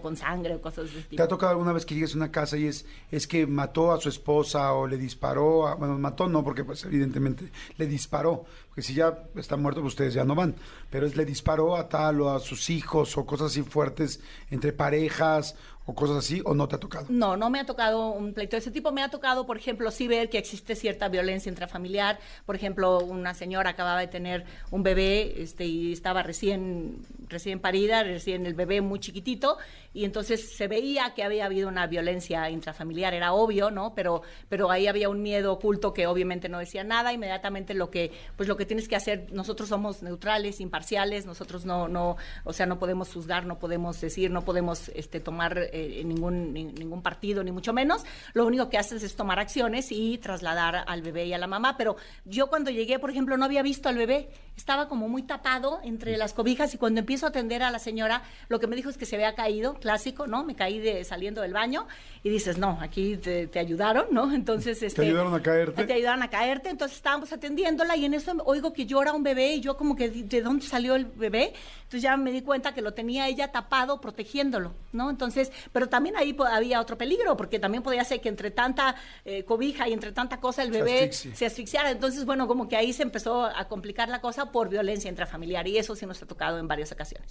con 0.02 0.16
sangre 0.16 0.54
o 0.56 0.60
cosas 0.60 0.92
de 0.92 1.00
ese 1.00 1.16
¿Te 1.16 1.22
ha 1.22 1.28
tocado 1.28 1.52
alguna 1.52 1.72
vez 1.72 1.86
que 1.86 1.94
llegues 1.94 2.14
a 2.14 2.16
una 2.16 2.32
casa 2.32 2.56
y 2.56 2.66
es, 2.66 2.84
es 3.12 3.26
que 3.28 3.46
mató 3.46 3.92
a 3.92 4.00
su 4.00 4.08
esposa 4.08 4.72
o 4.72 4.86
le 4.88 4.96
disparó? 4.96 5.68
A, 5.68 5.74
bueno, 5.76 5.96
mató 5.98 6.26
no, 6.28 6.42
porque 6.42 6.64
pues 6.64 6.84
evidentemente 6.84 7.50
le 7.76 7.86
disparó. 7.86 8.44
Porque 8.76 8.88
si 8.88 8.92
ya 8.92 9.22
está 9.36 9.56
muerto, 9.56 9.80
pues 9.80 9.94
ustedes 9.94 10.12
ya 10.12 10.26
no 10.26 10.34
van. 10.34 10.54
Pero 10.90 11.06
es 11.06 11.16
le 11.16 11.24
disparó 11.24 11.78
a 11.78 11.88
tal 11.88 12.20
o 12.20 12.30
a 12.30 12.40
sus 12.40 12.68
hijos 12.68 13.16
o 13.16 13.24
cosas 13.24 13.46
así 13.46 13.62
fuertes 13.62 14.20
entre 14.50 14.74
parejas 14.74 15.56
o 15.88 15.94
cosas 15.94 16.16
así, 16.16 16.42
o 16.44 16.52
no 16.52 16.66
te 16.66 16.74
ha 16.74 16.78
tocado. 16.78 17.06
No, 17.08 17.36
no 17.36 17.48
me 17.48 17.60
ha 17.60 17.64
tocado 17.64 18.10
un 18.10 18.34
pleito 18.34 18.56
de 18.56 18.58
ese 18.58 18.72
tipo. 18.72 18.90
Me 18.90 19.02
ha 19.02 19.08
tocado, 19.08 19.46
por 19.46 19.56
ejemplo, 19.56 19.92
sí 19.92 20.08
ver 20.08 20.28
que 20.28 20.36
existe 20.36 20.74
cierta 20.74 21.08
violencia 21.08 21.48
intrafamiliar. 21.48 22.18
Por 22.44 22.56
ejemplo, 22.56 22.98
una 22.98 23.34
señora 23.34 23.70
acababa 23.70 24.00
de 24.00 24.08
tener 24.08 24.44
un 24.72 24.82
bebé 24.82 25.40
este, 25.40 25.64
y 25.64 25.92
estaba 25.92 26.24
recién, 26.24 26.98
recién 27.28 27.60
parida, 27.60 28.02
recién 28.02 28.46
el 28.46 28.54
bebé 28.54 28.80
muy 28.80 28.98
chiquitito, 28.98 29.58
y 29.94 30.04
entonces 30.04 30.56
se 30.56 30.68
veía 30.68 31.14
que 31.14 31.22
había 31.22 31.46
habido 31.46 31.68
una 31.68 31.86
violencia 31.86 32.50
intrafamiliar. 32.50 33.14
Era 33.14 33.32
obvio, 33.32 33.70
¿no? 33.70 33.94
Pero, 33.94 34.22
pero 34.48 34.70
ahí 34.70 34.88
había 34.88 35.08
un 35.08 35.22
miedo 35.22 35.52
oculto 35.52 35.94
que 35.94 36.06
obviamente 36.06 36.48
no 36.48 36.58
decía 36.58 36.84
nada. 36.84 37.12
Inmediatamente 37.12 37.74
lo 37.74 37.90
que, 37.90 38.12
pues 38.36 38.48
lo 38.48 38.56
que 38.56 38.66
tienes 38.66 38.88
que 38.88 38.96
hacer, 38.96 39.28
nosotros 39.32 39.68
somos 39.68 40.02
neutrales, 40.02 40.60
imparciales, 40.60 41.26
nosotros 41.26 41.64
no, 41.64 41.88
no, 41.88 42.16
o 42.44 42.52
sea, 42.52 42.66
no 42.66 42.78
podemos 42.78 43.12
juzgar, 43.12 43.46
no 43.46 43.58
podemos 43.58 43.98
decir, 44.00 44.30
no 44.30 44.44
podemos 44.44 44.90
este, 44.90 45.20
tomar 45.20 45.56
eh, 45.76 46.04
ningún, 46.04 46.52
ni- 46.52 46.64
ningún 46.64 47.02
partido, 47.02 47.42
ni 47.44 47.52
mucho 47.52 47.72
menos. 47.72 48.04
Lo 48.34 48.46
único 48.46 48.68
que 48.70 48.78
haces 48.78 49.02
es 49.02 49.16
tomar 49.16 49.38
acciones 49.38 49.92
y 49.92 50.18
trasladar 50.18 50.84
al 50.86 51.02
bebé 51.02 51.26
y 51.26 51.32
a 51.32 51.38
la 51.38 51.46
mamá. 51.46 51.76
Pero 51.76 51.96
yo 52.24 52.48
cuando 52.48 52.70
llegué, 52.70 52.98
por 52.98 53.10
ejemplo, 53.10 53.36
no 53.36 53.44
había 53.44 53.62
visto 53.62 53.88
al 53.88 53.96
bebé, 53.96 54.28
estaba 54.56 54.88
como 54.88 55.08
muy 55.08 55.22
tapado 55.22 55.80
entre 55.82 56.16
las 56.16 56.32
cobijas 56.32 56.72
y 56.74 56.78
cuando 56.78 57.00
empiezo 57.00 57.26
a 57.26 57.28
atender 57.28 57.62
a 57.62 57.70
la 57.70 57.78
señora, 57.78 58.22
lo 58.48 58.58
que 58.60 58.66
me 58.66 58.76
dijo 58.76 58.88
es 58.88 58.96
que 58.96 59.04
se 59.06 59.16
había 59.16 59.34
caído, 59.34 59.74
clásico, 59.74 60.26
¿no? 60.26 60.44
Me 60.44 60.54
caí 60.54 60.78
de, 60.78 61.04
saliendo 61.04 61.42
del 61.42 61.52
baño 61.52 61.86
y 62.22 62.30
dices, 62.30 62.56
no, 62.58 62.78
aquí 62.80 63.16
te, 63.18 63.46
te 63.48 63.58
ayudaron, 63.58 64.06
¿no? 64.12 64.32
Entonces, 64.32 64.82
este, 64.82 65.02
ayudaron 65.02 65.34
a 65.34 65.42
caerte? 65.42 65.84
Te 65.84 65.92
ayudaron 65.92 66.22
a 66.22 66.30
caerte, 66.30 66.70
entonces 66.70 66.96
estábamos 66.96 67.32
atendiéndola 67.32 67.96
y 67.96 68.04
en 68.06 68.14
eso 68.14 68.32
oigo 68.44 68.72
que 68.72 68.86
llora 68.86 69.12
un 69.12 69.22
bebé 69.22 69.54
y 69.56 69.60
yo 69.60 69.76
como 69.76 69.94
que, 69.96 70.08
¿de 70.08 70.40
dónde 70.42 70.64
salió 70.66 70.94
el 70.96 71.04
bebé? 71.04 71.52
Entonces 71.78 72.02
ya 72.02 72.16
me 72.16 72.32
di 72.32 72.42
cuenta 72.42 72.72
que 72.74 72.80
lo 72.82 72.94
tenía 72.94 73.28
ella 73.28 73.52
tapado 73.52 74.00
protegiéndolo, 74.00 74.72
¿no? 74.92 75.10
Entonces, 75.10 75.52
pero 75.72 75.88
también 75.88 76.16
ahí 76.16 76.36
había 76.50 76.80
otro 76.80 76.96
peligro, 76.98 77.36
porque 77.36 77.58
también 77.58 77.82
podía 77.82 78.04
ser 78.04 78.20
que 78.20 78.28
entre 78.28 78.50
tanta 78.50 78.96
eh, 79.24 79.44
cobija 79.44 79.88
y 79.88 79.92
entre 79.92 80.12
tanta 80.12 80.40
cosa 80.40 80.62
el 80.62 80.72
Se 80.72 80.78
bebé 80.82 80.98
asfixie. 81.04 81.34
se 81.34 81.46
asfixiara. 81.46 81.90
Entonces, 81.90 82.24
bueno, 82.24 82.46
como 82.46 82.68
que 82.68 82.76
ahí 82.76 82.92
se 82.92 83.02
empezó 83.02 83.44
a 83.44 83.68
complicar 83.68 84.08
la 84.08 84.20
cosa 84.20 84.52
por 84.52 84.68
violencia 84.68 85.08
intrafamiliar 85.08 85.66
y 85.68 85.78
eso 85.78 85.94
sí 85.94 86.06
nos 86.06 86.22
ha 86.22 86.26
tocado 86.26 86.58
en 86.58 86.68
varias 86.68 86.92
ocasiones. 86.92 87.30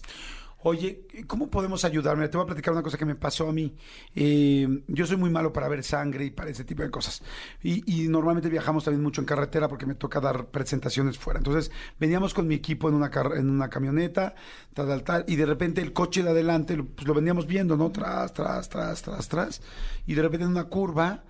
Oye, 0.67 1.05
¿cómo 1.27 1.47
podemos 1.47 1.85
ayudarme? 1.85 2.27
Te 2.27 2.37
voy 2.37 2.43
a 2.45 2.47
platicar 2.47 2.73
una 2.73 2.81
cosa 2.81 2.97
que 2.97 3.05
me 3.05 3.13
pasó 3.13 3.47
a 3.47 3.53
mí. 3.53 3.75
Eh, 4.15 4.67
yo 4.87 5.05
soy 5.05 5.15
muy 5.15 5.29
malo 5.29 5.53
para 5.53 5.67
ver 5.67 5.83
sangre 5.83 6.25
y 6.25 6.31
para 6.31 6.49
ese 6.49 6.63
tipo 6.63 6.81
de 6.81 6.89
cosas. 6.89 7.21
Y, 7.61 8.07
normalmente 8.07 8.49
viajamos 8.49 8.83
también 8.83 9.03
mucho 9.03 9.21
en 9.21 9.27
carretera 9.27 9.67
porque 9.67 9.85
me 9.85 9.93
toca 9.93 10.19
dar 10.19 10.47
presentaciones 10.47 11.19
fuera. 11.19 11.37
Entonces, 11.37 11.71
veníamos 11.99 12.33
con 12.33 12.47
mi 12.47 12.55
equipo 12.55 12.89
en 12.89 12.95
una, 12.95 13.11
en 13.35 13.47
una 13.47 13.69
camioneta, 13.69 14.33
tal, 14.73 14.87
tal, 14.87 15.03
tal, 15.03 15.25
y 15.27 15.35
de 15.35 15.45
repente 15.45 15.81
el 15.83 15.93
coche 15.93 16.23
de 16.23 16.31
adelante, 16.31 16.81
pues 16.81 17.07
lo 17.07 17.13
veníamos 17.13 17.45
viendo, 17.45 17.77
¿no? 17.77 17.91
Tras, 17.91 18.33
tras, 18.33 18.67
tras, 18.67 19.03
tras, 19.03 19.29
tras. 19.29 19.61
Y 20.07 20.15
de 20.15 20.23
repente 20.23 20.45
en 20.45 20.49
una 20.49 20.63
curva 20.63 21.25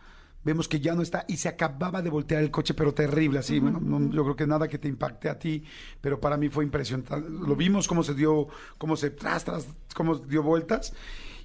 vemos 0.46 0.68
que 0.70 0.80
ya 0.80 0.96
no 0.96 1.02
está 1.02 1.26
y 1.28 1.36
se 1.38 1.50
acababa 1.50 2.02
de 2.02 2.10
voltear 2.10 2.42
el 2.42 2.52
coche, 2.52 2.74
pero 2.74 2.94
terrible, 2.94 3.40
así. 3.40 3.60
Bueno, 3.60 3.80
no- 3.82 4.12
yo 4.12 4.24
creo 4.24 4.36
que 4.38 4.48
nada 4.48 4.68
que 4.70 4.78
te 4.78 4.88
impacte 4.88 5.28
a 5.28 5.38
ti, 5.38 5.64
pero 6.00 6.22
para 6.22 6.38
mí 6.38 6.48
fue 6.50 6.64
impresionante. 6.64 7.20
Lo 7.30 7.56
vimos 7.56 7.88
cómo 7.88 8.04
se 8.04 8.14
dio, 8.14 8.48
cómo 8.78 8.96
se 8.96 9.10
tras, 9.10 9.44
tras, 9.44 9.68
cómo 9.94 10.16
dio 10.16 10.44
vueltas. 10.44 10.94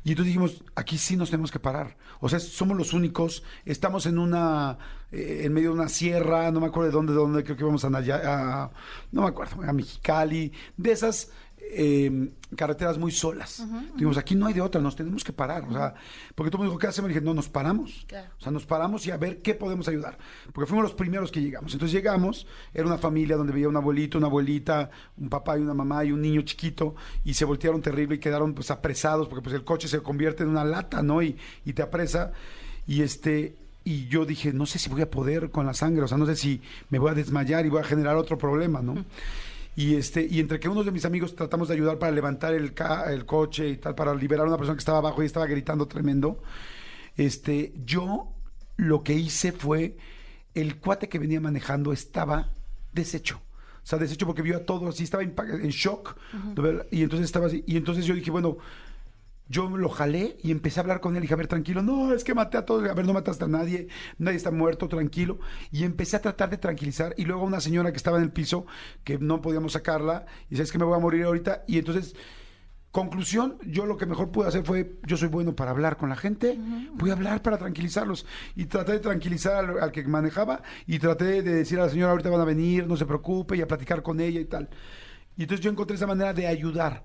Y 0.03 0.11
entonces 0.13 0.29
dijimos, 0.29 0.65
aquí 0.77 0.97
sí 0.97 1.15
nos 1.17 1.29
tenemos 1.31 1.51
que 1.53 1.59
parar. 1.59 1.97
O 2.21 2.29
sea, 2.31 2.41
somos 2.41 2.75
los 2.77 2.95
únicos, 2.95 3.43
estamos 3.67 4.07
en 4.07 4.19
una, 4.19 4.79
eh, 5.13 5.43
en 5.45 5.53
medio 5.53 5.71
de 5.71 5.75
una 5.75 5.91
sierra, 5.91 6.51
no 6.51 6.61
me 6.61 6.69
acuerdo 6.69 6.89
de 6.89 6.93
dónde, 6.95 7.13
de 7.13 7.19
dónde, 7.19 7.45
creo 7.45 7.57
que 7.57 7.63
íbamos 7.65 7.85
a, 7.85 7.91
Naya- 7.91 8.23
a- 8.25 8.71
no 9.13 9.23
me 9.23 9.29
acuerdo, 9.29 9.63
a 9.63 9.73
Mexicali, 9.75 10.53
de 10.79 10.93
esas 10.93 11.33
eh, 11.73 12.31
carreteras 12.57 12.99
muy 12.99 13.13
solas. 13.13 13.65
Dijimos, 13.93 14.17
aquí 14.17 14.35
no 14.35 14.47
hay 14.47 14.55
de 14.55 14.61
otra, 14.61 14.81
nos 14.81 14.97
tenemos 14.97 15.23
que 15.23 15.33
parar. 15.33 15.65
O 15.65 15.73
sea, 15.73 15.95
porque 16.35 16.51
todo 16.51 16.63
el 16.63 16.69
mundo 16.69 16.73
dijo, 16.73 16.79
¿qué 16.79 16.87
hacemos? 16.89 17.11
Y 17.11 17.15
dije, 17.15 17.25
no, 17.25 17.33
nos 17.33 17.49
paramos. 17.49 18.05
Claro. 18.09 18.29
O 18.39 18.43
sea, 18.43 18.51
nos 18.51 18.67
paramos 18.67 19.07
y 19.07 19.11
a 19.11 19.17
ver 19.17 19.41
qué 19.41 19.55
podemos 19.55 19.87
ayudar. 19.89 20.19
Porque 20.53 20.69
fuimos 20.69 20.83
los 20.83 20.95
primeros 20.95 21.31
que 21.31 21.41
llegamos. 21.41 21.73
Entonces 21.73 21.95
llegamos, 21.95 22.47
era 22.75 22.87
una 22.87 22.99
familia 22.99 23.37
donde 23.37 23.53
veía 23.53 23.69
un 23.69 23.77
abuelito, 23.77 24.19
una 24.19 24.27
abuelita, 24.27 24.91
un 25.17 25.29
papá 25.29 25.59
y 25.59 25.63
una 25.63 25.75
mamá 25.75 26.05
y 26.05 26.13
un 26.13 26.21
niño 26.21 26.43
chiquito, 26.43 26.97
y 27.25 27.35
se 27.35 27.45
voltearon 27.45 27.81
terrible 27.81 28.17
y 28.17 28.19
quedaron 28.19 28.55
pues 28.55 28.71
apresados, 28.71 29.29
porque 29.29 29.43
pues 29.43 29.55
el 29.55 29.65
coche 29.65 29.87
se 29.87 30.01
convierte 30.01 30.43
en 30.43 30.49
una 30.49 30.65
lata, 30.65 31.03
¿no? 31.03 31.23
Y, 31.23 31.37
y 31.65 31.73
te 31.73 31.83
apresa. 31.83 32.33
Y 32.87 33.03
este. 33.03 33.55
Y 33.83 34.09
yo 34.09 34.27
dije, 34.27 34.53
no 34.53 34.67
sé 34.67 34.79
si 34.79 34.91
voy 34.91 35.01
a 35.01 35.11
poder 35.11 35.51
con 35.51 35.65
la 35.65 35.73
sangre, 35.73 36.03
o 36.03 36.09
sea, 36.09 36.19
no 36.19 36.27
sé 36.27 36.37
si 36.37 36.61
me 36.91 36.99
voy 36.99 37.13
a 37.13 37.15
desmayar 37.15 37.65
y 37.65 37.71
voy 37.71 37.81
a 37.81 37.85
generar 37.85 38.15
otro 38.17 38.37
problema, 38.37 38.83
¿no? 38.83 39.07
Y 39.77 39.95
este, 39.95 40.27
y 40.29 40.41
entre 40.41 40.59
que 40.61 40.69
unos 40.69 40.85
de 40.85 40.93
mis 40.93 41.05
amigos 41.05 41.35
tratamos 41.35 41.69
de 41.69 41.75
ayudar 41.75 41.99
para 41.99 42.13
levantar 42.13 42.53
el, 42.55 42.75
ca- 42.75 43.13
el 43.13 43.25
coche 43.25 43.69
y 43.69 43.77
tal, 43.77 43.95
para 43.95 44.15
liberar 44.15 44.47
a 44.47 44.49
una 44.49 44.59
persona 44.59 44.75
que 44.77 44.81
estaba 44.81 44.99
abajo 44.99 45.23
y 45.23 45.27
estaba 45.27 45.47
gritando 45.47 45.87
tremendo, 45.87 46.43
este, 47.17 47.73
yo 47.85 48.33
lo 48.77 49.03
que 49.03 49.15
hice 49.15 49.53
fue, 49.53 49.97
el 50.55 50.77
cuate 50.79 51.09
que 51.09 51.19
venía 51.19 51.41
manejando 51.41 51.93
estaba 51.93 52.51
deshecho. 52.93 53.41
O 53.83 53.87
sea, 53.87 53.99
deshecho 53.99 54.27
porque 54.27 54.43
vio 54.43 54.57
a 54.57 54.61
todo 54.65 54.89
así, 54.89 55.05
estaba 55.05 55.23
en, 55.23 55.35
en 55.39 55.71
shock. 55.71 56.17
Y 56.91 57.03
entonces 57.03 57.27
estaba 57.27 57.47
así. 57.47 57.65
Y 57.67 57.77
entonces 57.77 58.05
yo 58.05 58.15
dije, 58.15 58.31
bueno, 58.31 58.59
yo 59.51 59.69
lo 59.69 59.89
jalé 59.89 60.37
y 60.45 60.53
empecé 60.53 60.79
a 60.79 60.83
hablar 60.83 61.01
con 61.01 61.17
él 61.17 61.19
y 61.19 61.23
dije, 61.23 61.35
a 61.35 61.37
ver, 61.37 61.49
tranquilo, 61.49 61.83
no, 61.83 62.15
es 62.15 62.23
que 62.23 62.35
maté 62.35 62.57
a 62.57 62.65
todos, 62.65 62.89
a 62.89 62.95
ver, 62.95 63.05
no 63.05 63.13
mataste 63.13 63.45
a 63.45 63.49
nadie, 63.49 63.89
nadie 64.17 64.37
está 64.37 64.53
muerto, 64.53 64.89
tranquilo. 64.89 65.41
Y 65.73 65.83
empecé 65.83 66.17
a 66.17 66.23
tratar 66.23 66.51
de 66.51 66.57
tranquilizar 66.57 67.15
y 67.17 67.25
luego 67.25 67.43
una 67.43 67.61
señora 67.61 67.91
que 67.91 67.97
estaba 67.97 68.19
en 68.19 68.23
el 68.23 68.31
piso, 68.31 68.65
que 69.03 69.19
no 69.19 69.43
podíamos 69.43 69.73
sacarla, 69.73 70.25
y 70.47 70.51
dice, 70.51 70.63
es 70.63 70.71
que 70.71 70.79
me 70.79 70.85
voy 70.85 70.97
a 70.97 71.01
morir 71.01 71.25
ahorita. 71.25 71.65
Y 71.67 71.79
entonces, 71.79 72.15
conclusión, 72.93 73.59
yo 73.67 73.87
lo 73.87 73.97
que 73.97 74.07
mejor 74.07 74.31
pude 74.31 74.47
hacer 74.47 74.63
fue, 74.63 75.01
yo 75.05 75.17
soy 75.17 75.29
bueno 75.29 75.57
para 75.57 75.73
hablar 75.73 75.97
con 75.97 76.11
la 76.11 76.17
gente, 76.17 76.57
voy 76.95 77.11
a 77.11 77.15
hablar 77.15 77.43
para 77.43 77.59
tranquilizarlos. 77.59 78.27
Y 78.55 78.67
traté 78.67 78.93
de 78.93 79.01
tranquilizar 79.01 79.57
al, 79.57 79.83
al 79.83 79.91
que 79.91 80.05
manejaba 80.05 80.63
y 80.87 81.01
traté 81.01 81.43
de 81.43 81.55
decir 81.55 81.81
a 81.81 81.87
la 81.87 81.89
señora, 81.89 82.13
ahorita 82.13 82.31
van 82.31 82.41
a 82.41 82.45
venir, 82.45 82.87
no 82.87 82.97
se 82.97 83.05
preocupe, 83.05 83.57
y 83.57 83.63
a 83.63 83.67
platicar 83.67 84.01
con 84.05 84.21
ella 84.21 84.39
y 84.39 84.45
tal. 84.45 84.69
Y 85.37 85.43
entonces 85.43 85.65
yo 85.65 85.73
encontré 85.73 85.97
esa 85.97 86.07
manera 86.07 86.33
de 86.33 86.47
ayudar. 86.47 87.05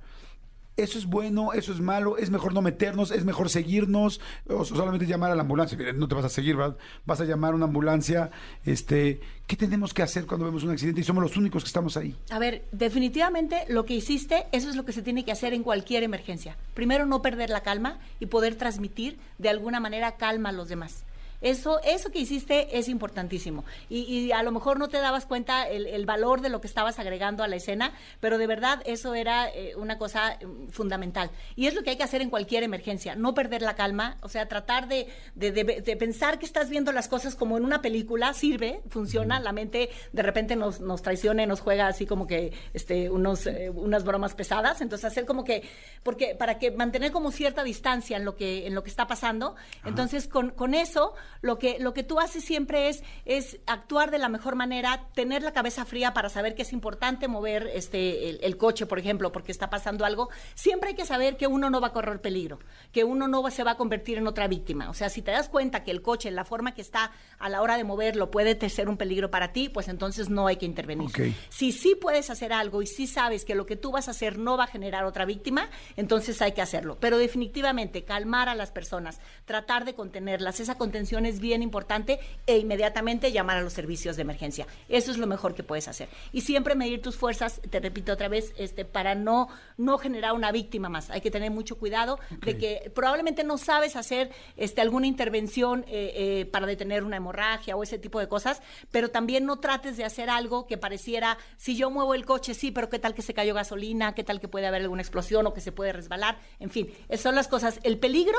Eso 0.78 0.98
es 0.98 1.06
bueno, 1.06 1.54
eso 1.54 1.72
es 1.72 1.80
malo, 1.80 2.18
es 2.18 2.30
mejor 2.30 2.54
no 2.54 2.62
meternos, 2.62 3.12
es 3.12 3.24
mejor 3.24 3.50
seguirnos, 3.50 4.20
o 4.48 4.66
solamente 4.66 5.06
llamar 5.06 5.32
a 5.32 5.36
la 5.36 5.42
ambulancia. 5.42 5.78
No 5.94 6.08
te 6.08 6.16
vas 6.16 6.26
a 6.26 6.30
seguir, 6.30 6.58
¿verdad? 6.58 6.76
Vas 7.06 7.22
a 7.22 7.26
llamar 7.26 7.54
a 7.54 7.56
una 7.56 7.66
ambulancia. 7.66 8.30
Este, 8.66 9.22
¿Qué 9.48 9.56
tenemos 9.56 9.94
que 9.94 10.04
hacer 10.04 10.26
cuando 10.26 10.46
vemos 10.46 10.64
un 10.64 10.72
accidente 10.72 11.00
y 11.00 11.04
somos 11.06 11.24
los 11.24 11.38
únicos 11.38 11.64
que 11.64 11.68
estamos 11.68 11.96
ahí? 11.96 12.16
A 12.30 12.40
ver, 12.40 12.66
definitivamente 12.74 13.64
lo 13.70 13.86
que 13.86 13.94
hiciste, 13.94 14.48
eso 14.52 14.70
es 14.70 14.76
lo 14.76 14.86
que 14.86 14.92
se 14.92 15.02
tiene 15.02 15.24
que 15.24 15.32
hacer 15.32 15.54
en 15.54 15.64
cualquier 15.64 16.04
emergencia. 16.04 16.58
Primero, 16.74 17.06
no 17.06 17.22
perder 17.22 17.50
la 17.50 17.62
calma 17.62 18.00
y 18.20 18.26
poder 18.26 18.56
transmitir 18.56 19.18
de 19.38 19.50
alguna 19.50 19.80
manera 19.80 20.18
calma 20.18 20.50
a 20.50 20.52
los 20.52 20.68
demás. 20.68 21.06
Eso, 21.42 21.80
eso 21.84 22.12
que 22.12 22.20
hiciste 22.20 22.78
es 22.78 22.88
importantísimo. 22.90 23.66
Y, 23.90 24.02
y 24.04 24.32
a 24.32 24.42
lo 24.44 24.52
mejor 24.52 24.80
no 24.80 24.88
te 24.88 24.98
dabas 24.98 25.26
cuenta 25.26 25.68
el, 25.68 25.86
el 25.88 26.06
valor 26.06 26.42
de 26.42 26.50
lo 26.50 26.62
que 26.62 26.68
estabas 26.68 26.98
agregando 27.00 27.44
a 27.44 27.48
la 27.48 27.56
escena, 27.56 27.94
pero 28.20 28.38
de 28.38 28.48
verdad 28.48 28.82
eso 28.86 29.14
era 29.16 29.50
eh, 29.50 29.76
una 29.76 29.98
cosa 29.98 30.38
mm, 30.44 30.70
fundamental. 30.70 31.30
Y 31.56 31.68
es 31.68 31.74
lo 31.76 31.84
que 31.84 31.92
hay 31.92 31.98
que 31.98 32.04
hacer 32.04 32.22
en 32.22 32.30
cualquier 32.30 32.64
emergencia, 32.64 33.16
no 33.16 33.34
perder 33.34 33.62
la 33.62 33.76
calma, 33.76 34.18
o 34.22 34.30
sea, 34.30 34.48
tratar 34.48 34.88
de, 34.88 35.08
de- 35.36 35.52
de- 35.52 35.82
de 35.82 35.98
pensar 35.98 36.40
que 36.40 36.46
estás 36.46 36.70
viendo 36.70 36.92
las 36.92 37.08
cosas 37.08 37.36
como 37.36 37.58
en 37.58 37.66
una 37.66 37.82
película, 37.82 38.34
sirve, 38.34 38.82
funciona, 38.90 39.40
la 39.40 39.52
mente 39.52 39.90
de 40.14 40.22
repente 40.24 40.56
nos, 40.56 40.80
nos 40.80 41.02
traiciona 41.02 41.44
y 41.44 41.48
nos 41.48 41.62
juega 41.62 41.88
así 41.88 42.06
como 42.06 42.28
que 42.28 42.54
este, 42.74 43.10
unos, 43.10 43.46
eh, 43.48 43.70
unas 43.70 44.04
bromas 44.04 44.34
pesadas, 44.36 44.82
entonces 44.82 45.06
hacer 45.06 45.26
como 45.26 45.44
que, 45.44 45.64
porque 46.04 46.36
para 46.36 46.58
que 46.60 46.72
mantener 46.72 47.12
como 47.12 47.32
cierta 47.32 47.64
distancia 47.64 48.18
en 48.18 48.26
lo 48.26 48.36
que, 48.36 48.68
en 48.68 48.76
lo 48.76 48.84
que 48.84 48.90
está 48.90 49.08
pasando, 49.08 49.56
entonces 49.84 50.28
con, 50.28 50.52
con 50.52 50.74
eso 50.74 51.14
lo 51.42 51.60
que, 51.60 51.78
lo 51.80 51.94
que 51.94 52.04
tú 52.04 52.20
haces 52.20 52.44
siempre 52.44 52.90
es, 52.90 53.04
es 53.26 53.58
actuar 53.68 54.12
de 54.12 54.18
la 54.20 54.30
mejor 54.30 54.56
manera, 54.56 55.08
tener 55.14 55.44
la 55.44 55.54
cabeza 55.54 55.86
fría 55.86 56.14
para 56.14 56.30
saber 56.30 56.56
que 56.56 56.64
es 56.64 56.74
importante 56.74 57.28
mover 57.28 57.70
este, 57.74 58.30
el, 58.30 58.40
el 58.42 58.58
coche, 58.58 58.86
por 58.86 59.00
ejemplo, 59.00 59.32
porque 59.32 59.52
está 59.52 59.70
pasando 59.70 60.06
algo. 60.06 60.30
Siempre 60.56 60.90
hay 60.90 60.96
que 60.96 61.06
saber 61.06 61.38
que 61.38 61.48
uno 61.48 61.70
no 61.70 61.80
va 61.82 61.88
a 61.88 61.94
correr 61.94 62.22
peligro, 62.22 62.60
que 62.92 63.04
uno 63.04 63.28
no 63.28 63.42
va- 63.44 63.52
se 63.52 63.64
va 63.64 63.72
a 63.72 63.78
convertir 63.78 64.18
en 64.18 64.28
otra 64.28 64.48
víctima. 64.48 64.90
O 64.90 64.94
sea, 64.94 65.10
si 65.10 65.22
te 65.22 65.32
das 65.32 65.50
cuenta 65.50 65.84
que 65.84 65.92
el 65.92 66.02
coche, 66.02 66.32
la 66.32 66.44
forma 66.46 66.74
que 66.74 66.82
está 66.82 67.12
a 67.40 67.50
la 67.50 67.62
hora 67.62 67.78
de 67.78 67.84
moverlo, 67.84 68.32
puede 68.32 68.58
ser 68.70 68.90
un 68.90 68.98
peligro 68.98 69.30
para 69.32 69.54
ti, 69.54 69.70
pues 69.70 69.88
entonces 69.88 70.30
no 70.30 70.48
hay 70.48 70.58
que 70.58 70.66
intervenir. 70.66 71.10
Ok. 71.10 71.20
Si 71.50 71.72
sí 71.72 71.96
puedes 71.96 72.30
hacer 72.30 72.52
algo 72.52 72.82
y 72.82 72.88
sí 72.88 73.08
sabes 73.08 73.46
que 73.46 73.56
lo 73.56 73.66
que 73.66 73.76
tú 73.76 73.92
vas 73.92 74.08
a 74.08 74.12
hacer 74.12 74.38
no 74.38 74.58
va 74.58 74.64
a 74.66 74.68
generar 74.68 75.06
otra 75.06 75.24
víctima, 75.26 75.70
entonces 75.96 76.42
hay 76.42 76.54
que 76.54 76.62
hacerlo. 76.62 76.98
Pero 77.00 77.18
definitivamente 77.18 78.04
calmar 78.04 78.50
a 78.50 78.56
las 78.56 78.72
personas, 78.72 79.20
tratar 79.46 79.86
de 79.86 79.94
contenerlas, 79.94 80.60
esa 80.60 80.78
contención 80.78 81.15
es 81.24 81.40
bien 81.40 81.62
importante 81.62 82.20
e 82.48 82.58
inmediatamente 82.58 83.32
llamar 83.32 83.58
a 83.58 83.62
los 83.62 83.74
servicios 83.74 84.16
de 84.16 84.24
emergencia. 84.24 84.66
Eso 84.90 85.12
es 85.12 85.18
lo 85.18 85.28
mejor 85.28 85.54
que 85.54 85.64
puedes 85.64 85.88
hacer. 85.88 86.10
Y 86.34 86.42
siempre 86.42 86.76
medir 86.76 87.02
tus 87.02 87.16
fuerzas, 87.16 87.62
te 87.70 87.80
repito 87.80 88.14
otra 88.14 88.28
vez, 88.28 88.54
este, 88.58 88.86
para 88.86 89.14
no, 89.14 89.48
no 89.78 89.98
generar 89.98 90.34
una 90.34 90.52
víctima 90.52 90.90
más. 90.90 91.10
Hay 91.12 91.22
que 91.22 91.32
tener 91.32 91.52
mucho 91.52 91.78
cuidado 91.78 92.20
de 92.42 92.58
que 92.58 92.92
probablemente 92.94 93.44
no 93.44 93.58
sabes 93.58 93.96
hacer 93.96 94.32
este, 94.58 94.82
alguna 94.82 95.08
intervención 95.08 95.86
eh, 95.88 96.14
eh, 96.16 96.46
para 96.52 96.66
detener 96.66 97.04
una 97.04 97.18
hemorragia 97.18 97.76
o 97.76 97.84
ese 97.84 98.00
tipo 98.00 98.20
de 98.20 98.28
cosas, 98.28 98.62
pero 98.92 99.10
también 99.10 99.46
no 99.46 99.60
trates 99.60 99.98
de 99.98 100.06
hacer 100.06 100.30
algo 100.30 100.66
que 100.68 100.78
pareciera, 100.78 101.38
si 101.58 101.76
yo 101.76 101.90
muevo 101.90 102.14
el 102.14 102.26
coche, 102.26 102.54
sí, 102.54 102.72
pero 102.72 102.90
qué 102.90 103.00
tal 103.00 103.14
que 103.14 103.22
se 103.22 103.34
cayó 103.34 103.54
gasolina, 103.54 104.16
qué 104.16 104.24
tal 104.24 104.40
que 104.40 104.48
puede 104.48 104.68
haber 104.68 104.82
alguna 104.82 105.02
explosión 105.02 105.46
o 105.48 105.54
que 105.54 105.62
se 105.62 105.72
puede 105.72 105.94
resbalar, 105.94 106.40
en 106.60 106.70
fin, 106.70 106.92
esas 107.10 107.22
son 107.22 107.36
las 107.36 107.48
cosas. 107.48 107.80
El 107.84 108.00
peligro, 108.00 108.38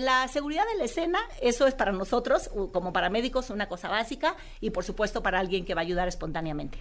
la 0.00 0.28
seguridad 0.28 0.64
de 0.72 0.78
la 0.78 0.84
escena, 0.84 1.18
eso 1.42 1.66
es 1.66 1.74
para 1.74 1.92
nosotros, 1.92 1.99
u- 2.54 2.70
como 2.72 2.92
paramédicos, 2.92 3.50
una 3.50 3.68
cosa 3.68 3.88
básica 3.88 4.36
y 4.60 4.70
por 4.70 4.84
supuesto 4.84 5.22
para 5.22 5.38
alguien 5.38 5.64
que 5.64 5.74
va 5.74 5.80
a 5.80 5.84
ayudar 5.84 6.08
espontáneamente. 6.08 6.78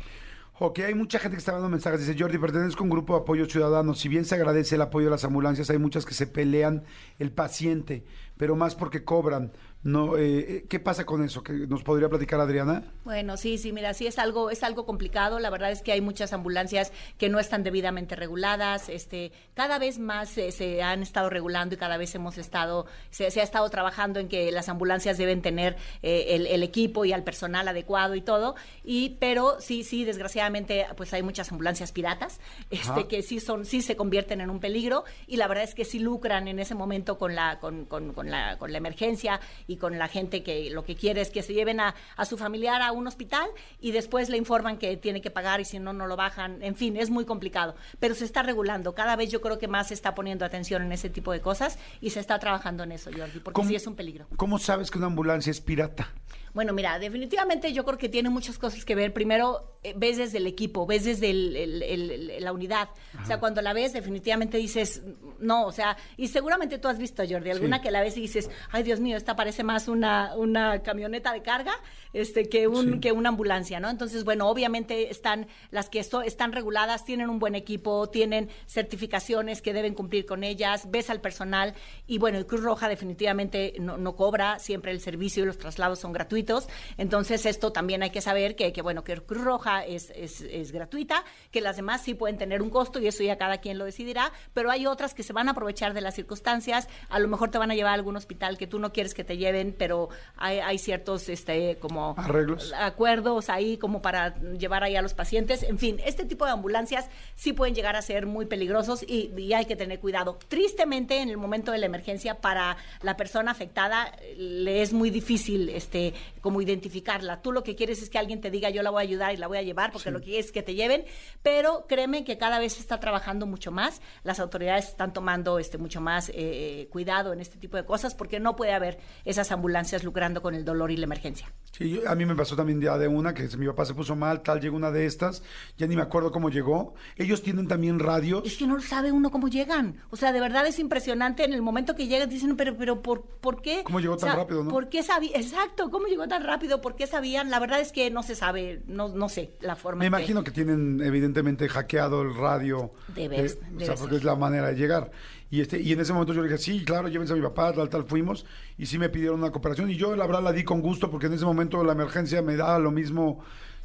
Ok, 0.61 0.79
hay 0.79 0.93
mucha 0.93 1.19
gente 1.19 1.35
que 1.37 1.39
está 1.39 1.53
dando 1.53 1.69
mensajes. 1.69 2.05
Dice, 2.05 2.19
Jordi, 2.19 2.37
pertenezco 2.37 2.81
a 2.81 2.83
un 2.83 2.89
grupo 2.89 3.15
de 3.15 3.21
apoyo 3.21 3.45
ciudadano. 3.45 3.93
Si 3.93 4.09
bien 4.09 4.25
se 4.25 4.35
agradece 4.35 4.75
el 4.75 4.81
apoyo 4.81 5.05
de 5.05 5.11
las 5.11 5.23
ambulancias, 5.23 5.69
hay 5.69 5.77
muchas 5.77 6.05
que 6.05 6.13
se 6.13 6.27
pelean 6.27 6.83
el 7.17 7.31
paciente, 7.31 8.03
pero 8.35 8.57
más 8.57 8.75
porque 8.75 9.05
cobran. 9.05 9.53
No, 9.81 10.17
eh, 10.17 10.39
eh, 10.39 10.65
¿Qué 10.67 10.79
pasa 10.79 11.05
con 11.05 11.23
eso? 11.23 11.41
¿Que 11.41 11.53
¿Nos 11.53 11.83
podría 11.83 12.09
platicar 12.09 12.41
Adriana? 12.41 12.83
Bueno, 13.05 13.37
sí, 13.37 13.57
sí, 13.57 13.71
mira, 13.71 13.93
sí 13.93 14.07
es 14.07 14.19
algo, 14.19 14.49
es 14.49 14.61
algo 14.63 14.85
complicado. 14.85 15.39
La 15.39 15.49
verdad 15.49 15.71
es 15.71 15.81
que 15.81 15.93
hay 15.93 16.01
muchas 16.01 16.33
ambulancias 16.33 16.91
que 17.17 17.29
no 17.29 17.39
están 17.39 17.63
debidamente 17.63 18.17
reguladas. 18.17 18.89
Este, 18.89 19.31
cada 19.53 19.79
vez 19.79 19.97
más 19.97 20.29
se, 20.29 20.51
se 20.51 20.83
han 20.83 21.01
estado 21.01 21.29
regulando 21.29 21.75
y 21.75 21.77
cada 21.77 21.95
vez 21.95 22.13
hemos 22.13 22.37
estado, 22.37 22.87
se, 23.09 23.31
se 23.31 23.39
ha 23.39 23.43
estado 23.43 23.69
trabajando 23.69 24.19
en 24.19 24.27
que 24.27 24.51
las 24.51 24.67
ambulancias 24.67 25.17
deben 25.17 25.41
tener 25.41 25.77
eh, 26.03 26.25
el, 26.31 26.47
el 26.47 26.61
equipo 26.61 27.05
y 27.05 27.13
al 27.13 27.23
personal 27.23 27.65
adecuado 27.65 28.15
y 28.15 28.21
todo. 28.21 28.55
Y, 28.83 29.11
pero 29.21 29.61
sí, 29.61 29.85
sí, 29.85 30.03
desgraciadamente, 30.03 30.87
pues 30.97 31.13
hay 31.13 31.23
muchas 31.23 31.53
ambulancias 31.53 31.93
piratas, 31.93 32.41
este, 32.69 32.91
Ajá. 32.91 33.07
que 33.07 33.21
sí 33.21 33.39
son, 33.39 33.63
sí 33.63 33.81
se 33.81 33.95
convierten 33.95 34.41
en 34.41 34.49
un 34.49 34.59
peligro 34.59 35.05
y 35.25 35.37
la 35.37 35.47
verdad 35.47 35.63
es 35.63 35.73
que 35.73 35.85
sí 35.85 35.99
lucran 35.99 36.49
en 36.49 36.59
ese 36.59 36.75
momento 36.75 37.17
con 37.17 37.33
la, 37.33 37.59
con, 37.59 37.85
con, 37.85 38.11
con 38.13 38.29
la, 38.29 38.57
con 38.57 38.73
la 38.73 38.77
emergencia 38.77 39.39
y 39.69 39.77
con 39.77 39.97
la 39.99 40.07
gente 40.07 40.41
que 40.41 40.69
lo 40.71 40.83
que 40.83 40.95
quiere 40.95 41.21
es 41.21 41.29
que 41.29 41.43
se 41.43 41.53
lleven 41.53 41.79
a, 41.79 41.93
a 42.17 42.25
su 42.25 42.37
familiar 42.37 42.81
a 42.81 42.91
un 42.91 43.05
hospital 43.07 43.47
y 43.79 43.91
después 43.91 44.27
le 44.29 44.37
informan 44.37 44.77
que 44.77 44.97
tiene 44.97 45.21
que 45.21 45.29
pagar 45.29 45.61
y 45.61 45.65
si 45.65 45.77
no, 45.77 45.93
no 45.93 46.07
lo 46.07 46.15
bajan. 46.15 46.61
En 46.63 46.75
fin, 46.75 46.97
es 46.97 47.11
muy 47.11 47.23
complicado, 47.25 47.75
pero 47.99 48.15
se 48.15 48.25
está 48.25 48.41
regulando. 48.41 48.95
Cada 48.95 49.15
vez 49.15 49.29
yo 49.31 49.41
creo 49.41 49.59
que 49.59 49.67
más 49.67 49.89
se 49.89 49.93
está 49.93 50.15
poniendo 50.15 50.43
atención 50.43 50.81
en 50.81 50.91
ese 50.91 51.09
tipo 51.11 51.31
de 51.31 51.39
cosas 51.39 51.77
y 52.01 52.09
se 52.09 52.19
está 52.19 52.39
trabajando 52.39 52.83
en 52.83 52.91
eso, 52.93 53.11
Jordi, 53.15 53.39
porque 53.39 53.53
¿Cómo- 53.53 53.69
sí 53.69 53.75
es 53.75 53.85
un 53.85 53.95
peligro. 53.95 54.25
¿Cómo 54.37 54.57
sabes 54.57 54.89
que 54.89 54.97
una 54.97 55.07
ambulancia 55.07 55.51
es 55.51 55.61
pirata? 55.61 56.09
Bueno, 56.59 56.73
mira, 56.73 56.99
definitivamente 56.99 57.71
yo 57.71 57.85
creo 57.85 57.97
que 57.97 58.09
tiene 58.09 58.29
muchas 58.29 58.57
cosas 58.57 58.83
que 58.83 58.93
ver. 58.93 59.13
Primero, 59.13 59.77
eh, 59.81 59.93
ves 59.95 60.17
desde 60.17 60.39
el 60.39 60.45
equipo, 60.45 60.85
ves 60.85 61.05
desde 61.05 61.29
el- 61.29 61.55
el- 61.55 61.83
el- 61.83 62.11
el- 62.31 62.43
la 62.43 62.51
unidad. 62.51 62.89
O 63.23 63.25
sea, 63.25 63.39
cuando 63.39 63.61
la 63.61 63.71
ves, 63.71 63.93
definitivamente 63.93 64.57
dices, 64.57 65.01
no, 65.39 65.65
o 65.67 65.71
sea, 65.71 65.95
y 66.17 66.27
seguramente 66.27 66.77
tú 66.77 66.89
has 66.89 66.97
visto, 66.97 67.23
Jordi, 67.25 67.49
alguna 67.51 67.77
Sí. 67.77 67.83
que 67.83 67.91
la 67.91 68.01
ves 68.01 68.17
y 68.17 68.21
dices, 68.23 68.49
ay, 68.71 68.83
Dios 68.83 68.99
mío, 68.99 69.15
esta 69.15 69.37
parece 69.37 69.63
más 69.63 69.87
una, 69.87 70.35
una 70.35 70.83
camioneta 70.83 71.31
de 71.31 71.41
carga 71.43 71.71
este, 72.11 72.49
que, 72.49 72.67
un, 72.67 72.93
Sí. 72.95 72.99
que 72.99 73.11
una 73.13 73.29
ambulancia, 73.29 73.79
¿no? 73.79 73.87
Entonces, 73.89 74.23
bueno, 74.25 74.49
obviamente 74.49 75.11
están, 75.11 75.47
las 75.69 75.89
que 75.89 75.99
esto- 75.99 76.23
están 76.23 76.51
reguladas, 76.51 77.05
tienen 77.05 77.29
un 77.29 77.37
buen 77.39 77.53
equipo, 77.55 78.09
tienen 78.09 78.49
certificaciones 78.65 79.61
que 79.61 79.73
deben 79.73 79.93
cumplir 79.93 80.25
con 80.25 80.43
ellas, 80.43 80.89
ves 80.89 81.09
al 81.11 81.21
personal 81.21 81.75
y 82.07 82.17
bueno, 82.17 82.37
el 82.39 82.47
Cruz 82.47 82.63
Roja 82.63 82.89
definitivamente 82.89 83.75
no, 83.79 83.97
no 83.97 84.15
cobra, 84.15 84.57
siempre 84.57 84.91
el 84.91 84.99
servicio 85.01 85.43
y 85.43 85.45
los 85.45 85.59
traslados 85.59 85.99
son 85.99 86.11
gratuitos, 86.11 86.48
entonces 86.97 87.45
esto 87.45 87.71
también 87.71 88.03
hay 88.03 88.09
que 88.09 88.21
saber 88.21 88.55
que, 88.55 88.73
que 88.73 88.81
bueno, 88.81 89.03
que 89.03 89.15
Cruz 89.21 89.43
Roja 89.43 89.85
es, 89.85 90.11
es, 90.15 90.41
es 90.41 90.71
gratuita, 90.71 91.23
que 91.51 91.61
las 91.61 91.75
demás 91.75 92.01
sí 92.01 92.13
pueden 92.13 92.37
tener 92.37 92.61
un 92.61 92.69
costo 92.69 92.99
y 92.99 93.07
eso 93.07 93.23
ya 93.23 93.37
cada 93.37 93.59
quien 93.59 93.77
lo 93.77 93.85
decidirá, 93.85 94.31
pero 94.53 94.71
hay 94.71 94.85
otras 94.85 95.13
que 95.13 95.23
se 95.23 95.33
van 95.33 95.47
a 95.47 95.51
aprovechar 95.51 95.93
de 95.93 96.01
las 96.01 96.15
circunstancias, 96.15 96.87
a 97.09 97.19
lo 97.19 97.27
mejor 97.27 97.51
te 97.51 97.57
van 97.57 97.71
a 97.71 97.75
llevar 97.75 97.91
a 97.91 97.95
algún 97.95 98.15
hospital 98.15 98.57
que 98.57 98.67
tú 98.67 98.79
no 98.79 98.91
quieres 98.91 99.13
que 99.13 99.23
te 99.23 99.37
lleven, 99.37 99.75
pero 99.77 100.09
hay, 100.35 100.59
hay 100.59 100.77
ciertos 100.77 101.29
este 101.29 101.77
como 101.79 102.15
Arreglos. 102.17 102.73
acuerdos 102.73 103.49
ahí 103.49 103.77
como 103.77 104.01
para 104.01 104.35
llevar 104.53 104.83
ahí 104.83 104.95
a 104.95 105.01
los 105.01 105.13
pacientes. 105.13 105.63
En 105.63 105.77
fin, 105.77 105.99
este 106.05 106.25
tipo 106.25 106.45
de 106.45 106.51
ambulancias 106.51 107.09
sí 107.35 107.53
pueden 107.53 107.75
llegar 107.75 107.95
a 107.95 108.01
ser 108.01 108.25
muy 108.25 108.45
peligrosos 108.45 109.03
y, 109.03 109.31
y 109.37 109.53
hay 109.53 109.65
que 109.65 109.75
tener 109.75 109.99
cuidado. 109.99 110.39
Tristemente, 110.47 111.21
en 111.21 111.29
el 111.29 111.37
momento 111.37 111.71
de 111.71 111.77
la 111.77 111.85
emergencia, 111.85 112.35
para 112.35 112.77
la 113.01 113.17
persona 113.17 113.51
afectada 113.51 114.11
eh, 114.21 114.35
le 114.37 114.81
es 114.81 114.93
muy 114.93 115.09
difícil 115.09 115.69
este 115.69 116.13
como 116.41 116.61
identificarla. 116.61 117.41
Tú 117.41 117.51
lo 117.51 117.63
que 117.63 117.75
quieres 117.75 118.01
es 118.01 118.09
que 118.09 118.17
alguien 118.17 118.41
te 118.41 118.51
diga 118.51 118.69
yo 118.69 118.83
la 118.83 118.89
voy 118.89 118.99
a 118.99 119.03
ayudar 119.03 119.33
y 119.33 119.37
la 119.37 119.47
voy 119.47 119.57
a 119.57 119.61
llevar 119.61 119.91
porque 119.91 120.11
lo 120.11 120.19
que 120.19 120.25
quieres 120.25 120.47
es 120.47 120.51
que 120.51 120.63
te 120.63 120.75
lleven, 120.75 121.05
pero 121.41 121.85
créeme 121.87 122.23
que 122.23 122.37
cada 122.37 122.59
vez 122.59 122.73
se 122.73 122.81
está 122.81 122.99
trabajando 122.99 123.45
mucho 123.45 123.71
más, 123.71 124.01
las 124.23 124.39
autoridades 124.39 124.89
están 124.89 125.13
tomando 125.13 125.59
este 125.59 125.77
mucho 125.77 126.01
más 126.01 126.31
eh, 126.33 126.87
cuidado 126.91 127.33
en 127.33 127.39
este 127.39 127.57
tipo 127.57 127.77
de 127.77 127.85
cosas 127.85 128.15
porque 128.15 128.39
no 128.39 128.55
puede 128.55 128.73
haber 128.73 128.99
esas 129.25 129.51
ambulancias 129.51 130.03
lucrando 130.03 130.41
con 130.41 130.55
el 130.55 130.65
dolor 130.65 130.91
y 130.91 130.97
la 130.97 131.05
emergencia. 131.05 131.51
Sí, 131.71 132.01
a 132.05 132.15
mí 132.15 132.25
me 132.25 132.35
pasó 132.35 132.55
también 132.55 132.81
ya 132.81 132.97
de 132.97 133.07
una 133.07 133.33
que 133.33 133.47
mi 133.57 133.67
papá 133.67 133.85
se 133.85 133.93
puso 133.93 134.15
mal, 134.15 134.41
tal, 134.41 134.59
llegó 134.59 134.75
una 134.75 134.91
de 134.91 135.05
estas, 135.05 135.43
ya 135.77 135.87
ni 135.87 135.95
me 135.95 136.01
acuerdo 136.01 136.31
cómo 136.31 136.49
llegó. 136.49 136.93
Ellos 137.15 137.41
tienen 137.41 137.67
también 137.67 137.99
radios. 137.99 138.43
Es 138.45 138.57
que 138.57 138.67
no 138.67 138.79
sabe 138.81 139.11
uno 139.11 139.31
cómo 139.31 139.47
llegan. 139.47 140.01
O 140.09 140.15
sea, 140.15 140.31
de 140.31 140.39
verdad 140.39 140.65
es 140.67 140.79
impresionante 140.79 141.43
en 141.43 141.53
el 141.53 141.61
momento 141.61 141.95
que 141.95 142.07
llegan, 142.07 142.29
dicen, 142.29 142.55
pero, 142.55 142.75
pero, 142.77 143.01
¿por, 143.01 143.23
¿por 143.23 143.61
qué? 143.61 143.83
¿Cómo 143.83 143.99
llegó 143.99 144.17
tan 144.17 144.35
rápido, 144.35 144.63
no? 144.63 144.71
¿Por 144.71 144.89
qué 144.89 145.03
sabía? 145.03 145.37
Exacto, 145.37 145.89
¿cómo 145.89 146.07
llegó 146.07 146.27
tan 146.29 146.43
rápido? 146.43 146.79
¿Por 146.81 146.95
qué 146.95 147.07
sabían? 147.07 147.49
La 147.49 147.59
verdad 147.59 147.81
es 147.81 147.91
que 147.91 148.09
no 148.09 148.23
se 148.23 148.35
sabe, 148.35 148.81
no, 148.87 149.09
no 149.09 149.27
sé 149.27 149.51
la 149.59 149.75
forma. 149.75 149.99
Me 149.99 150.05
imagino 150.05 150.43
que... 150.43 150.51
tienen 150.51 151.01
evidentemente 151.03 151.67
hackeado 151.67 152.21
el 152.21 152.35
radio. 152.35 152.93
Debes, 153.13 153.55
eh, 153.55 153.83
o 153.83 153.85
sea, 153.85 153.95
porque 153.95 154.15
es 154.15 154.23
la 154.23 154.35
manera 154.35 154.67
de 154.67 154.75
llegar. 154.75 155.11
Y, 155.51 155.61
este, 155.61 155.81
y 155.81 155.91
en 155.91 155.99
ese 155.99 156.13
momento 156.13 156.33
yo 156.33 156.41
le 156.41 156.47
dije, 156.47 156.61
sí, 156.61 156.85
claro, 156.85 157.07
llévense 157.07 157.33
a 157.33 157.35
mi 157.35 157.41
papá, 157.41 157.73
tal, 157.73 157.89
tal, 157.89 158.05
fuimos. 158.05 158.45
Y 158.77 158.85
sí 158.85 158.97
me 158.97 159.09
pidieron 159.09 159.39
una 159.39 159.51
cooperación. 159.51 159.89
Y 159.89 159.95
yo, 159.95 160.15
la 160.15 160.25
verdad, 160.25 160.43
la 160.43 160.53
di 160.53 160.63
con 160.63 160.81
gusto 160.81 161.09
porque 161.09 161.25
en 161.25 161.33
ese 161.33 161.45
momento 161.45 161.83
la 161.83 161.93
emergencia 161.93 162.41
me 162.41 162.55
da 162.55 162.79
lo 162.79 162.91
mismo 162.91 163.43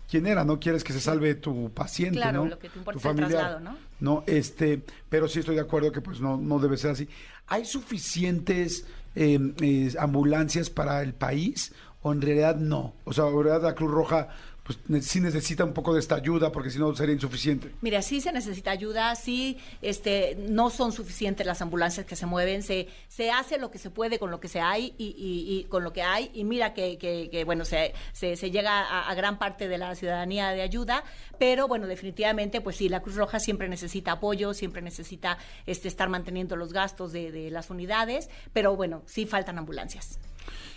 quién 0.09 0.27
era, 0.27 0.45
no 0.45 0.61
quieres 0.61 0.85
que 0.85 0.93
se 0.93 1.01
salve 1.01 1.35
tu 1.35 1.71
paciente, 1.73 2.19
claro, 2.19 2.45
¿no? 2.45 2.51
lo 2.51 2.59
que 2.59 2.69
te 2.69 2.79
importa 2.79 3.01
tu 3.01 3.01
familiar, 3.01 3.61
¿no? 3.61 3.77
No, 4.01 4.25
este, 4.27 4.83
pero 5.09 5.29
sí 5.29 5.41
estoy 5.41 5.55
de 5.55 5.63
acuerdo 5.63 5.91
que 5.93 6.01
pues 6.01 6.21
no, 6.21 6.37
no 6.37 6.59
debe 6.59 6.77
ser 6.77 6.91
así. 6.91 7.09
¿Hay 7.47 7.65
suficientes 7.65 8.87
em, 9.15 9.55
eh, 9.61 9.93
ambulancias 9.99 10.71
para 10.71 11.03
el 11.03 11.15
país 11.15 11.73
o 12.05 12.13
en 12.13 12.21
realidad 12.21 12.57
no? 12.57 12.95
O 13.05 13.13
sea, 13.13 13.27
en 13.27 13.35
realidad 13.35 13.63
la 13.63 13.75
Cruz 13.75 13.91
Roja 13.91 14.29
pues 14.65 14.79
sí 15.07 15.21
necesita 15.21 15.63
un 15.63 15.75
poco 15.75 15.93
de 15.93 16.01
esta 16.01 16.15
ayuda 16.15 16.51
porque 16.51 16.71
si 16.71 16.79
no 16.79 16.95
sería 16.95 17.15
insuficiente. 17.15 17.71
Mira, 17.83 18.01
sí 18.01 18.23
se 18.23 18.33
necesita 18.33 18.71
ayuda, 18.71 19.15
sí 19.15 19.59
este, 19.83 20.37
no 20.49 20.71
son 20.71 20.91
suficientes 20.93 21.47
las 21.47 21.61
ambulancias 21.61 22.07
que 22.07 22.17
se 22.17 22.25
mueven, 22.25 22.63
se, 22.63 22.89
se 23.09 23.31
hace 23.31 23.59
lo 23.59 23.71
que 23.71 23.77
se 23.77 23.91
puede 23.91 24.19
con 24.19 24.31
lo 24.31 24.41
que 24.41 24.49
se 24.49 24.61
hay 24.61 24.95
y, 24.97 25.67
con 25.69 25.85
lo 25.85 25.93
que 25.93 26.03
hay 26.03 26.31
y 26.33 26.45
mira 26.45 26.73
que, 26.73 26.97
que, 26.97 27.45
bueno, 27.45 27.67
se, 27.67 27.93
se, 28.13 28.51
llega 28.51 28.81
a, 28.81 29.11
a, 29.11 29.15
gran 29.15 29.39
parte 29.39 29.69
de 29.69 29.77
la 29.77 29.95
ciudadanía 29.95 30.51
de 30.51 30.63
ayuda, 30.63 31.05
pero 31.39 31.69
bueno, 31.69 31.87
definitivamente 31.87 32.63
pues 32.63 32.77
sí, 32.77 32.89
la 32.89 33.01
Cruz 33.01 33.17
Roja 33.17 33.41
siempre 33.41 33.69
necesita 33.69 34.13
apoyo, 34.13 34.55
siempre 34.55 34.81
necesita 34.81 35.37
este, 35.67 35.89
estar 35.89 36.09
manteniendo 36.09 36.57
los 36.57 36.73
gastos 36.73 37.13
de, 37.13 37.33
de 37.33 37.51
las 37.51 37.69
unidades, 37.69 38.31
pero 38.55 38.77
bueno, 38.77 39.03
sí 39.05 39.27
faltan 39.27 39.59
ambulancias. 39.59 40.19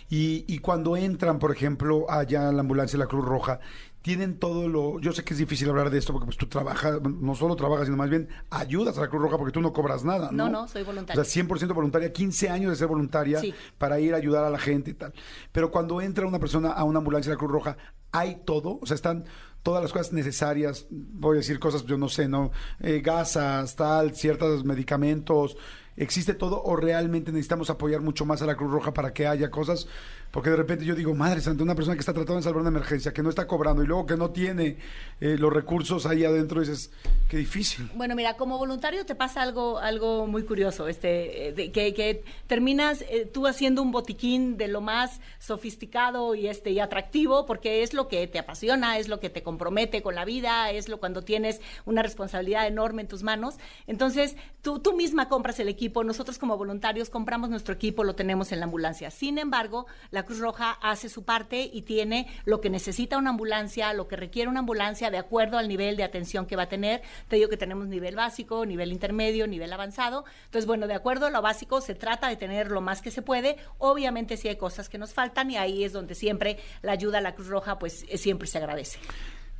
Y, 0.08 0.44
y 0.46 0.58
cuando 0.58 0.96
entran, 0.96 1.38
por 1.38 1.52
ejemplo, 1.52 2.10
allá 2.10 2.48
en 2.48 2.56
la 2.56 2.60
ambulancia 2.60 2.98
de 2.98 3.04
la 3.04 3.08
Cruz 3.08 3.24
Roja, 3.24 3.60
tienen 4.02 4.38
todo 4.38 4.68
lo... 4.68 5.00
Yo 5.00 5.12
sé 5.12 5.24
que 5.24 5.34
es 5.34 5.38
difícil 5.38 5.68
hablar 5.68 5.90
de 5.90 5.98
esto 5.98 6.12
porque 6.12 6.26
pues 6.26 6.36
tú 6.36 6.46
trabajas, 6.46 7.00
no 7.02 7.34
solo 7.34 7.56
trabajas, 7.56 7.86
sino 7.86 7.96
más 7.96 8.08
bien 8.08 8.28
ayudas 8.48 8.96
a 8.96 9.02
la 9.02 9.08
Cruz 9.08 9.22
Roja 9.22 9.36
porque 9.36 9.52
tú 9.52 9.60
no 9.60 9.72
cobras 9.72 10.04
nada, 10.04 10.30
¿no? 10.32 10.44
No, 10.44 10.60
no, 10.60 10.68
soy 10.68 10.82
voluntaria. 10.82 11.20
O 11.20 11.24
sea, 11.24 11.44
100% 11.44 11.74
voluntaria, 11.74 12.12
15 12.12 12.48
años 12.48 12.70
de 12.70 12.76
ser 12.76 12.86
voluntaria 12.86 13.40
para 13.76 14.00
ir 14.00 14.14
a 14.14 14.16
ayudar 14.16 14.44
a 14.44 14.50
la 14.50 14.58
gente 14.58 14.92
y 14.92 14.94
tal. 14.94 15.12
Pero 15.52 15.70
cuando 15.70 16.00
entra 16.00 16.26
una 16.26 16.38
persona 16.38 16.70
a 16.70 16.84
una 16.84 16.98
ambulancia 16.98 17.30
de 17.30 17.34
la 17.34 17.38
Cruz 17.38 17.50
Roja, 17.50 17.76
¿hay 18.12 18.42
todo? 18.44 18.78
O 18.80 18.86
sea, 18.86 18.94
están 18.94 19.24
todas 19.62 19.82
las 19.82 19.92
cosas 19.92 20.12
necesarias, 20.12 20.86
voy 20.90 21.36
a 21.36 21.40
decir 21.40 21.58
cosas, 21.58 21.84
yo 21.84 21.98
no 21.98 22.08
sé, 22.08 22.28
¿no? 22.28 22.50
Eh, 22.80 23.02
gasas, 23.04 23.76
tal, 23.76 24.14
ciertos 24.14 24.64
medicamentos, 24.64 25.56
¿existe 25.98 26.34
todo 26.34 26.62
o 26.62 26.76
realmente 26.76 27.32
necesitamos 27.32 27.70
apoyar 27.70 28.00
mucho 28.00 28.24
más 28.24 28.42
a 28.42 28.46
la 28.46 28.56
Cruz 28.56 28.70
Roja 28.70 28.94
para 28.94 29.12
que 29.12 29.26
haya 29.26 29.50
cosas? 29.50 29.86
Porque 30.30 30.50
de 30.50 30.56
repente 30.56 30.84
yo 30.84 30.94
digo, 30.94 31.14
madre 31.14 31.40
santa, 31.40 31.62
una 31.62 31.74
persona 31.74 31.94
que 31.94 32.00
está 32.00 32.12
tratando 32.12 32.36
de 32.36 32.42
salvar 32.42 32.60
una 32.60 32.68
emergencia, 32.68 33.12
que 33.12 33.22
no 33.22 33.30
está 33.30 33.46
cobrando 33.46 33.82
y 33.82 33.86
luego 33.86 34.04
que 34.04 34.16
no 34.16 34.30
tiene 34.30 34.76
eh, 35.20 35.36
los 35.38 35.52
recursos 35.52 36.04
ahí 36.04 36.24
adentro, 36.24 36.60
dices, 36.60 36.90
qué 37.28 37.38
difícil. 37.38 37.90
Bueno, 37.94 38.14
mira, 38.14 38.36
como 38.36 38.58
voluntario 38.58 39.06
te 39.06 39.14
pasa 39.14 39.40
algo, 39.40 39.78
algo 39.78 40.26
muy 40.26 40.42
curioso, 40.42 40.86
este, 40.86 41.54
que, 41.72 41.94
que, 41.94 42.24
terminas 42.46 43.02
eh, 43.08 43.28
tú 43.32 43.46
haciendo 43.46 43.80
un 43.80 43.90
botiquín 43.90 44.58
de 44.58 44.68
lo 44.68 44.82
más 44.82 45.20
sofisticado 45.38 46.34
y 46.34 46.48
este 46.48 46.70
y 46.72 46.80
atractivo, 46.80 47.46
porque 47.46 47.82
es 47.82 47.94
lo 47.94 48.08
que 48.08 48.26
te 48.26 48.38
apasiona, 48.38 48.98
es 48.98 49.08
lo 49.08 49.20
que 49.20 49.30
te 49.30 49.42
compromete 49.42 50.02
con 50.02 50.14
la 50.14 50.26
vida, 50.26 50.70
es 50.70 50.88
lo 50.88 51.00
cuando 51.00 51.22
tienes 51.22 51.60
una 51.86 52.02
responsabilidad 52.02 52.66
enorme 52.66 53.02
en 53.02 53.08
tus 53.08 53.22
manos. 53.22 53.56
Entonces, 53.86 54.36
tú, 54.60 54.78
tú 54.80 54.92
misma 54.92 55.28
compras 55.28 55.58
el 55.58 55.68
equipo, 55.68 56.04
nosotros 56.04 56.38
como 56.38 56.58
voluntarios 56.58 57.08
compramos 57.08 57.48
nuestro 57.48 57.74
equipo, 57.74 58.04
lo 58.04 58.14
tenemos 58.14 58.52
en 58.52 58.60
la 58.60 58.66
ambulancia. 58.66 59.10
Sin 59.10 59.38
embargo, 59.38 59.86
la 60.10 60.17
Cruz 60.24 60.38
Roja 60.38 60.72
hace 60.82 61.08
su 61.08 61.24
parte 61.24 61.68
y 61.72 61.82
tiene 61.82 62.26
lo 62.44 62.60
que 62.60 62.70
necesita 62.70 63.18
una 63.18 63.30
ambulancia, 63.30 63.92
lo 63.92 64.08
que 64.08 64.16
requiere 64.16 64.48
una 64.48 64.60
ambulancia 64.60 65.10
de 65.10 65.18
acuerdo 65.18 65.58
al 65.58 65.68
nivel 65.68 65.96
de 65.96 66.04
atención 66.04 66.46
que 66.46 66.56
va 66.56 66.64
a 66.64 66.68
tener. 66.68 67.02
Te 67.28 67.36
digo 67.36 67.48
que 67.48 67.56
tenemos 67.56 67.86
nivel 67.88 68.16
básico, 68.16 68.64
nivel 68.66 68.92
intermedio, 68.92 69.46
nivel 69.46 69.72
avanzado. 69.72 70.24
Entonces, 70.44 70.66
bueno, 70.66 70.86
de 70.86 70.94
acuerdo 70.94 71.26
a 71.26 71.30
lo 71.30 71.42
básico, 71.42 71.80
se 71.80 71.94
trata 71.94 72.28
de 72.28 72.36
tener 72.36 72.70
lo 72.70 72.80
más 72.80 73.02
que 73.02 73.10
se 73.10 73.22
puede. 73.22 73.56
Obviamente, 73.78 74.36
sí 74.36 74.48
hay 74.48 74.56
cosas 74.56 74.88
que 74.88 74.98
nos 74.98 75.12
faltan 75.12 75.50
y 75.50 75.56
ahí 75.56 75.84
es 75.84 75.92
donde 75.92 76.14
siempre 76.14 76.58
la 76.82 76.92
ayuda 76.92 77.18
a 77.18 77.20
la 77.20 77.34
Cruz 77.34 77.48
Roja, 77.48 77.78
pues 77.78 78.06
siempre 78.14 78.48
se 78.48 78.58
agradece. 78.58 78.98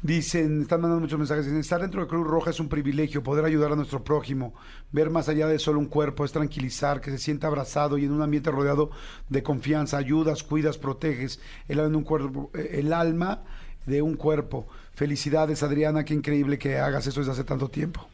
Dicen, 0.00 0.62
están 0.62 0.80
mandando 0.80 1.00
muchos 1.00 1.18
mensajes, 1.18 1.44
dicen, 1.44 1.58
estar 1.58 1.80
dentro 1.80 2.00
de 2.00 2.06
Cruz 2.06 2.24
Roja 2.24 2.50
es 2.50 2.60
un 2.60 2.68
privilegio, 2.68 3.24
poder 3.24 3.44
ayudar 3.44 3.72
a 3.72 3.76
nuestro 3.76 4.04
prójimo, 4.04 4.54
ver 4.92 5.10
más 5.10 5.28
allá 5.28 5.48
de 5.48 5.58
solo 5.58 5.80
un 5.80 5.86
cuerpo, 5.86 6.24
es 6.24 6.30
tranquilizar, 6.30 7.00
que 7.00 7.10
se 7.10 7.18
sienta 7.18 7.48
abrazado 7.48 7.98
y 7.98 8.04
en 8.04 8.12
un 8.12 8.22
ambiente 8.22 8.52
rodeado 8.52 8.90
de 9.28 9.42
confianza, 9.42 9.98
ayudas, 9.98 10.44
cuidas, 10.44 10.78
proteges 10.78 11.40
el 11.66 11.80
alma 11.80 11.90
de 11.90 11.96
un 11.96 12.04
cuerpo, 12.04 12.50
eh, 12.54 12.70
el 12.74 12.92
alma 12.92 13.42
de 13.86 14.00
un 14.00 14.14
cuerpo. 14.14 14.68
Felicidades, 14.94 15.64
Adriana, 15.64 16.04
qué 16.04 16.14
increíble 16.14 16.58
que 16.58 16.78
hagas 16.78 17.04
eso 17.08 17.18
desde 17.18 17.32
hace 17.32 17.44
tanto 17.44 17.68
tiempo. 17.68 18.06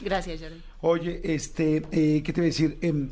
Gracias, 0.00 0.40
Jordi. 0.40 0.62
Oye, 0.80 1.20
este, 1.22 1.84
eh, 1.92 2.22
¿qué 2.22 2.32
te 2.32 2.40
voy 2.40 2.46
a 2.46 2.52
decir? 2.52 2.78
Eh, 2.80 3.08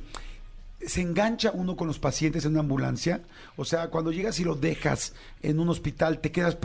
se 0.81 1.01
engancha 1.01 1.51
uno 1.53 1.77
con 1.77 1.87
los 1.87 1.99
pacientes 1.99 2.45
en 2.45 2.53
una 2.53 2.61
ambulancia. 2.61 3.23
O 3.57 3.65
sea, 3.65 3.89
cuando 3.89 4.12
llegas 4.12 4.39
y 4.41 4.45
lo 4.45 4.55
dejas 4.55 5.15
en 5.43 5.59
un 5.59 5.69
hospital, 5.69 6.21
te 6.21 6.31
quedas, 6.31 6.57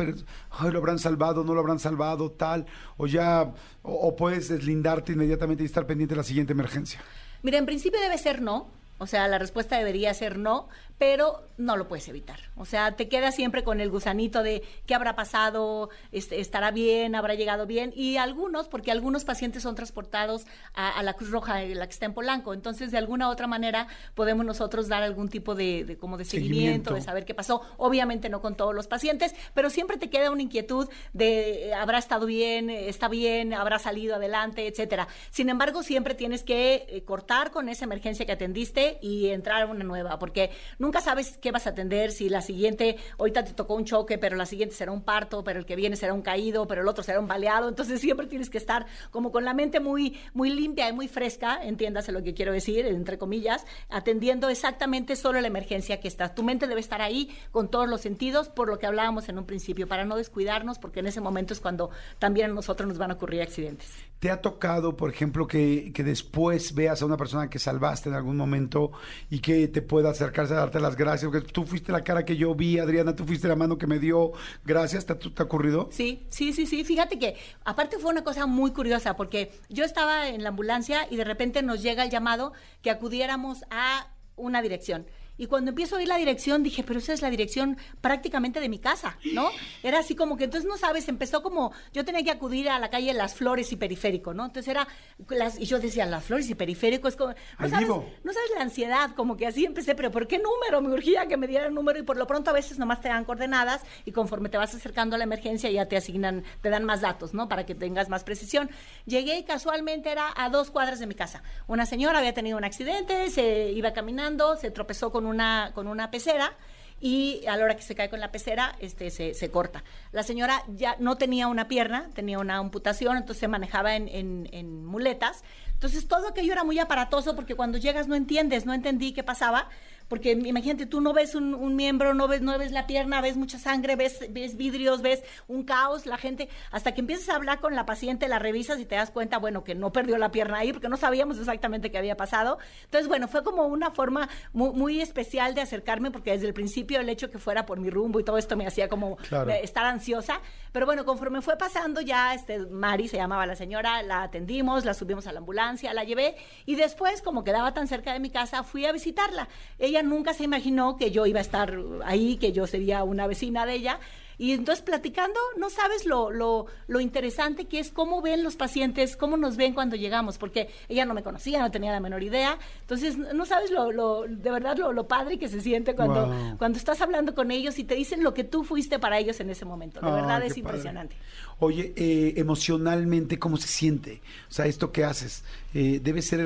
ay, 0.51 0.71
lo 0.71 0.79
habrán 0.79 0.99
salvado, 0.99 1.43
no 1.43 1.53
lo 1.53 1.59
habrán 1.61 1.79
salvado, 1.79 2.31
tal, 2.31 2.65
o 2.97 3.07
ya, 3.07 3.51
o, 3.83 4.15
puedes 4.15 4.49
deslindarte 4.49 5.13
inmediatamente 5.13 5.63
y 5.63 5.65
estar 5.65 5.85
pendiente 5.85 6.15
de 6.15 6.19
la 6.19 6.23
siguiente 6.23 6.53
emergencia. 6.53 6.99
Mira, 7.43 7.57
en 7.57 7.65
principio 7.65 7.99
debe 7.99 8.17
ser 8.17 8.41
no. 8.41 8.67
O 8.97 9.07
sea, 9.07 9.27
la 9.27 9.39
respuesta 9.39 9.79
debería 9.79 10.13
ser 10.13 10.37
no, 10.37 10.69
pero 11.01 11.49
no 11.57 11.77
lo 11.77 11.87
puedes 11.87 12.07
evitar. 12.09 12.39
O 12.55 12.65
sea, 12.65 12.95
te 12.95 13.09
quedas 13.09 13.33
siempre 13.33 13.63
con 13.63 13.81
el 13.81 13.89
gusanito 13.89 14.43
de 14.43 14.61
qué 14.85 14.93
habrá 14.93 15.15
pasado, 15.15 15.89
este, 16.11 16.39
estará 16.39 16.69
bien, 16.69 17.15
habrá 17.15 17.33
llegado 17.33 17.65
bien. 17.65 17.91
Y 17.95 18.17
algunos, 18.17 18.67
porque 18.67 18.91
algunos 18.91 19.25
pacientes 19.25 19.63
son 19.63 19.73
transportados 19.73 20.45
a, 20.75 21.01
la 21.01 21.13
Cruz 21.13 21.31
Roja, 21.31 21.59
la 21.63 21.87
que 21.87 21.93
está 21.93 22.05
en 22.05 22.13
Polanco. 22.13 22.53
Entonces, 22.53 22.91
de 22.91 22.99
alguna 22.99 23.29
u 23.29 23.31
otra 23.31 23.47
manera, 23.47 23.87
podemos 24.13 24.45
nosotros 24.45 24.87
dar 24.89 25.01
algún 25.01 25.27
tipo 25.27 25.55
de, 25.55 25.97
como 25.99 26.17
de 26.17 26.25
seguimiento, 26.25 26.93
de 26.93 27.01
saber 27.01 27.25
qué 27.25 27.33
pasó. 27.33 27.63
Obviamente 27.77 28.29
no 28.29 28.39
con 28.39 28.55
todos 28.55 28.75
los 28.75 28.85
pacientes, 28.85 29.33
pero 29.55 29.71
siempre 29.71 29.97
te 29.97 30.11
queda 30.11 30.29
una 30.29 30.43
inquietud 30.43 30.87
de 31.13 31.69
eh, 31.69 31.73
habrá 31.73 31.97
estado 31.97 32.27
bien, 32.27 32.69
está 32.69 33.07
bien, 33.07 33.55
habrá 33.55 33.79
salido 33.79 34.17
adelante, 34.17 34.67
etcétera. 34.67 35.07
Sin 35.31 35.49
embargo, 35.49 35.81
siempre 35.81 36.13
tienes 36.13 36.43
que 36.43 36.85
eh, 36.87 37.03
cortar 37.05 37.49
con 37.49 37.69
esa 37.69 37.85
emergencia 37.85 38.27
que 38.27 38.33
atendiste 38.33 38.99
y 39.01 39.29
entrar 39.29 39.63
a 39.63 39.65
una 39.65 39.83
nueva, 39.83 40.19
porque 40.19 40.51
nunca 40.77 40.90
sabes 40.99 41.37
qué 41.37 41.51
vas 41.51 41.67
a 41.67 41.69
atender, 41.69 42.11
si 42.11 42.27
la 42.27 42.41
siguiente, 42.41 42.97
ahorita 43.17 43.45
te 43.45 43.53
tocó 43.53 43.75
un 43.75 43.85
choque, 43.85 44.17
pero 44.17 44.35
la 44.35 44.45
siguiente 44.45 44.75
será 44.75 44.91
un 44.91 45.01
parto, 45.01 45.43
pero 45.43 45.59
el 45.59 45.65
que 45.65 45.75
viene 45.75 45.95
será 45.95 46.13
un 46.13 46.21
caído, 46.21 46.67
pero 46.67 46.81
el 46.81 46.87
otro 46.87 47.03
será 47.03 47.19
un 47.19 47.27
baleado, 47.27 47.69
entonces 47.69 48.01
siempre 48.01 48.27
tienes 48.27 48.49
que 48.49 48.57
estar 48.57 48.85
como 49.11 49.31
con 49.31 49.45
la 49.45 49.53
mente 49.53 49.79
muy, 49.79 50.19
muy 50.33 50.49
limpia 50.49 50.89
y 50.89 50.93
muy 50.93 51.07
fresca, 51.07 51.59
entiéndase 51.63 52.11
lo 52.11 52.23
que 52.23 52.33
quiero 52.33 52.51
decir, 52.51 52.85
entre 52.85 53.17
comillas, 53.17 53.65
atendiendo 53.89 54.49
exactamente 54.49 55.15
solo 55.15 55.39
la 55.39 55.47
emergencia 55.47 55.99
que 55.99 56.07
está. 56.07 56.33
Tu 56.33 56.43
mente 56.43 56.67
debe 56.67 56.81
estar 56.81 57.01
ahí 57.01 57.29
con 57.51 57.69
todos 57.69 57.87
los 57.87 58.01
sentidos, 58.01 58.49
por 58.49 58.67
lo 58.67 58.79
que 58.79 58.87
hablábamos 58.87 59.29
en 59.29 59.37
un 59.37 59.45
principio, 59.45 59.87
para 59.87 60.03
no 60.03 60.17
descuidarnos, 60.17 60.79
porque 60.79 60.99
en 60.99 61.07
ese 61.07 61.21
momento 61.21 61.53
es 61.53 61.59
cuando 61.59 61.91
también 62.19 62.51
a 62.51 62.53
nosotros 62.53 62.87
nos 62.87 62.97
van 62.97 63.11
a 63.11 63.13
ocurrir 63.13 63.41
accidentes. 63.41 64.10
¿Te 64.21 64.29
ha 64.29 64.39
tocado, 64.39 64.95
por 64.95 65.09
ejemplo, 65.09 65.47
que, 65.47 65.91
que 65.95 66.03
después 66.03 66.75
veas 66.75 67.01
a 67.01 67.07
una 67.07 67.17
persona 67.17 67.49
que 67.49 67.57
salvaste 67.57 68.07
en 68.07 68.13
algún 68.13 68.37
momento 68.37 68.91
y 69.31 69.39
que 69.39 69.67
te 69.67 69.81
pueda 69.81 70.11
acercarse 70.11 70.53
a 70.53 70.57
darte 70.57 70.79
las 70.79 70.95
gracias, 70.95 71.31
porque 71.31 71.51
tú 71.51 71.65
fuiste 71.65 71.91
la 71.91 72.03
cara 72.03 72.23
que 72.23 72.37
yo 72.37 72.53
vi, 72.53 72.77
Adriana, 72.77 73.15
tú 73.15 73.25
fuiste 73.25 73.47
la 73.47 73.55
mano 73.55 73.79
que 73.79 73.87
me 73.87 73.97
dio, 73.97 74.33
gracias, 74.63 75.07
¿te, 75.07 75.15
te 75.15 75.41
ha 75.41 75.45
ocurrido? 75.45 75.89
Sí, 75.91 76.27
sí, 76.29 76.53
sí, 76.53 76.67
sí, 76.67 76.83
fíjate 76.83 77.17
que 77.17 77.35
aparte 77.65 77.97
fue 77.97 78.11
una 78.11 78.23
cosa 78.23 78.45
muy 78.45 78.69
curiosa, 78.73 79.15
porque 79.15 79.53
yo 79.69 79.83
estaba 79.83 80.29
en 80.29 80.43
la 80.43 80.49
ambulancia 80.49 81.07
y 81.09 81.15
de 81.15 81.23
repente 81.23 81.63
nos 81.63 81.81
llega 81.81 82.03
el 82.03 82.11
llamado 82.11 82.53
que 82.83 82.91
acudiéramos 82.91 83.65
a 83.71 84.07
una 84.35 84.61
dirección 84.61 85.07
Y 85.41 85.47
cuando 85.47 85.69
empiezo 85.69 85.95
a 85.95 85.97
oír 85.97 86.07
la 86.07 86.17
dirección, 86.17 86.61
dije, 86.61 86.83
pero 86.83 86.99
esa 86.99 87.13
es 87.13 87.23
la 87.23 87.31
dirección 87.31 87.75
prácticamente 87.99 88.59
de 88.59 88.69
mi 88.69 88.77
casa, 88.77 89.17
¿no? 89.33 89.49
Era 89.81 89.97
así 89.97 90.13
como 90.13 90.37
que 90.37 90.43
entonces 90.43 90.69
no 90.69 90.77
sabes, 90.77 91.07
empezó 91.07 91.41
como, 91.41 91.73
yo 91.93 92.05
tenía 92.05 92.23
que 92.23 92.29
acudir 92.29 92.69
a 92.69 92.77
la 92.77 92.91
calle 92.91 93.11
Las 93.11 93.33
Flores 93.33 93.71
y 93.71 93.75
Periférico, 93.75 94.35
¿no? 94.35 94.45
Entonces 94.45 94.69
era, 94.69 94.87
las, 95.29 95.59
y 95.59 95.65
yo 95.65 95.79
decía, 95.79 96.05
Las 96.05 96.25
Flores 96.25 96.47
y 96.51 96.53
Periférico 96.53 97.07
es 97.07 97.15
como, 97.15 97.33
no 97.57 97.69
sabes, 97.69 97.87
vivo. 97.87 98.07
no 98.23 98.33
sabes 98.33 98.51
la 98.55 98.61
ansiedad, 98.61 99.15
como 99.15 99.35
que 99.35 99.47
así 99.47 99.65
empecé, 99.65 99.95
pero 99.95 100.11
¿por 100.11 100.27
qué 100.27 100.37
número? 100.37 100.79
Me 100.79 100.93
urgía 100.93 101.25
que 101.25 101.37
me 101.37 101.47
dieran 101.47 101.73
número 101.73 101.97
y 101.97 102.03
por 102.03 102.17
lo 102.17 102.27
pronto 102.27 102.51
a 102.51 102.53
veces 102.53 102.77
nomás 102.77 103.01
te 103.01 103.09
dan 103.09 103.25
coordenadas 103.25 103.81
y 104.05 104.11
conforme 104.11 104.49
te 104.49 104.59
vas 104.59 104.75
acercando 104.75 105.15
a 105.15 105.17
la 105.17 105.23
emergencia 105.23 105.71
ya 105.71 105.87
te 105.87 105.97
asignan, 105.97 106.43
te 106.61 106.69
dan 106.69 106.83
más 106.83 107.01
datos, 107.01 107.33
¿no? 107.33 107.49
Para 107.49 107.65
que 107.65 107.73
tengas 107.73 108.09
más 108.09 108.23
precisión. 108.23 108.69
Llegué 109.07 109.39
y 109.39 109.43
casualmente 109.43 110.11
era 110.11 110.31
a 110.35 110.49
dos 110.49 110.69
cuadras 110.69 110.99
de 110.99 111.07
mi 111.07 111.15
casa. 111.15 111.41
Una 111.65 111.87
señora 111.87 112.19
había 112.19 112.35
tenido 112.35 112.59
un 112.59 112.63
accidente, 112.63 113.31
se 113.31 113.71
iba 113.71 113.91
caminando, 113.91 114.55
se 114.55 114.69
tropezó 114.69 115.11
con 115.11 115.30
una, 115.31 115.71
con 115.73 115.87
una 115.87 116.11
pecera 116.11 116.53
y 116.99 117.43
a 117.47 117.57
la 117.57 117.63
hora 117.65 117.75
que 117.75 117.81
se 117.81 117.95
cae 117.95 118.11
con 118.11 118.19
la 118.19 118.31
pecera, 118.31 118.75
este, 118.79 119.09
se, 119.09 119.49
corta. 119.49 119.83
La 120.11 120.21
señora 120.21 120.63
ya 120.67 120.95
no 120.99 121.17
tenía 121.17 121.47
una 121.47 121.67
pierna, 121.67 122.11
tenía 122.13 122.37
una 122.37 122.57
amputación, 122.57 123.17
entonces 123.17 123.39
se 123.39 123.47
manejaba 123.47 123.95
en, 123.95 124.07
en- 124.07 124.47
en 124.51 124.85
muletas. 124.85 125.43
Entonces 125.73 126.07
todo 126.07 126.27
aquello 126.27 126.51
era 126.53 126.63
muy 126.63 126.77
aparatoso 126.77 127.35
porque 127.35 127.55
cuando 127.55 127.79
llegas 127.79 128.07
no 128.07 128.13
entiendes, 128.13 128.67
no 128.67 128.73
entendí 128.75 129.13
qué 129.13 129.23
pasaba, 129.23 129.67
porque 130.11 130.33
imagínate, 130.33 130.87
tú 130.87 130.99
no 130.99 131.13
ves 131.13 131.35
un, 131.35 131.53
un 131.55 131.77
miembro, 131.77 132.13
no 132.13 132.27
ves, 132.27 132.41
no 132.41 132.57
ves 132.59 132.73
la 132.73 132.85
pierna, 132.85 133.21
ves 133.21 133.37
mucha 133.37 133.57
sangre, 133.57 133.95
ves, 133.95 134.19
ves 134.29 134.57
vidrios, 134.57 135.01
ves 135.01 135.23
un 135.47 135.63
caos, 135.63 136.05
la 136.05 136.17
gente, 136.17 136.49
hasta 136.69 136.93
que 136.93 136.99
empiezas 136.99 137.29
a 137.29 137.35
hablar 137.37 137.61
con 137.61 137.75
la 137.75 137.85
paciente, 137.85 138.27
la 138.27 138.37
revisas 138.37 138.77
y 138.81 138.85
te 138.85 138.95
das 138.95 139.09
cuenta, 139.09 139.37
bueno, 139.37 139.63
que 139.63 139.73
no 139.73 139.93
perdió 139.93 140.17
la 140.17 140.29
pierna 140.29 140.57
ahí, 140.57 140.73
porque 140.73 140.89
no 140.89 140.97
sabíamos 140.97 141.37
exactamente 141.39 141.91
qué 141.91 141.97
había 141.97 142.17
pasado. 142.17 142.59
Entonces, 142.83 143.07
bueno, 143.07 143.29
fue 143.29 143.41
como 143.41 143.63
una 143.67 143.91
forma 143.91 144.27
muy, 144.51 144.71
muy 144.73 144.99
especial 144.99 145.55
de 145.55 145.61
acercarme, 145.61 146.11
porque 146.11 146.31
desde 146.31 146.47
el 146.47 146.53
principio 146.53 146.99
el 146.99 147.07
hecho 147.07 147.31
que 147.31 147.37
fuera 147.39 147.65
por 147.65 147.79
mi 147.79 147.89
rumbo 147.89 148.19
y 148.19 148.25
todo 148.25 148.37
esto 148.37 148.57
me 148.57 148.67
hacía 148.67 148.89
como 148.89 149.15
Claro. 149.15 149.49
eh, 149.49 149.61
estar 149.63 149.85
ansiosa. 149.85 150.41
Pero 150.73 150.85
bueno, 150.85 151.05
conforme 151.05 151.41
fue 151.41 151.57
pasando 151.57 152.01
ya, 152.01 152.33
este, 152.33 152.59
Mari 152.59 153.07
se 153.07 153.15
llamaba 153.15 153.45
la 153.45 153.55
señora, 153.55 154.03
la 154.03 154.23
atendimos, 154.23 154.83
la 154.83 154.93
subimos 154.93 155.25
a 155.27 155.31
la 155.31 155.39
ambulancia, 155.39 155.93
la 155.93 156.03
llevé 156.03 156.35
y 156.65 156.75
después, 156.75 157.21
como 157.21 157.45
quedaba 157.45 157.73
tan 157.73 157.87
cerca 157.87 158.11
de 158.11 158.19
mi 158.19 158.29
casa, 158.29 158.63
fui 158.65 158.85
a 158.85 158.91
visitarla. 158.91 159.47
Ella 159.79 160.00
nunca 160.03 160.33
se 160.33 160.43
imaginó 160.43 160.97
que 160.97 161.11
yo 161.11 161.25
iba 161.25 161.39
a 161.39 161.43
estar 161.43 161.77
ahí, 162.05 162.37
que 162.37 162.51
yo 162.51 162.67
sería 162.67 163.03
una 163.03 163.27
vecina 163.27 163.65
de 163.65 163.73
ella. 163.75 163.99
Y 164.37 164.53
entonces 164.53 164.83
platicando, 164.83 165.39
no 165.57 165.69
sabes 165.69 166.07
lo, 166.07 166.31
lo, 166.31 166.65
lo 166.87 166.99
interesante 166.99 167.65
que 167.65 167.77
es 167.77 167.91
cómo 167.91 168.23
ven 168.23 168.41
los 168.43 168.55
pacientes, 168.55 169.15
cómo 169.15 169.37
nos 169.37 169.55
ven 169.55 169.75
cuando 169.75 169.95
llegamos, 169.95 170.39
porque 170.39 170.67
ella 170.89 171.05
no 171.05 171.13
me 171.13 171.21
conocía, 171.21 171.59
no 171.59 171.69
tenía 171.69 171.91
la 171.91 171.99
menor 171.99 172.23
idea. 172.23 172.57
Entonces, 172.79 173.17
no 173.19 173.45
sabes 173.45 173.69
lo, 173.69 173.91
lo 173.91 174.23
de 174.27 174.49
verdad 174.49 174.77
lo, 174.79 174.93
lo 174.93 175.07
padre 175.07 175.37
que 175.37 175.47
se 175.47 175.61
siente 175.61 175.93
cuando, 175.95 176.25
Wow. 176.25 176.57
cuando 176.57 176.79
estás 176.79 177.01
hablando 177.01 177.35
con 177.35 177.51
ellos 177.51 177.77
y 177.77 177.83
te 177.83 177.93
dicen 177.93 178.23
lo 178.23 178.33
que 178.33 178.43
tú 178.43 178.63
fuiste 178.63 178.97
para 178.97 179.19
ellos 179.19 179.39
en 179.41 179.51
ese 179.51 179.63
momento. 179.65 179.99
De 179.99 180.07
Ay, 180.07 180.13
verdad 180.13 180.37
es 180.41 180.47
padre. 180.53 180.59
impresionante. 180.61 181.15
Oye, 181.59 181.93
eh, 181.95 182.33
emocionalmente, 182.37 183.37
¿cómo 183.37 183.57
se 183.57 183.67
siente? 183.67 184.21
O 184.49 184.53
sea, 184.53 184.65
esto 184.65 184.91
que 184.91 185.03
haces, 185.03 185.43
eh, 185.75 185.99
debe 186.01 186.23
ser 186.23 186.41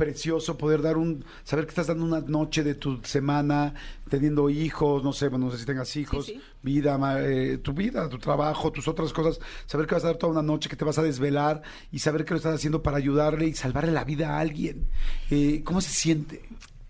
precioso 0.00 0.58
poder 0.58 0.82
dar 0.82 0.96
un, 0.96 1.24
saber 1.44 1.66
que 1.66 1.70
estás 1.70 1.86
dando 1.86 2.04
una 2.04 2.20
noche 2.20 2.64
de 2.64 2.74
tu 2.74 3.00
semana, 3.04 3.74
teniendo 4.08 4.50
hijos, 4.50 5.04
no 5.04 5.12
sé, 5.12 5.28
bueno, 5.28 5.46
no 5.46 5.52
sé 5.52 5.58
si 5.58 5.66
tengas 5.66 5.94
hijos, 5.96 6.26
sí. 6.26 6.40
vida, 6.62 6.98
ma- 6.98 7.20
eh, 7.20 7.58
tu 7.58 7.72
vida, 7.72 8.08
tu 8.08 8.18
trabajo, 8.18 8.72
tus 8.72 8.88
otras 8.88 9.12
cosas, 9.12 9.38
saber 9.66 9.86
que 9.86 9.94
vas 9.94 10.02
a 10.04 10.08
dar 10.08 10.16
toda 10.16 10.32
una 10.32 10.42
noche, 10.42 10.68
que 10.68 10.74
te 10.76 10.84
vas 10.84 10.98
a 10.98 11.02
desvelar 11.02 11.62
y 11.92 12.00
saber 12.00 12.24
que 12.24 12.32
lo 12.32 12.38
estás 12.38 12.54
haciendo 12.56 12.82
para 12.82 12.96
ayudarle 12.96 13.46
y 13.46 13.54
salvarle 13.54 13.92
la 13.92 14.02
vida 14.04 14.30
a 14.36 14.40
alguien. 14.40 14.88
Eh, 15.30 15.62
¿Cómo 15.62 15.80
se 15.80 15.90
siente? 15.90 16.42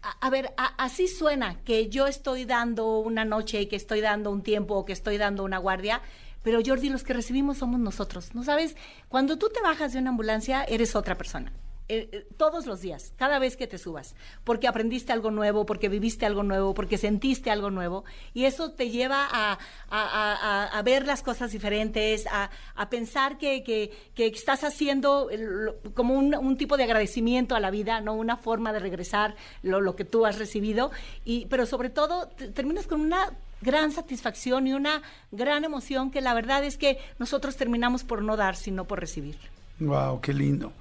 A, 0.02 0.26
a 0.26 0.30
ver, 0.30 0.54
a- 0.56 0.74
así 0.82 1.08
suena 1.08 1.60
que 1.64 1.88
yo 1.90 2.06
estoy 2.06 2.44
dando 2.46 3.00
una 3.00 3.24
noche, 3.26 3.68
que 3.68 3.76
estoy 3.76 4.00
dando 4.00 4.30
un 4.30 4.42
tiempo, 4.42 4.76
o 4.76 4.84
que 4.86 4.94
estoy 4.94 5.18
dando 5.18 5.44
una 5.44 5.58
guardia. 5.58 6.00
Pero 6.42 6.60
Jordi, 6.64 6.88
los 6.88 7.02
que 7.02 7.12
recibimos 7.12 7.58
somos 7.58 7.78
nosotros. 7.80 8.34
¿No 8.34 8.42
sabes? 8.44 8.74
Cuando 9.10 9.36
tú 9.36 9.50
te 9.52 9.60
bajas 9.60 9.92
de 9.92 9.98
una 9.98 10.08
ambulancia, 10.08 10.64
eres 10.64 10.96
otra 10.96 11.18
persona. 11.18 11.52
Eh, 11.92 12.08
eh, 12.12 12.26
todos 12.36 12.66
los 12.66 12.80
días, 12.82 13.12
cada 13.16 13.40
vez 13.40 13.56
que 13.56 13.66
te 13.66 13.76
subas, 13.76 14.14
porque 14.44 14.68
aprendiste 14.68 15.12
algo 15.12 15.32
nuevo, 15.32 15.66
porque 15.66 15.88
viviste 15.88 16.24
algo 16.24 16.44
nuevo, 16.44 16.72
porque 16.72 16.98
sentiste 16.98 17.50
algo 17.50 17.68
nuevo, 17.70 18.04
y 18.32 18.44
eso 18.44 18.70
te 18.70 18.90
lleva 18.90 19.26
a, 19.28 19.54
a- 19.54 19.58
a- 19.90 20.66
a- 20.78 20.82
ver 20.82 21.04
las 21.04 21.22
cosas 21.24 21.50
diferentes, 21.50 22.28
a, 22.30 22.48
pensar 22.90 23.38
que, 23.38 23.64
que- 23.64 23.90
que 24.14 24.26
estás 24.28 24.62
haciendo 24.62 25.30
el- 25.30 25.72
como 25.94 26.14
un, 26.14 26.32
un 26.36 26.56
tipo 26.56 26.76
de 26.76 26.84
agradecimiento 26.84 27.56
a 27.56 27.60
la 27.60 27.72
vida, 27.72 28.00
no 28.00 28.14
una 28.14 28.36
forma 28.36 28.72
de 28.72 28.78
regresar 28.78 29.34
lo, 29.64 29.80
lo 29.80 29.96
que 29.96 30.04
tú 30.04 30.26
has 30.26 30.38
recibido, 30.38 30.92
y, 31.24 31.46
pero 31.46 31.66
sobre 31.66 31.90
todo 31.90 32.28
te- 32.28 32.48
terminas 32.52 32.86
con 32.86 33.00
una 33.00 33.32
gran 33.62 33.90
satisfacción 33.90 34.68
y 34.68 34.74
una 34.74 35.02
gran 35.32 35.64
emoción 35.64 36.12
que 36.12 36.20
la 36.20 36.34
verdad 36.34 36.62
es 36.62 36.76
que 36.78 36.98
nosotros 37.18 37.56
terminamos 37.56 38.04
por 38.04 38.22
no 38.22 38.36
dar, 38.36 38.54
sino 38.54 38.84
por 38.84 39.00
recibir. 39.00 39.36
Wow, 39.80 40.20
qué 40.20 40.32
lindo. 40.32 40.72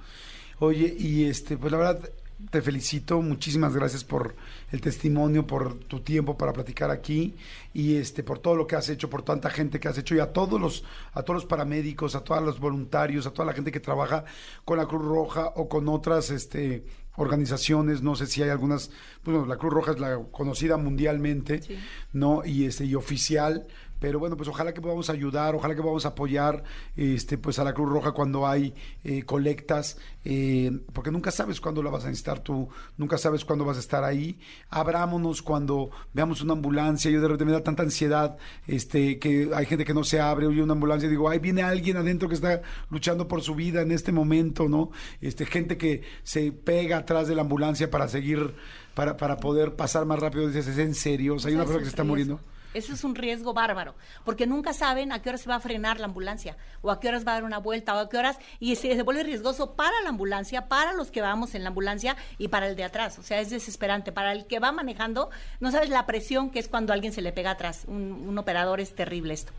Oye, 0.60 0.93
y 0.98 1.26
este, 1.26 1.58
pues 1.58 1.72
la 1.72 1.78
verdad 1.78 2.10
te 2.52 2.62
felicito, 2.62 3.22
muchísimas 3.22 3.76
gracias 3.76 4.06
por 4.06 4.36
el 4.72 4.80
testimonio, 4.80 5.45
por 5.45 5.76
tu 5.76 6.00
tiempo 6.00 6.38
para 6.38 6.54
platicar 6.54 6.89
aquí 6.89 7.36
y 7.74 7.95
este 7.98 8.24
por 8.24 8.39
todo 8.39 8.56
lo 8.56 8.65
que 8.65 8.78
has 8.78 8.88
hecho, 8.88 9.10
por 9.10 9.24
tanta 9.24 9.50
gente 9.50 9.80
que 9.80 9.89
has 9.89 9.98
hecho 9.98 10.15
y 10.15 10.19
a 10.19 10.32
todos 10.32 10.60
los 10.60 10.86
a 11.13 11.24
todos 11.24 11.41
los 11.41 11.45
paramédicos, 11.45 12.15
a 12.15 12.24
todos 12.24 12.41
los 12.41 12.60
voluntarios, 12.60 13.26
a 13.26 13.32
toda 13.32 13.45
la 13.45 13.54
gente 13.54 13.74
que 13.74 13.82
trabaja 13.82 14.24
con 14.63 14.78
la 14.78 14.86
Cruz 14.86 15.04
Roja 15.04 15.52
o 15.56 15.67
con 15.67 15.89
otras 15.89 16.30
este 16.30 16.86
organizaciones, 17.17 18.02
no 18.02 18.15
sé 18.15 18.28
si 18.28 18.41
hay 18.41 18.50
algunas, 18.50 18.91
pues, 19.24 19.36
bueno, 19.36 19.45
la 19.45 19.58
Cruz 19.58 19.74
Roja 19.74 19.91
es 19.91 20.00
la 20.00 20.19
conocida 20.32 20.78
mundialmente, 20.78 21.62
Sí. 21.62 21.78
¿no? 22.13 22.45
Y 22.45 22.63
este 22.63 22.86
y 22.86 22.95
oficial, 22.95 23.67
pero 24.00 24.20
bueno, 24.20 24.38
pues 24.38 24.50
ojalá 24.50 24.74
que 24.74 24.82
podamos 24.82 25.10
ayudar, 25.10 25.56
ojalá 25.56 25.76
que 25.76 25.82
podamos 25.82 26.06
apoyar 26.06 26.64
este 26.96 27.38
pues 27.38 27.60
a 27.60 27.64
la 27.64 27.74
Cruz 27.74 27.90
Roja 27.90 28.12
cuando 28.12 28.48
hay 28.48 28.74
eh, 29.04 29.24
colectas, 29.24 29.98
eh, 30.24 30.72
porque 30.94 31.12
nunca 31.12 31.32
sabes 31.32 31.60
cuándo 31.60 31.84
la 31.84 31.90
vas 31.90 32.06
a 32.06 32.08
necesitar 32.08 32.40
tú, 32.40 32.70
nunca 32.98 33.18
sabes 33.18 33.46
cuándo 33.46 33.66
vas 33.66 33.78
a 33.78 33.82
estar 33.82 34.04
ahí. 34.04 34.40
Abrámonos 34.70 35.42
cuando 35.42 35.92
veamos 36.14 36.42
una 36.42 36.54
ambulancia, 36.54 37.12
yo 37.12 37.22
de 37.22 37.28
repente 37.28 37.46
me 37.46 37.52
da 37.52 37.64
tanta 37.64 37.84
ansiedad, 37.84 38.38
este, 38.68 39.20
que 39.20 39.50
hay 39.54 39.66
gente 39.66 39.86
que 39.86 39.94
no 39.94 40.04
se 40.04 40.20
abre, 40.20 40.48
oye 40.48 40.64
una 40.64 40.74
ambulancia 40.74 41.08
y 41.08 41.10
digo, 41.10 41.30
ay, 41.30 41.40
viene 41.40 41.64
alguien 41.64 41.98
adentro 41.98 42.30
que 42.30 42.36
está 42.36 42.62
luchando 42.90 43.28
por 43.28 43.42
su 43.42 43.56
vida 43.56 43.82
en 43.82 43.92
este 43.92 44.12
momento, 44.12 44.70
¿no? 44.70 44.92
Este, 45.22 45.46
gente 45.46 45.78
que 45.78 46.04
se 46.24 46.52
pega 46.52 46.98
atrás 46.98 47.28
de 47.28 47.36
la 47.36 47.42
ambulancia 47.42 47.90
para 47.92 48.08
seguir, 48.08 48.56
para, 48.94 49.18
para 49.18 49.38
poder 49.38 49.76
pasar 49.76 50.06
más 50.06 50.20
rápido, 50.20 50.48
dices, 50.48 50.68
¿es 50.68 50.78
en 50.78 50.96
serio? 50.96 51.36
O 51.36 51.40
sea, 51.40 51.50
hay 51.50 51.56
una 51.56 51.64
Ese 51.64 51.74
persona 51.74 51.80
que 51.80 51.86
se 51.86 51.90
está 51.90 52.04
muriendo. 52.04 52.40
Eso 52.74 52.94
es 52.94 53.04
un 53.04 53.16
riesgo 53.16 53.54
bárbaro, 53.54 53.96
porque 54.24 54.46
nunca 54.46 54.74
saben 54.74 55.12
a 55.12 55.22
qué 55.22 55.30
horas 55.30 55.42
se 55.42 55.50
va 55.50 55.56
a 55.56 55.60
frenar 55.60 56.00
la 56.00 56.06
ambulancia, 56.06 56.56
o 56.82 56.92
a 56.92 57.00
qué 57.00 57.08
horas 57.08 57.26
va 57.26 57.32
a 57.32 57.36
dar 57.36 57.44
una 57.44 57.58
vuelta, 57.58 57.96
o 57.96 58.00
a 58.00 58.10
qué 58.10 58.18
horas, 58.18 58.38
y 58.60 58.76
se, 58.76 59.02
vuelve 59.02 59.24
riesgoso 59.24 59.74
para 59.74 60.00
la 60.04 60.10
ambulancia, 60.10 60.68
para 60.68 60.94
los 60.94 61.10
que 61.10 61.22
vamos 61.22 61.56
en 61.56 61.64
la 61.64 61.70
ambulancia 61.70 62.16
y 62.38 62.50
para 62.50 62.68
el 62.68 62.76
de 62.76 62.84
atrás. 62.84 63.18
O 63.18 63.24
sea, 63.24 63.40
es 63.40 63.50
desesperante. 63.50 64.12
Para 64.12 64.34
el 64.34 64.46
que 64.46 64.60
va 64.60 64.72
manejando, 64.72 65.32
no 65.60 65.72
sabes 65.72 65.90
la 65.90 66.06
presión 66.06 66.52
que 66.52 66.60
es 66.60 66.68
cuando 66.68 66.94
alguien 66.94 67.12
se 67.12 67.22
le 67.22 67.32
pega 67.32 67.52
atrás. 67.52 67.86
Un, 67.88 68.38
operador 68.38 68.80
es 68.80 68.96
terrible 68.96 69.34
esto. 69.34 69.52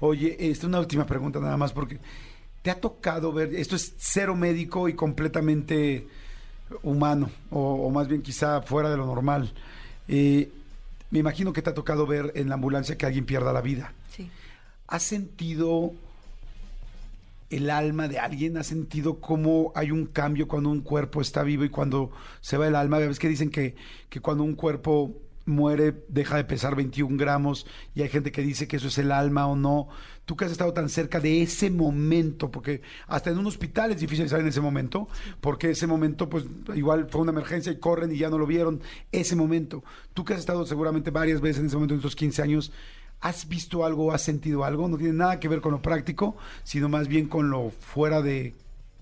Oye, 0.00 0.36
este, 0.38 0.66
una 0.66 0.78
última 0.78 1.04
pregunta 1.04 1.40
nada 1.40 1.56
más, 1.56 1.72
porque 1.72 1.98
te 2.62 2.70
ha 2.70 2.80
tocado 2.80 3.32
ver, 3.32 3.54
esto 3.54 3.76
es 3.76 3.94
cero 3.98 4.34
médico 4.34 4.88
y 4.88 4.94
completamente 4.94 6.06
humano, 6.82 7.30
o, 7.50 7.86
o 7.86 7.90
más 7.90 8.08
bien 8.08 8.22
quizá 8.22 8.62
fuera 8.62 8.88
de 8.88 8.96
lo 8.96 9.04
normal. 9.04 9.52
Eh, 10.08 10.50
me 11.14 11.20
imagino 11.20 11.52
que 11.52 11.62
te 11.62 11.70
ha 11.70 11.74
tocado 11.74 12.08
ver 12.08 12.32
en 12.34 12.48
la 12.48 12.56
ambulancia 12.56 12.98
que 12.98 13.06
alguien 13.06 13.24
pierda 13.24 13.52
la 13.52 13.60
vida. 13.60 13.92
Sí. 14.10 14.28
¿Has 14.88 15.04
sentido 15.04 15.92
el 17.50 17.70
alma 17.70 18.08
de 18.08 18.18
alguien? 18.18 18.56
¿Has 18.56 18.66
sentido 18.66 19.20
cómo 19.20 19.70
hay 19.76 19.92
un 19.92 20.06
cambio 20.06 20.48
cuando 20.48 20.70
un 20.70 20.80
cuerpo 20.80 21.20
está 21.20 21.44
vivo 21.44 21.62
y 21.62 21.68
cuando 21.68 22.10
se 22.40 22.56
va 22.56 22.66
el 22.66 22.74
alma? 22.74 22.98
¿Ves 22.98 23.20
que 23.20 23.28
dicen 23.28 23.50
que, 23.50 23.76
que 24.08 24.18
cuando 24.18 24.42
un 24.42 24.56
cuerpo 24.56 25.14
muere 25.46 26.04
deja 26.08 26.36
de 26.36 26.44
pesar 26.44 26.74
21 26.74 27.16
gramos 27.16 27.66
y 27.94 28.02
hay 28.02 28.08
gente 28.08 28.32
que 28.32 28.42
dice 28.42 28.66
que 28.66 28.76
eso 28.76 28.88
es 28.88 28.98
el 28.98 29.12
alma 29.12 29.46
o 29.46 29.56
no? 29.56 29.88
Tú 30.24 30.36
que 30.36 30.46
has 30.46 30.52
estado 30.52 30.72
tan 30.72 30.88
cerca 30.88 31.20
de 31.20 31.42
ese 31.42 31.70
momento, 31.70 32.50
porque 32.50 32.82
hasta 33.06 33.30
en 33.30 33.38
un 33.38 33.46
hospital 33.46 33.92
es 33.92 34.00
difícil 34.00 34.24
estar 34.24 34.40
en 34.40 34.48
ese 34.48 34.60
momento, 34.60 35.08
porque 35.40 35.70
ese 35.70 35.86
momento 35.86 36.28
pues 36.28 36.44
igual 36.74 37.08
fue 37.10 37.20
una 37.20 37.32
emergencia 37.32 37.70
y 37.72 37.78
corren 37.78 38.12
y 38.12 38.18
ya 38.18 38.30
no 38.30 38.38
lo 38.38 38.46
vieron, 38.46 38.80
ese 39.12 39.36
momento. 39.36 39.84
Tú 40.14 40.24
que 40.24 40.34
has 40.34 40.40
estado 40.40 40.64
seguramente 40.66 41.10
varias 41.10 41.40
veces 41.40 41.60
en 41.60 41.66
ese 41.66 41.76
momento 41.76 41.94
en 41.94 42.00
estos 42.00 42.16
15 42.16 42.42
años, 42.42 42.72
¿Has 43.20 43.48
visto 43.48 43.86
algo, 43.86 44.12
has 44.12 44.20
sentido 44.20 44.64
algo? 44.64 44.86
No 44.86 44.98
tiene 44.98 45.14
nada 45.14 45.40
que 45.40 45.48
ver 45.48 45.62
con 45.62 45.72
lo 45.72 45.80
práctico, 45.80 46.36
sino 46.62 46.90
más 46.90 47.08
bien 47.08 47.26
con 47.26 47.48
lo 47.48 47.70
fuera 47.70 48.20
de, 48.20 48.54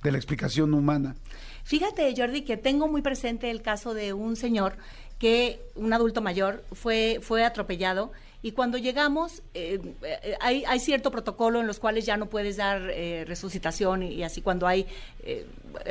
de 0.02 0.12
la 0.12 0.18
explicación 0.18 0.74
humana. 0.74 1.16
Fíjate, 1.64 2.12
Jordi, 2.16 2.42
que 2.42 2.56
tengo 2.56 2.88
muy 2.88 3.02
presente 3.02 3.50
el 3.50 3.62
caso 3.62 3.94
de 3.94 4.12
un 4.12 4.36
señor 4.36 4.76
que, 5.22 5.60
un 5.76 5.92
adulto 5.92 6.20
mayor, 6.20 6.64
fue, 6.72 7.20
fue 7.22 7.44
atropellado 7.44 8.10
y 8.42 8.52
cuando 8.52 8.76
llegamos 8.76 9.42
eh, 9.54 9.94
eh, 10.02 10.36
hay, 10.40 10.80
cierto 10.80 11.12
protocolo 11.12 11.60
en 11.60 11.66
los 11.68 11.78
cuales 11.78 12.04
ya 12.04 12.16
no 12.16 12.26
puedes 12.26 12.56
dar 12.56 12.90
eh, 12.90 13.24
resucitación 13.26 14.02
y, 14.02 14.24
así 14.24 14.42
cuando 14.42 14.66
hay 14.66 14.86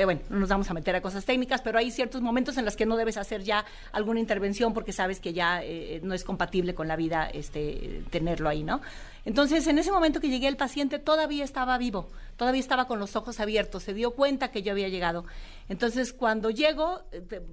bueno, 0.04 0.20
no 0.28 0.40
nos 0.40 0.50
vamos 0.50 0.70
a 0.70 0.74
meter 0.74 0.94
a 0.94 1.00
cosas 1.00 1.24
técnicas, 1.24 1.62
pero 1.62 1.78
hay 1.78 1.90
ciertos 1.90 2.20
momentos 2.20 2.58
en 2.58 2.66
los 2.66 2.76
que 2.76 2.84
no 2.84 2.96
debes 2.96 3.16
hacer 3.16 3.42
ya 3.42 3.64
alguna 3.90 4.20
intervención 4.20 4.74
porque 4.74 4.92
sabes 4.92 5.20
que 5.20 5.32
ya 5.32 5.62
no 6.02 6.12
es 6.12 6.22
compatible 6.22 6.74
con 6.74 6.86
la 6.86 6.96
vida 6.96 7.30
este, 7.32 8.02
tenerlo 8.10 8.50
ahí, 8.50 8.62
¿no? 8.62 8.82
Entonces, 9.24 9.66
en 9.68 9.78
ese 9.78 9.90
momento 9.90 10.20
que 10.20 10.28
llegué, 10.28 10.48
el 10.48 10.56
paciente 10.56 10.98
todavía 10.98 11.44
estaba 11.44 11.78
vivo, 11.78 12.10
todavía 12.36 12.60
estaba 12.60 12.86
con 12.86 12.98
los 12.98 13.16
ojos 13.16 13.40
abiertos, 13.40 13.84
se 13.84 13.94
dio 13.94 14.10
cuenta 14.10 14.50
que 14.50 14.62
yo 14.62 14.72
había 14.72 14.88
llegado. 14.88 15.24
Entonces, 15.68 16.12
cuando 16.12 16.50
llego, 16.50 17.02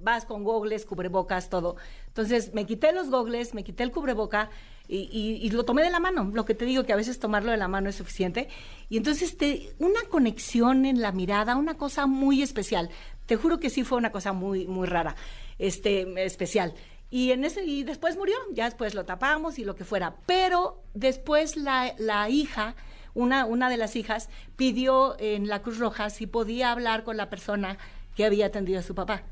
vas 0.02 0.26
con 0.26 0.44
gogles, 0.44 0.84
cubrebocas, 0.84 1.48
todo. 1.48 1.76
Entonces, 2.08 2.52
me 2.52 2.66
quité 2.66 2.92
los 2.92 3.08
gogles, 3.08 3.54
me 3.54 3.64
quité 3.64 3.84
el 3.84 3.92
cubreboca 3.92 4.50
y, 4.92 5.50
lo 5.50 5.64
tomé 5.64 5.82
de 5.82 5.90
la 5.90 6.00
mano. 6.00 6.30
Lo 6.32 6.44
que 6.44 6.54
te 6.54 6.64
digo, 6.64 6.84
que 6.84 6.92
a 6.92 6.96
veces 6.96 7.18
tomarlo 7.18 7.52
de 7.52 7.56
la 7.56 7.68
mano 7.68 7.88
es 7.88 7.96
suficiente. 7.96 8.48
Y 8.88 8.96
entonces, 8.96 9.36
te, 9.36 9.72
una 9.78 10.00
conexión 10.08 10.84
en 10.84 11.00
la 11.00 11.12
mirada, 11.12 11.56
una 11.56 11.76
cosa 11.76 12.06
muy 12.06 12.42
especial. 12.42 12.90
Te 13.26 13.36
juro 13.36 13.60
que 13.60 13.70
sí 13.70 13.84
fue 13.84 13.98
una 13.98 14.10
cosa 14.10 14.32
muy, 14.32 14.66
muy 14.66 14.88
rara, 14.88 15.14
este, 15.58 16.24
especial. 16.24 16.74
Y, 17.08 17.30
en 17.30 17.44
ese, 17.44 17.64
y 17.64 17.84
después 17.84 18.16
murió, 18.16 18.36
ya 18.52 18.64
después 18.64 18.94
lo 18.94 19.04
tapamos 19.04 19.58
y 19.58 19.64
lo 19.64 19.76
que 19.76 19.84
fuera. 19.84 20.16
Pero 20.26 20.82
después 20.94 21.56
la, 21.56 21.94
la 21.98 22.28
hija, 22.28 22.74
una, 23.14 23.46
una 23.46 23.70
de 23.70 23.76
las 23.76 23.94
hijas, 23.94 24.28
pidió 24.56 25.16
en 25.20 25.46
la 25.46 25.62
Cruz 25.62 25.78
Roja 25.78 26.10
si 26.10 26.26
podía 26.26 26.72
hablar 26.72 27.04
con 27.04 27.16
la 27.16 27.30
persona 27.30 27.78
que 28.16 28.24
había 28.24 28.46
atendido 28.46 28.80
a 28.80 28.82
su 28.82 28.96
papá. 28.96 29.22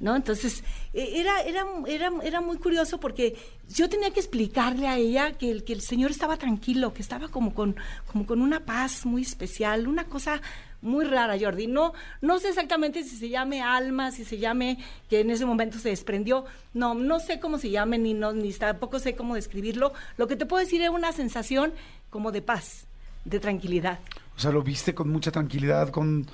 ¿No? 0.00 0.14
Entonces, 0.14 0.62
e, 0.92 1.20
era, 1.20 1.40
era, 1.42 1.66
era, 1.86 2.12
era 2.22 2.40
muy 2.40 2.58
curioso 2.58 3.00
porque 3.00 3.36
yo 3.68 3.88
tenía 3.88 4.10
que 4.10 4.20
explicarle 4.20 4.86
a 4.86 4.96
ella 4.96 5.32
que 5.32 5.50
el, 5.50 5.64
que 5.64 5.72
el 5.72 5.80
Señor 5.80 6.10
estaba 6.12 6.36
tranquilo, 6.36 6.94
que 6.94 7.02
estaba 7.02 7.28
como 7.28 7.52
con, 7.52 7.76
como 8.06 8.24
con 8.24 8.40
una 8.40 8.64
paz 8.64 9.04
muy 9.04 9.22
especial, 9.22 9.88
una 9.88 10.04
cosa 10.04 10.40
muy 10.80 11.04
rara, 11.04 11.36
Jordi. 11.38 11.66
No, 11.66 11.92
no 12.20 12.38
sé 12.38 12.48
exactamente 12.48 13.02
si 13.02 13.16
se 13.16 13.28
llame 13.28 13.62
alma, 13.62 14.10
si 14.10 14.24
se 14.24 14.38
llame 14.38 14.78
que 15.08 15.20
en 15.20 15.30
ese 15.30 15.44
momento 15.46 15.78
se 15.78 15.88
desprendió. 15.88 16.44
No, 16.74 16.94
no 16.94 17.20
sé 17.20 17.40
cómo 17.40 17.58
se 17.58 17.70
llame, 17.70 17.98
ni, 17.98 18.14
no, 18.14 18.32
ni 18.32 18.52
tampoco 18.52 18.98
sé 18.98 19.14
cómo 19.16 19.34
describirlo. 19.34 19.92
Lo 20.16 20.26
que 20.28 20.36
te 20.36 20.46
puedo 20.46 20.62
decir 20.62 20.82
es 20.82 20.90
una 20.90 21.12
sensación 21.12 21.72
como 22.10 22.32
de 22.32 22.42
paz, 22.42 22.86
de 23.24 23.40
tranquilidad. 23.40 23.98
O 24.36 24.40
sea, 24.40 24.52
lo 24.52 24.62
viste 24.62 24.94
con 24.94 25.10
mucha 25.10 25.32
tranquilidad, 25.32 25.90
con 25.90 26.26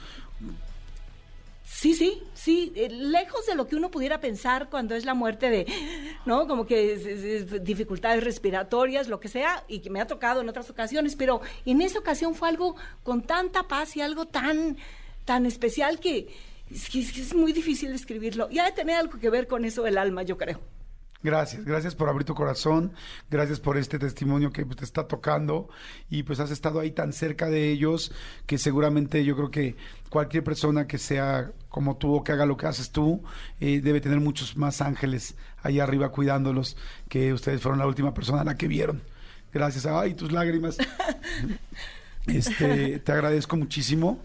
Sí, 1.66 1.94
sí, 1.94 2.22
sí, 2.34 2.72
eh, 2.76 2.90
lejos 2.90 3.46
de 3.46 3.54
lo 3.54 3.66
que 3.66 3.74
uno 3.74 3.90
pudiera 3.90 4.20
pensar 4.20 4.68
cuando 4.68 4.94
es 4.94 5.06
la 5.06 5.14
muerte 5.14 5.48
de, 5.48 5.66
¿no? 6.26 6.46
Como 6.46 6.66
que 6.66 6.96
dificultades 7.62 8.22
respiratorias, 8.22 9.08
lo 9.08 9.18
que 9.18 9.28
sea, 9.28 9.64
y 9.66 9.80
que 9.80 9.88
me 9.88 10.00
ha 10.00 10.06
tocado 10.06 10.42
en 10.42 10.48
otras 10.50 10.68
ocasiones, 10.68 11.16
pero 11.16 11.40
en 11.64 11.80
esa 11.80 11.98
ocasión 11.98 12.34
fue 12.34 12.50
algo 12.50 12.76
con 13.02 13.22
tanta 13.22 13.66
paz 13.66 13.96
y 13.96 14.02
algo 14.02 14.26
tan, 14.26 14.76
tan 15.24 15.46
especial 15.46 16.00
que 16.00 16.28
es, 16.70 16.94
es 16.94 17.34
muy 17.34 17.54
difícil 17.54 17.92
describirlo. 17.92 18.48
Y 18.50 18.58
ha 18.58 18.64
de 18.64 18.72
tener 18.72 18.96
algo 18.96 19.18
que 19.18 19.30
ver 19.30 19.46
con 19.46 19.64
eso 19.64 19.82
del 19.84 19.96
alma, 19.96 20.22
yo 20.22 20.36
creo. 20.36 20.60
Gracias, 21.24 21.64
gracias 21.64 21.94
por 21.94 22.10
abrir 22.10 22.26
tu 22.26 22.34
corazón, 22.34 22.92
gracias 23.30 23.58
por 23.58 23.78
este 23.78 23.98
testimonio 23.98 24.52
que 24.52 24.62
te 24.66 24.84
está 24.84 25.08
tocando 25.08 25.70
y 26.10 26.22
pues 26.22 26.38
has 26.38 26.50
estado 26.50 26.80
ahí 26.80 26.90
tan 26.90 27.14
cerca 27.14 27.48
de 27.48 27.70
ellos 27.70 28.12
que 28.44 28.58
seguramente 28.58 29.24
yo 29.24 29.34
creo 29.34 29.50
que 29.50 29.74
cualquier 30.10 30.44
persona 30.44 30.86
que 30.86 30.98
sea 30.98 31.50
como 31.70 31.96
tú 31.96 32.14
o 32.14 32.22
que 32.22 32.32
haga 32.32 32.44
lo 32.44 32.58
que 32.58 32.66
haces 32.66 32.90
tú 32.90 33.22
eh, 33.58 33.80
debe 33.80 34.02
tener 34.02 34.20
muchos 34.20 34.58
más 34.58 34.82
ángeles 34.82 35.34
ahí 35.62 35.80
arriba 35.80 36.12
cuidándolos 36.12 36.76
que 37.08 37.32
ustedes 37.32 37.62
fueron 37.62 37.78
la 37.78 37.86
última 37.86 38.12
persona 38.12 38.42
a 38.42 38.44
la 38.44 38.58
que 38.58 38.68
vieron. 38.68 39.02
Gracias. 39.50 39.86
Ay, 39.86 40.12
tus 40.14 40.30
lágrimas. 40.30 40.76
Este, 42.26 43.00
te 43.00 43.12
agradezco 43.12 43.54
muchísimo 43.54 44.18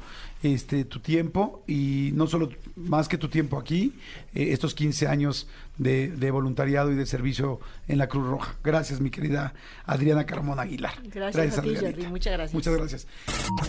este, 0.43 0.85
tu 0.85 0.99
tiempo 0.99 1.63
y 1.67 2.11
no 2.13 2.27
solo 2.27 2.49
más 2.75 3.07
que 3.07 3.17
tu 3.17 3.29
tiempo 3.29 3.57
aquí, 3.57 3.93
eh, 4.33 4.49
estos 4.51 4.73
15 4.73 5.07
años 5.07 5.47
de, 5.77 6.31
voluntariado 6.31 6.91
y 6.91 6.95
de 6.95 7.05
servicio 7.05 7.59
en 7.87 7.97
la 7.97 8.07
Cruz 8.07 8.27
Roja. 8.27 8.55
Gracias, 8.63 8.99
mi 9.01 9.09
querida 9.09 9.53
Adriana 9.85 10.25
Carmona 10.25 10.63
Aguilar. 10.63 10.93
Gracias, 11.03 11.57
a 11.57 11.61
ti, 11.61 11.75
Jordi. 11.75 12.07
Muchas 12.07 12.33
gracias. 12.33 12.53
Muchas 12.53 12.75
gracias. 12.75 13.07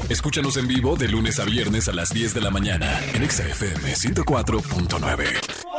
Escúchanos 0.08 0.56
en 0.56 0.68
vivo 0.68 0.96
de 0.96 1.08
lunes 1.08 1.38
a 1.38 1.44
viernes 1.44 1.88
a 1.88 1.92
las 1.92 2.12
10 2.12 2.34
de 2.34 2.40
la 2.40 2.50
mañana 2.50 3.00
en 3.14 3.28
XFM 3.28 3.94
104.9. 3.94 5.69